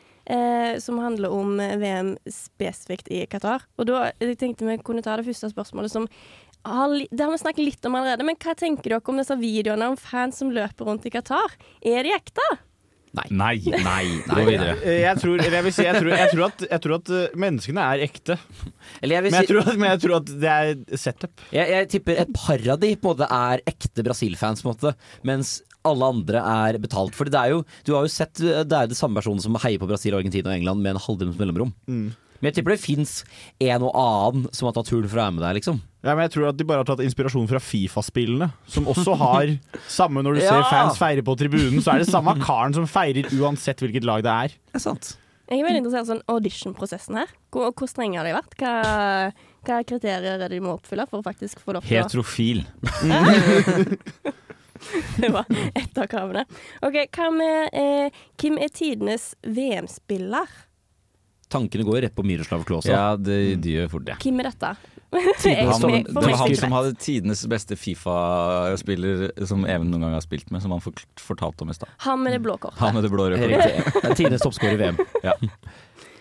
som 0.80 0.96
handler 1.02 1.34
om 1.36 1.58
VM 1.60 2.14
spesifikt 2.32 3.10
i 3.12 3.18
Qatar. 3.28 3.66
Og 3.76 3.90
da 3.90 4.06
tenkte 4.40 4.64
vi 4.64 4.78
kunne 4.80 5.02
ta 5.04 5.18
det 5.20 5.26
første 5.26 5.50
spørsmålet 5.52 5.92
som 5.92 6.06
det 6.64 7.20
har 7.20 7.28
vi 7.28 7.40
snakket 7.42 7.60
litt 7.60 7.84
om 7.84 7.98
allerede, 7.98 8.24
men 8.24 8.38
hva 8.40 8.54
tenker 8.56 8.94
dere 8.94 9.12
om 9.12 9.20
disse 9.20 9.36
videoene 9.36 9.90
om 9.92 9.98
fans 10.00 10.40
som 10.40 10.48
løper 10.48 10.88
rundt 10.88 11.04
i 11.04 11.12
Qatar? 11.12 11.58
Er 11.84 12.08
de 12.08 12.14
ekte? 12.16 12.46
Nei. 13.14 13.24
Nei. 13.30 13.56
Nei. 13.84 14.04
Gå 14.26 14.44
videre. 14.48 14.72
Eh, 14.82 15.00
Jeg 15.04 15.20
tror, 15.22 15.36
eller 15.38 15.58
jeg 15.60 15.64
vil 15.68 15.74
si, 15.76 15.84
jeg 15.86 16.00
tror, 16.00 16.10
jeg 16.18 16.30
tror, 16.32 16.44
at, 16.48 16.64
jeg 16.70 16.82
tror 16.86 16.94
at 16.98 17.12
eh, 17.14 17.36
menneskene 17.44 17.84
er 17.94 18.02
ekte. 18.08 18.36
Eller 19.02 19.16
jeg 19.18 19.26
vil 19.26 19.30
Men 19.34 19.38
jeg, 19.40 19.46
si- 19.46 19.52
tror 19.52 19.60
at, 19.70 19.78
men 19.78 19.90
jeg 19.92 20.02
tror 20.04 20.16
at 20.18 20.32
det 20.42 20.50
er 20.54 20.98
setup. 21.04 21.44
Jeg, 21.54 21.70
jeg 21.76 21.88
tipper 21.94 22.20
et 22.24 22.32
par 22.34 22.66
av 22.74 22.80
de 22.82 22.90
på 22.96 23.12
en 23.12 23.14
måte 23.14 23.28
er 23.30 23.62
ekte 23.70 24.04
Brasil-fans, 24.06 24.64
mens 25.22 25.54
alle 25.84 26.10
andre 26.16 26.40
er 26.40 26.78
betalt. 26.80 27.14
For 27.14 27.28
det 27.28 27.38
er 27.38 27.54
jo, 27.54 27.62
du 27.84 27.92
har 27.94 28.06
jo 28.06 28.12
sett 28.12 28.40
det 28.40 28.72
er 28.72 28.90
det 28.90 28.96
samme 28.98 29.20
personen 29.20 29.42
som 29.44 29.54
heier 29.62 29.78
på 29.82 29.88
Brasil, 29.90 30.14
Argentina 30.16 30.50
og 30.50 30.56
England 30.58 30.80
med 30.82 30.94
en 30.96 31.02
halvtimes 31.06 31.38
mellomrom. 31.38 31.74
Mm. 31.86 32.06
Men 32.44 32.50
jeg 32.52 32.58
tipper 32.60 32.74
det 32.74 32.82
fins 32.84 33.14
en 33.64 33.86
og 33.88 33.94
annen 33.96 34.44
som 34.52 34.68
har 34.68 34.74
tatt 34.76 34.90
turen 34.92 35.08
for 35.08 35.16
å 35.16 35.22
være 35.22 35.34
med 35.38 35.44
der, 35.46 35.56
liksom. 35.56 35.78
Ja, 36.04 36.12
men 36.12 36.26
jeg 36.26 36.34
tror 36.34 36.50
at 36.50 36.58
de 36.60 36.66
bare 36.68 36.82
har 36.82 36.88
tatt 36.90 37.00
inspirasjon 37.00 37.48
fra 37.48 37.56
Fifa-spillene, 37.64 38.50
som 38.68 38.84
også 38.92 39.14
har 39.16 39.54
samme 39.98 40.20
når 40.26 40.36
du 40.36 40.42
Ja! 40.44 40.50
ser 40.52 40.68
fans 40.68 41.00
feire 41.00 41.24
på 41.24 41.32
tribunen, 41.40 41.80
så 41.80 41.94
er 41.94 42.04
det 42.04 42.10
samme 42.12 42.36
karen 42.44 42.76
som 42.76 42.84
feirer 42.90 43.32
uansett 43.40 43.80
hvilket 43.80 44.04
lag 44.04 44.20
det 44.26 44.34
er. 44.44 44.58
Det 44.68 44.82
er 44.82 44.84
sant. 44.84 45.14
Jeg 45.48 45.60
er 45.60 45.66
veldig 45.66 45.80
interessert 45.82 46.06
i 46.06 46.12
sånn 46.12 46.22
audition-prosessen 46.32 47.18
her. 47.20 47.32
Hvor, 47.52 47.72
hvor 47.76 47.88
strenge 47.88 48.20
har 48.20 48.28
de 48.28 48.36
vært? 48.36 48.54
Hva, 48.60 48.74
hva 49.68 49.80
kriterier 49.88 50.36
er 50.36 50.44
det 50.44 50.52
de 50.54 50.60
må 50.64 50.76
oppfylle 50.76 51.04
for 51.08 51.20
å 51.20 51.26
faktisk 51.26 51.60
få 51.64 51.74
lov 51.76 51.84
til 51.84 51.96
å 51.96 52.04
Heterofil. 52.04 52.62
Det 55.16 55.28
var 55.32 55.44
ett 55.74 55.98
av 55.98 56.06
kravene. 56.10 56.42
OK, 56.84 56.96
hva 57.16 57.28
med 57.32 57.76
eh, 57.78 58.16
Hvem 58.40 58.58
er 58.60 58.72
tidenes 58.74 59.30
VM-spiller? 59.46 60.50
Tankene 61.52 61.84
går 61.86 62.00
rett 62.06 62.14
på 62.16 62.24
Miroslav 62.26 62.64
Klause. 62.66 62.90
Ja, 62.92 63.14
det, 63.16 63.56
de 63.62 63.78
gjør 63.78 63.90
fort 63.92 64.06
det. 64.08 64.18
Hvem 64.24 64.40
er 64.42 64.50
dette? 64.50 64.74
Han, 65.14 65.82
det 66.08 66.14
var 66.14 66.32
han 66.40 66.56
som 66.58 66.72
hadde 66.74 66.94
tidenes 66.98 67.44
beste 67.46 67.76
Fifa-spiller 67.78 69.28
som 69.46 69.62
Even 69.62 69.92
noen 69.92 70.02
gang 70.02 70.16
har 70.16 70.24
spilt 70.24 70.50
med, 70.50 70.64
som 70.64 70.74
han 70.74 70.82
fortalte 70.82 71.62
om 71.62 71.70
i 71.70 71.76
stad. 71.76 71.92
Han 72.08 72.24
med 72.24 72.34
det 72.34 72.40
blå 72.42 72.56
kortet. 72.58 72.80
Han 72.82 72.96
med 72.96 73.06
det 73.06 73.12
blå 73.12 73.28
røde 73.30 73.38
kortet. 73.38 74.16
Tidenes 74.18 74.42
toppskårer 74.42 74.74
i 74.74 74.80
VM. 74.82 74.98
Ja. 75.22 75.36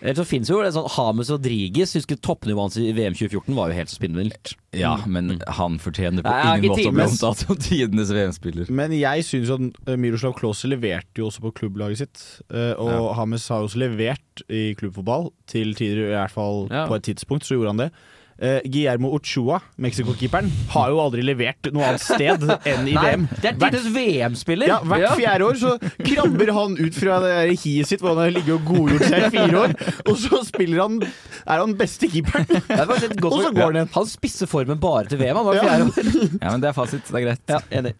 Eller 0.04 0.18
så 0.20 0.24
finnes 0.28 0.50
jo 0.52 0.58
det 0.60 0.74
sånn 0.76 0.84
Hames 0.98 1.30
Rodriguez, 1.32 1.94
husker 1.96 2.18
toppnivået 2.20 2.60
hans 2.66 2.76
i 2.76 2.90
VM 2.92 3.14
2014 3.16 3.54
var 3.56 3.70
jo 3.72 3.76
helt 3.78 3.88
så 3.88 3.96
spinnvilt. 3.96 4.50
ja, 4.76 4.98
men 5.08 5.38
han 5.56 5.78
fortjener 5.80 6.20
på 6.26 6.28
Nei, 6.28 6.58
ingen 6.58 6.74
måte 6.74 6.88
å 6.90 6.92
bli 6.92 7.06
omtalt 7.08 7.40
som 7.46 7.56
tidenes 7.56 8.10
VM-spiller. 8.12 8.68
Men 8.74 8.92
jeg 8.92 9.24
syns 9.24 9.52
at 9.54 9.88
eh, 9.88 9.96
Miroslav 9.96 10.34
Klause 10.36 10.68
leverte 10.68 11.22
jo 11.22 11.30
også 11.30 11.40
på 11.46 11.54
klubblaget 11.62 12.02
sitt. 12.04 12.24
eh, 12.52 12.74
Og 12.76 12.90
Ja. 12.92 13.14
Hames 13.22 13.48
har 13.48 13.62
jo 13.64 13.70
også 13.70 13.80
levert 13.80 14.44
i 14.52 14.74
klubbfotball, 14.76 15.30
til 15.48 15.72
tider 15.78 16.04
i 16.10 16.12
hvert 16.18 16.34
fall 16.36 16.66
Ja. 16.70 16.84
på 16.90 16.96
et 17.00 17.08
tidspunkt 17.08 17.48
så 17.48 17.56
gjorde 17.56 17.72
han 17.72 17.82
det. 17.86 17.90
Eh, 18.42 18.60
Guillermo 18.66 19.12
Ochoa, 19.14 19.60
Mexico-keeperen, 19.78 20.48
har 20.72 20.88
jo 20.90 20.98
aldri 20.98 21.22
levert 21.22 21.68
noe 21.70 21.84
annet 21.86 22.02
sted 22.02 22.42
enn 22.66 22.88
i 22.90 22.94
Nei, 22.96 23.04
VM. 23.12 23.26
det 23.30 23.50
er 23.52 23.58
tidenes 23.60 23.86
VM-spiller! 23.94 24.72
Ja, 24.72 24.78
Hvert 24.82 25.14
fjerde 25.20 25.46
år 25.46 25.60
så 25.60 25.74
krabber 26.02 26.50
han 26.56 26.74
ut 26.80 26.98
fra 26.98 27.20
det 27.22 27.36
hiet 27.62 27.86
sitt 27.92 28.02
hvor 28.02 28.16
han 28.16 28.24
har 28.24 28.34
ligget 28.34 28.56
og 28.56 28.66
godgjort 28.72 29.06
seg 29.06 29.28
i 29.28 29.30
fire 29.36 29.60
år, 29.62 29.76
og 30.10 30.18
så 30.18 30.40
spiller 30.48 30.82
han 30.82 30.98
er 31.04 31.62
han 31.62 31.76
beste 31.78 32.10
keeperen. 32.10 32.50
Er 32.74 32.90
Og 32.90 32.98
så 33.38 33.52
går 33.54 33.68
han 33.70 33.78
igjen. 33.78 33.92
Han 33.94 34.10
spisser 34.10 34.50
formen 34.50 34.80
bare 34.82 35.06
til 35.12 35.22
VM. 35.22 35.38
Han 35.38 35.46
var 35.52 35.60
Ja. 35.60 35.68
fjerde 35.68 35.86
år. 35.86 36.20
Ja, 36.42 36.50
men 36.50 36.60
det 36.64 36.68
er 36.72 36.76
fasit. 36.76 37.06
Det 37.06 37.14
er 37.20 37.24
greit. 37.28 37.42
Ja, 37.54 37.60
enig. 37.70 37.94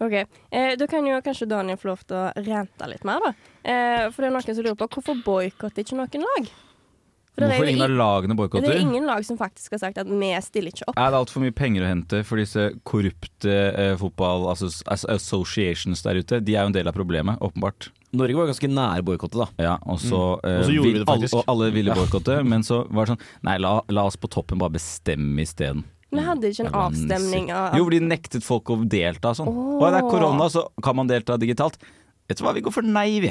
OK. 0.00 0.12
Eh, 0.52 0.74
da 0.80 0.86
kan 0.88 1.06
jo 1.08 1.20
kanskje 1.24 1.46
Daniel 1.48 1.78
få 1.80 1.88
lov 1.92 2.00
til 2.08 2.16
å 2.16 2.26
rente 2.36 2.88
litt 2.90 3.04
mer, 3.08 3.20
da. 3.24 3.30
Eh, 3.64 4.06
for 4.12 4.22
det 4.24 4.28
er 4.30 4.34
noen 4.34 4.44
som 4.56 4.64
lurer 4.64 4.76
på 4.80 4.88
hvorfor 4.96 5.20
boikotter 5.24 5.84
ikke 5.84 5.96
noen 6.00 6.24
lag? 6.24 6.48
For 7.36 7.44
det 7.44 7.50
er 7.52 7.58
Hvorfor 7.60 7.68
ingen 7.68 7.82
av 7.84 7.90
lagene 7.92 8.00
lagene 8.00 8.32
Det 8.32 8.38
boikotter? 8.40 8.72
er 8.72 8.80
ingen 8.80 9.04
lag 9.04 9.24
som 9.28 9.36
faktisk 9.36 9.74
har 9.76 9.80
sagt 9.82 9.98
at 10.00 10.08
vi 10.08 10.30
stiller 10.40 10.72
ikke 10.72 10.86
opp. 10.88 10.96
Er 10.96 11.10
det 11.12 11.18
altfor 11.20 11.42
mye 11.44 11.52
penger 11.52 11.84
å 11.84 11.90
hente 11.90 12.20
for 12.24 12.40
disse 12.40 12.64
korrupte 12.88 13.52
eh, 13.76 13.92
fotball 14.00 14.46
altså, 14.48 14.70
associations 15.12 16.00
der 16.06 16.22
ute? 16.22 16.40
De 16.40 16.56
er 16.56 16.64
jo 16.64 16.70
en 16.72 16.76
del 16.78 16.88
av 16.88 16.96
problemet, 16.96 17.36
åpenbart. 17.44 17.90
Norge 18.16 18.38
var 18.38 18.48
ganske 18.48 18.70
nær 18.72 19.04
boikottet, 19.04 19.36
da. 19.36 19.48
Ja, 19.60 19.74
og 19.84 20.00
så, 20.00 20.40
eh, 20.48 20.62
Og 20.62 20.64
så 20.64 20.72
gjorde 20.78 20.92
vi 20.94 20.98
det 21.02 21.06
faktisk. 21.10 21.34
alle, 21.34 21.42
og 21.42 21.52
alle 21.52 21.70
ville 21.74 21.92
Ja. 21.92 21.94
boikotte, 22.00 22.38
men 22.46 22.62
så 22.62 22.86
var 22.90 23.04
det 23.04 23.16
sånn 23.18 23.24
Nei, 23.42 23.58
la, 23.58 23.82
la 23.90 24.06
oss 24.06 24.16
på 24.16 24.30
toppen 24.30 24.56
bare 24.58 24.70
bestemme 24.72 25.36
isteden. 25.44 25.84
Vi 26.10 26.22
hadde 26.22 26.48
ikke 26.48 26.66
en 26.66 26.72
avstemning 26.72 27.50
av 27.52 27.76
Jo, 27.76 27.84
for 27.84 27.90
de 27.90 28.00
nektet 28.00 28.42
folk 28.42 28.64
å 28.64 28.88
delta 28.88 29.34
sånn. 29.34 29.48
Åh. 29.48 29.82
Og 29.82 29.92
det 29.92 30.00
er 30.00 30.08
korona, 30.08 30.48
så 30.48 30.68
kan 30.82 30.96
man 30.96 31.06
delta 31.06 31.36
digitalt. 31.36 31.76
Vet 32.28 32.38
du 32.38 32.44
hva, 32.44 32.54
vi 32.54 32.62
går 32.62 32.72
for 32.72 32.82
nei, 32.82 33.20
vi. 33.20 33.28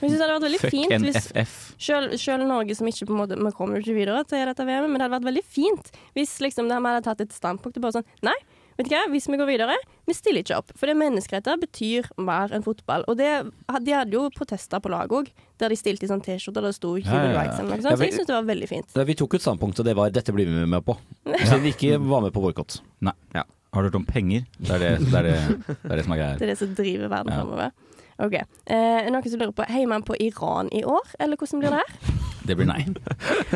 Jeg 0.00 0.10
synes 0.10 0.18
det 0.18 0.24
hadde 0.26 0.34
vært 0.36 0.46
veldig 0.48 0.60
Fuck 0.62 0.74
fint 0.76 1.06
hvis 1.06 1.16
NFF. 1.32 1.54
selv, 1.88 2.16
selv 2.20 2.46
Norge 2.48 2.76
som 2.78 2.88
ikke 2.90 3.06
på 3.08 3.14
en 3.16 3.20
måte 3.22 3.38
Vi 3.40 3.52
kommer 3.56 3.80
ikke 3.80 3.96
videre 3.96 4.22
til 4.28 4.44
dette 4.48 4.66
VM, 4.68 4.90
men 4.90 4.98
det 5.00 5.06
hadde 5.06 5.16
vært 5.18 5.30
veldig 5.30 5.44
fint 5.56 5.90
hvis 6.16 6.36
liksom 6.44 6.68
de 6.70 6.76
hadde 6.78 7.02
tatt 7.06 7.24
et 7.24 7.32
standpunkt 7.34 7.78
og 7.80 7.86
bare 7.86 7.98
sånn 7.98 8.06
Nei, 8.26 8.34
vet 8.76 8.90
du 8.90 8.94
hva, 8.96 9.06
hvis 9.12 9.28
vi 9.32 9.38
går 9.40 9.48
videre, 9.48 9.76
vi 10.06 10.14
stiller 10.14 10.44
ikke 10.44 10.58
opp. 10.60 10.72
For 10.76 10.90
det 10.90 10.96
menneskeretter 11.00 11.56
betyr 11.62 12.10
mer 12.20 12.52
enn 12.54 12.64
fotball. 12.66 13.06
Og 13.08 13.16
det, 13.18 13.30
de 13.86 13.94
hadde 13.96 14.12
jo 14.14 14.26
protester 14.34 14.82
på 14.84 14.92
lag 14.92 15.12
òg, 15.16 15.30
der 15.60 15.72
de 15.72 15.78
stilte 15.80 16.04
i 16.04 16.10
sånn 16.10 16.20
T-skjorte 16.24 16.60
der 16.60 16.68
det 16.68 16.76
sto 16.76 16.92
Ja, 17.00 17.08
ja, 17.08 17.22
ja. 17.24 17.32
Rights 17.38 17.56
eller 17.60 17.70
noe 17.72 17.78
Ja, 17.80 17.86
sånt. 17.88 17.98
Så 18.02 18.04
jeg 18.04 18.16
syns 18.18 18.28
det 18.28 18.36
var 18.36 18.48
veldig 18.52 18.68
fint. 18.70 18.98
Vi 19.08 19.16
tok 19.18 19.38
et 19.38 19.46
standpunkt, 19.46 19.80
og 19.80 19.88
det 19.88 19.96
var 19.96 20.12
dette 20.12 20.34
blir 20.36 20.50
vi 20.50 20.66
med 20.68 20.84
på. 20.84 20.96
Så 21.48 21.58
vi 21.64 21.72
ikke 21.72 21.96
var 22.04 22.24
med 22.26 22.36
på 22.36 22.44
boikott. 22.44 22.80
Nei. 23.00 23.16
Har 23.32 23.82
du 23.82 23.88
hørt 23.90 23.98
om 23.98 24.06
penger? 24.08 24.44
Det 24.60 24.70
er 24.76 24.84
det, 24.84 24.92
det, 25.08 25.18
er 25.18 25.26
det, 25.26 25.40
det, 25.66 25.76
er 25.90 25.96
det 25.98 26.04
som 26.06 26.12
er 26.14 26.20
greia. 26.20 26.36
Det 26.36 26.46
er 26.46 26.52
det 26.52 26.60
som 26.60 26.76
driver 26.78 27.12
verden 27.12 27.32
Ja. 27.34 27.70
OK. 28.18 28.34
Eh, 28.34 29.08
noen 29.12 29.26
som 29.28 29.40
lurer 29.40 29.52
på 29.56 29.66
Heier 29.68 29.90
man 29.90 30.04
på 30.06 30.16
Iran 30.20 30.70
i 30.72 30.84
år, 30.84 31.04
eller 31.20 31.36
hvordan 31.36 31.60
blir 31.62 31.74
det 31.74 31.82
her? 31.82 32.14
Det 32.46 32.54
blir 32.56 32.68
nei. 32.68 32.80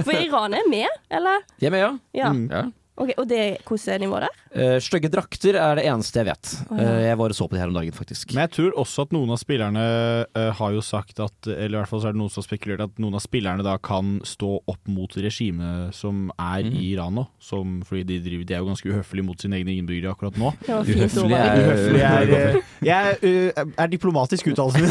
For 0.02 0.12
Iran 0.16 0.54
er 0.54 0.66
med, 0.68 0.88
eller? 1.10 1.44
Jeg 1.62 1.70
er 1.70 1.74
med, 1.76 1.82
ja. 1.84 1.90
Ja. 2.20 2.32
Mm. 2.34 2.46
ja. 2.50 2.64
Ok, 3.00 3.14
og 3.16 3.28
det, 3.30 3.62
hvordan 3.64 3.94
er 3.94 4.02
nivået 4.02 4.26
der? 4.26 4.40
Eh, 4.50 4.80
Stygge 4.82 5.06
drakter 5.12 5.54
er 5.54 5.76
det 5.78 5.84
eneste 5.86 6.18
jeg 6.18 6.26
vet. 6.26 6.48
Å, 6.66 6.74
ja. 6.74 6.82
Eh, 6.82 7.00
jeg 7.06 7.18
var 7.20 7.30
og 7.30 7.36
så 7.38 7.46
på 7.46 7.54
det 7.54 7.60
her 7.62 7.70
om 7.70 7.76
dagen, 7.76 7.94
faktisk. 7.94 8.32
Men 8.34 8.48
jeg 8.48 8.52
tror 8.56 8.72
også 8.82 9.04
at 9.06 9.12
noen 9.14 9.30
av 9.30 9.38
spillerne 9.38 9.84
uh, 10.26 10.48
har 10.58 10.72
jo 10.74 10.82
sagt 10.82 11.20
at 11.22 11.46
Eller 11.46 11.76
i 11.76 11.78
hvert 11.78 11.90
fall 11.92 12.02
så 12.02 12.08
er 12.10 12.16
det 12.16 12.20
noen 12.20 12.32
som 12.34 12.42
har 12.42 12.48
spekulert 12.48 12.82
at 12.82 12.98
noen 12.98 13.14
av 13.14 13.22
spillerne 13.22 13.62
da 13.66 13.76
kan 13.78 14.16
stå 14.26 14.50
opp 14.72 14.90
mot 14.90 15.14
regimet 15.22 15.94
som 15.94 16.28
er 16.34 16.66
Mm. 16.66 16.74
i 16.76 16.82
Iran 16.92 17.14
nå. 17.16 17.22
Som, 17.40 17.78
fordi 17.86 18.02
de, 18.10 18.16
driver, 18.26 18.44
de 18.44 18.54
er 18.56 18.60
jo 18.60 18.68
ganske 18.68 18.90
uhøflige 18.90 19.24
mot 19.24 19.40
sine 19.40 19.56
egne 19.60 19.72
innbyggere 19.78 20.10
akkurat 20.12 20.36
nå. 20.40 20.50
Det 20.66 20.96
Uhøflig 20.98 21.38
er- 21.38 21.62
Uhøflig 21.62 22.02
er 22.02 22.58
Jeg 22.84 23.16
eh, 23.22 23.64
er 23.78 23.88
diplomatisk 23.94 24.50
uttalelse. 24.50 24.82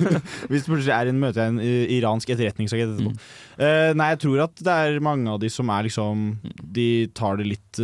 Hvis 0.50 0.64
det 0.64 0.68
plutselig 0.72 0.94
er 0.96 1.12
en 1.12 1.20
møte 1.22 1.44
jeg 1.44 1.52
en 1.52 1.60
iransk 1.98 2.32
etterretningsagent 2.34 2.96
etterpå. 2.96 3.12
Eh, 3.60 3.92
nei, 3.94 4.08
jeg 4.16 4.22
tror 4.24 4.44
at 4.48 4.56
det 4.66 4.78
er 4.88 4.98
mange 5.04 5.30
av 5.36 5.38
de 5.44 5.50
som 5.52 5.68
er 5.76 5.86
liksom 5.86 6.26
De 6.64 6.88
tar 7.14 7.36
det 7.38 7.46
litt 7.52 7.82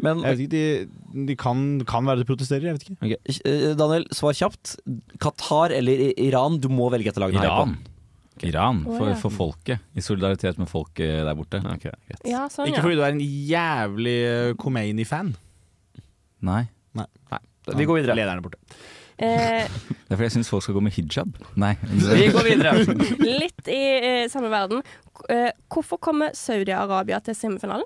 Men 0.00 0.22
Jeg 0.24 0.36
vet 0.36 0.42
ikke, 0.46 0.56
de, 0.56 1.26
de 1.28 1.36
kan, 1.38 1.62
kan 1.88 2.06
være 2.08 2.22
de 2.22 2.26
protesterer, 2.28 2.70
jeg 2.70 2.78
vet 2.78 2.86
ikke. 2.88 2.98
Ok, 3.04 3.40
eh, 3.44 3.64
Daniel, 3.78 4.06
svar 4.16 4.36
kjapt. 4.36 4.74
Qatar 5.20 5.74
eller 5.76 6.04
Iran? 6.16 6.58
Du 6.62 6.70
må 6.72 6.88
velge 6.92 7.12
et 7.12 7.20
lag. 7.20 7.34
Iran. 7.34 7.44
Iran. 7.44 7.78
Iran, 8.48 8.78
for, 8.88 9.10
for 9.20 9.34
folket. 9.36 9.82
I 9.92 10.00
solidaritet 10.04 10.56
med 10.60 10.70
folket 10.70 11.26
der 11.26 11.36
borte. 11.36 11.60
Ja, 12.24 12.46
sånn, 12.48 12.70
Ikke 12.70 12.80
ja. 12.80 12.84
fordi 12.86 12.96
du 12.96 13.04
er 13.04 13.12
en 13.12 13.20
jævlig 13.50 14.16
eh, 14.30 14.54
Khomeini-fan. 14.60 15.34
Nei. 16.48 16.62
Nei. 16.96 17.06
Vi 17.76 17.84
går 17.86 18.00
videre. 18.00 18.16
Lederen 18.16 18.40
er 18.40 18.46
borte. 18.46 18.58
Eh, 19.20 19.68
Det 20.08 20.14
er 20.14 20.16
fordi 20.16 20.26
jeg 20.30 20.36
syns 20.38 20.50
folk 20.50 20.64
skal 20.64 20.78
gå 20.78 20.82
med 20.86 20.96
hijab. 20.96 21.36
Nei. 21.60 21.74
Vi 22.22 22.30
går 22.32 22.48
videre. 22.48 22.96
litt 23.20 23.68
i 23.70 23.80
eh, 23.98 24.24
samme 24.32 24.48
verden. 24.52 24.80
Eh, 25.28 25.50
hvorfor 25.68 26.00
kommer 26.02 26.32
Saudi-Arabia 26.36 27.20
til 27.26 27.36
semifinalen? 27.36 27.84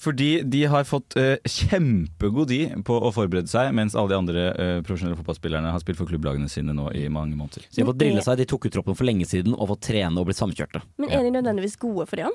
Fordi 0.00 0.28
de 0.48 0.62
har 0.72 0.86
fått 0.88 1.12
uh, 1.20 1.34
kjempegod 1.44 2.48
tid 2.48 2.78
på 2.88 2.96
å 3.04 3.10
forberede 3.12 3.50
seg, 3.52 3.68
mens 3.76 3.92
alle 3.98 4.14
de 4.14 4.16
andre 4.16 4.44
uh, 4.56 4.76
profesjonelle 4.86 5.18
fotballspillerne 5.20 5.72
har 5.74 5.82
spilt 5.82 6.00
for 6.00 6.08
klubblagene 6.08 6.48
sine 6.48 6.72
nå 6.76 6.86
i 6.96 7.04
mange 7.12 7.36
måneder. 7.36 7.66
Så 7.68 7.76
de 7.76 7.84
har 7.84 7.90
fått 7.92 8.00
drille 8.00 8.22
seg, 8.24 8.40
de 8.40 8.48
tok 8.48 8.64
ut 8.70 8.72
troppen 8.78 8.96
for 8.96 9.04
lenge 9.08 9.28
siden 9.28 9.52
og 9.58 9.74
fått 9.74 9.84
trene 9.90 10.16
og 10.22 10.30
blitt 10.30 10.40
samkjørte. 10.40 10.80
Men 11.02 11.12
er 11.12 11.26
de 11.28 11.34
nødvendigvis 11.36 11.76
gode 11.84 12.08
for 12.08 12.22
dem? 12.24 12.32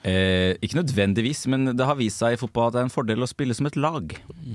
Eh, 0.00 0.54
ikke 0.64 0.78
nødvendigvis, 0.78 1.42
men 1.52 1.74
det 1.76 1.84
har 1.84 1.98
vist 1.98 2.22
seg 2.22 2.32
i 2.32 2.38
fotball 2.40 2.70
at 2.70 2.78
det 2.78 2.80
er 2.80 2.86
en 2.88 2.92
fordel 2.94 3.20
å 3.20 3.28
spille 3.28 3.52
som 3.52 3.68
et 3.68 3.76
lag. 3.76 4.14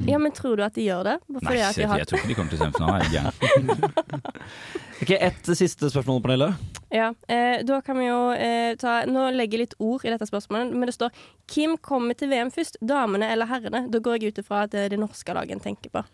Ja, 0.09 0.17
men 0.17 0.33
tror 0.33 0.57
du 0.57 0.63
at 0.65 0.73
de 0.73 0.87
gjør 0.87 1.03
det? 1.05 1.19
Bare 1.29 1.45
Nei, 1.45 1.51
fordi 1.51 1.61
at 1.67 1.75
de 1.77 1.83
jeg, 1.83 1.89
har- 1.91 2.01
jeg 2.01 2.09
tror 2.09 2.23
ikke 2.23 2.31
de 2.31 2.37
kommer 2.39 2.55
til 2.55 2.63
semifinalen. 2.65 3.05
Er? 3.13 4.25
Ok, 5.05 5.11
Ett 5.19 5.49
siste 5.59 5.89
spørsmål, 5.91 6.21
panelet. 6.23 6.74
Ja, 6.95 7.09
eh, 7.27 7.59
da 7.67 7.81
kan 7.83 7.97
vi 7.99 8.05
jo 8.07 8.19
eh, 8.31 8.75
ta 8.79 9.01
Nå 9.09 9.27
legger 9.35 9.59
jeg 9.59 9.65
litt 9.65 9.73
ord 9.83 10.05
i 10.07 10.11
dette 10.13 10.27
spørsmålet, 10.29 10.71
men 10.71 10.87
det 10.87 10.95
står 10.95 11.15
Hvem 11.51 11.75
kommer 11.83 12.15
til 12.15 12.31
VM 12.31 12.51
først, 12.53 12.79
damene 12.79 13.27
eller 13.33 13.49
herrene? 13.49 13.85
Da 13.91 13.99
går 14.03 14.19
jeg 14.19 14.31
ut 14.31 14.43
ifra 14.45 14.63
at 14.63 14.71
det 14.75 14.85
er 14.85 14.93
det 14.95 15.01
norske 15.01 15.35
laget 15.35 15.57
en 15.57 15.63
tenker 15.65 15.91
på. 15.91 16.05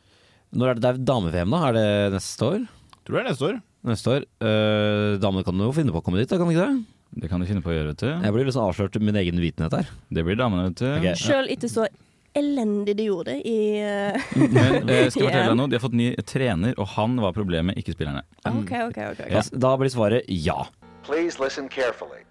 Når 0.57 0.71
er 0.71 0.79
det, 0.79 0.95
det 0.97 1.05
dame-VM, 1.07 1.53
da? 1.53 1.59
Er 1.69 1.77
det 1.77 2.15
neste 2.17 2.47
år? 2.47 2.65
Tror 3.05 3.17
det 3.17 3.21
er 3.21 3.29
neste 3.29 3.47
år. 3.47 3.61
Neste 3.91 4.15
år. 4.15 4.25
Eh, 4.43 5.19
damene 5.21 5.45
kan 5.47 5.63
jo 5.63 5.71
finne 5.75 5.93
på 5.93 6.01
å 6.01 6.05
komme 6.05 6.19
dit, 6.19 6.29
da, 6.29 6.39
kan 6.41 6.49
de 6.49 6.57
ikke 6.57 6.67
det? 6.67 6.99
Det 7.21 7.29
kan 7.31 7.43
de 7.43 7.47
finne 7.49 7.63
på 7.63 7.71
å 7.71 7.75
gjøre, 7.75 7.93
vet 7.93 8.03
du. 8.03 8.09
Jeg 8.11 8.35
blir 8.35 8.47
liksom 8.47 8.65
avslørt 8.65 8.97
min 9.03 9.19
egen 9.19 9.39
vitenhet 9.43 9.73
her. 9.75 9.89
Det 10.11 10.23
blir 10.27 10.39
damene, 10.39 10.69
vet 10.69 10.81
du. 10.81 10.87
Okay. 10.97 11.15
Sjøl 11.19 11.49
ikke 11.51 11.69
så 11.71 11.87
elendig 12.37 12.95
de 12.97 13.03
gjorde 13.09 13.33
det 13.33 13.39
i 13.49 13.57
eh, 13.81 14.21
Men 14.55 14.87
jeg 14.87 14.87
skal 14.87 14.87
jeg 14.87 15.11
fortelle 15.11 15.49
deg 15.49 15.57
noe? 15.59 15.67
De 15.71 15.75
har 15.77 15.83
fått 15.83 15.97
ny 15.97 16.09
trener, 16.27 16.73
og 16.79 16.87
han 16.95 17.11
var 17.23 17.31
problemet, 17.35 17.77
ikke 17.81 17.93
spillerne. 17.97 18.21
OK, 18.45 18.55
OK. 18.55 18.73
ok, 18.87 18.99
okay. 19.13 19.27
Ja, 19.33 19.39
da 19.65 19.71
blir 19.81 19.91
svaret 19.93 20.21
ja. 20.31 20.59
Please 21.07 21.35
listen 21.41 21.65
carefully. 21.69 22.21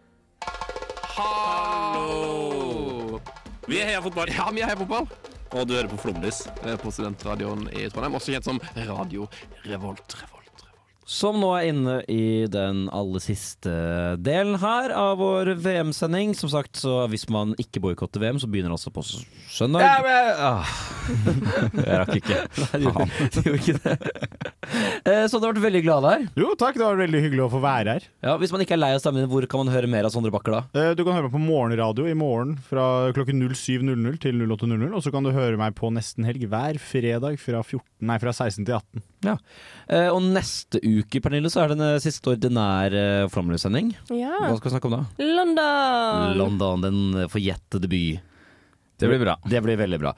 Hallo! 1.16 3.20
Vi 3.68 3.74
er 3.80 3.84
Heia 3.92 4.00
Fotball. 4.02 4.28
Ja, 4.34 4.48
vi 4.54 4.60
er 4.64 4.68
Heia 4.72 4.78
Fotball. 4.80 5.06
Og 5.50 5.66
du 5.66 5.74
hører 5.74 5.90
på 5.90 5.98
Flomlys 5.98 6.44
eh, 6.62 6.76
på 6.78 6.92
studentradioen 6.94 7.66
i 7.74 7.88
Trondheim, 7.90 8.14
også 8.18 8.30
kjent 8.36 8.46
som 8.46 8.60
Radio 8.78 9.26
Revolt. 9.66 10.14
Revolt. 10.22 10.39
Som 11.10 11.40
nå 11.42 11.48
er 11.58 11.64
inne 11.72 11.94
i 12.06 12.46
den 12.46 12.84
aller 12.94 13.18
siste 13.24 13.70
delen 14.22 14.54
her 14.62 14.92
av 14.94 15.16
vår 15.18 15.48
VM-sending. 15.58 16.36
Som 16.38 16.52
sagt, 16.52 16.78
så 16.78 17.00
hvis 17.10 17.24
man 17.34 17.56
ikke 17.58 17.82
boikotter 17.82 18.22
VM, 18.22 18.38
så 18.38 18.46
begynner 18.46 18.70
det 18.70 18.76
altså 18.78 18.92
på 18.94 19.02
søndag. 19.50 19.82
Ja, 19.82 19.96
men, 20.06 20.30
ah. 20.38 20.70
Jeg 21.88 21.98
rakk 22.04 22.14
ikke. 22.20 22.38
Nei, 22.62 22.78
du 22.78 22.86
du 23.34 23.40
gjorde 23.42 23.58
ikke 23.58 23.76
det. 23.82 23.96
Eh, 25.02 25.24
Så 25.26 25.40
du 25.42 25.48
har 25.48 25.56
vært 25.56 25.64
veldig 25.66 25.82
glad 25.82 26.06
der. 26.06 26.24
Jo, 26.38 26.52
takk. 26.60 26.78
Det 26.78 26.86
var 26.86 27.02
veldig 27.02 27.24
hyggelig 27.26 27.42
å 27.48 27.50
få 27.56 27.64
være 27.66 27.96
her. 27.98 28.06
Ja, 28.22 28.36
Hvis 28.38 28.54
man 28.54 28.62
ikke 28.62 28.78
er 28.78 28.82
lei 28.84 28.92
av 28.94 29.02
stemmen 29.02 29.24
din, 29.24 29.30
hvor 29.34 29.50
kan 29.50 29.64
man 29.64 29.74
høre 29.74 29.90
mer 29.90 30.06
av 30.06 30.14
Sondre 30.14 30.30
Bakker 30.34 30.60
da? 30.60 30.62
Eh, 30.78 30.92
Du 30.94 31.02
kan 31.02 31.16
høre 31.18 31.26
meg 31.26 31.34
på 31.34 31.42
morgenradio 31.42 32.06
i 32.06 32.14
morgen 32.14 32.54
fra 32.70 32.86
klokken 33.18 33.42
07.00 33.50 34.20
til 34.22 34.46
08.00. 34.46 34.86
Og 34.94 35.02
så 35.02 35.10
kan 35.10 35.26
du 35.26 35.34
høre 35.34 35.58
meg 35.58 35.74
på 35.74 35.90
Nesten 35.90 36.28
helg 36.30 36.46
hver 36.46 36.78
fredag 36.78 37.40
fra, 37.42 37.64
14, 37.66 37.82
nei, 38.06 38.22
fra 38.22 38.30
16 38.36 38.62
til 38.62 38.78
18. 38.78 39.08
Ja. 39.26 39.34
Eh, 39.88 40.08
Og 40.08 40.22
neste 40.24 40.80
uke, 40.80 41.20
Pernille, 41.20 41.50
så 41.52 41.60
er 41.64 41.68
det 41.72 41.78
en 41.78 41.86
eh, 41.90 42.00
siste 42.00 42.32
ordinær 42.32 42.94
uh, 42.96 43.28
Flåmlys-sending. 43.32 43.92
Ja. 44.16 44.32
Hva 44.46 44.56
skal 44.56 44.70
vi 44.70 44.74
snakke 44.78 44.88
om 44.90 44.96
da? 44.96 45.04
London! 45.20 46.36
London, 46.40 46.84
den 46.88 47.00
eh, 47.24 47.30
forjettede 47.32 47.90
by. 47.90 48.04
Det 49.00 49.08
blir 49.08 49.20
bra. 49.22 49.32
Det 49.48 49.60
blir 49.64 49.78
veldig 49.80 49.96
bra. 50.02 50.10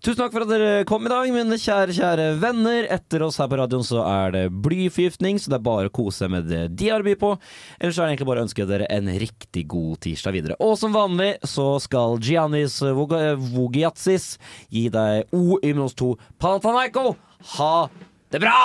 Tusen 0.00 0.16
takk 0.16 0.32
for 0.32 0.46
at 0.46 0.48
dere 0.48 0.84
kom 0.88 1.04
i 1.04 1.10
dag, 1.12 1.26
mine 1.28 1.58
kjære, 1.60 1.92
kjære 1.92 2.28
venner. 2.40 2.86
Etter 2.88 3.20
oss 3.26 3.36
her 3.36 3.50
på 3.52 3.58
radioen 3.60 3.84
så 3.84 4.00
er 4.00 4.32
det 4.32 4.42
blyforgiftning, 4.64 5.36
så 5.36 5.52
det 5.52 5.58
er 5.58 5.66
bare 5.66 5.90
å 5.90 5.92
kose 5.92 6.22
seg 6.22 6.32
med 6.32 6.48
det 6.48 6.62
de 6.80 6.88
har 6.88 7.04
å 7.04 7.06
by 7.08 7.18
på. 7.20 7.34
Ellers 7.76 7.98
så 7.98 8.00
er 8.00 8.08
det 8.08 8.14
egentlig 8.14 8.30
bare 8.30 8.40
å 8.40 8.46
ønske 8.48 8.64
dere 8.70 8.88
en 8.96 9.12
riktig 9.20 9.66
god 9.68 10.00
tirsdag 10.06 10.38
videre. 10.38 10.56
Og 10.64 10.72
som 10.80 10.96
vanlig 10.96 11.34
så 11.44 11.66
skal 11.84 12.16
Giannis 12.24 12.78
Vog- 12.96 13.12
Vogiatsis 13.52 14.30
gi 14.72 14.86
deg 14.92 15.36
O 15.36 15.58
i 15.60 15.74
minus 15.76 15.92
to 16.00 16.14
Panathinaiko. 16.40 17.10
Ha 17.58 17.74
det 17.92 18.06
bra! 18.38 18.56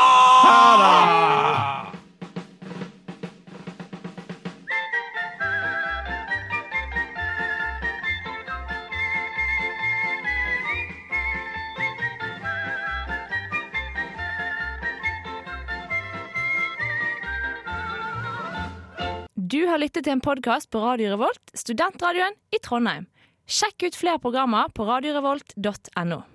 Du 19.35 19.67
har 19.69 19.79
lyttet 19.79 20.03
til 20.03 20.11
en 20.11 20.21
podkast 20.21 20.67
på 20.73 20.81
Radio 20.83 21.13
Revolt, 21.13 21.51
studentradioen 21.55 22.35
i 22.51 22.59
Trondheim. 22.61 23.05
Sjekk 23.47 23.87
ut 23.87 23.97
flere 23.97 24.19
programmer 24.19 24.67
på 24.73 24.83
radiorevolt.no. 24.89 26.25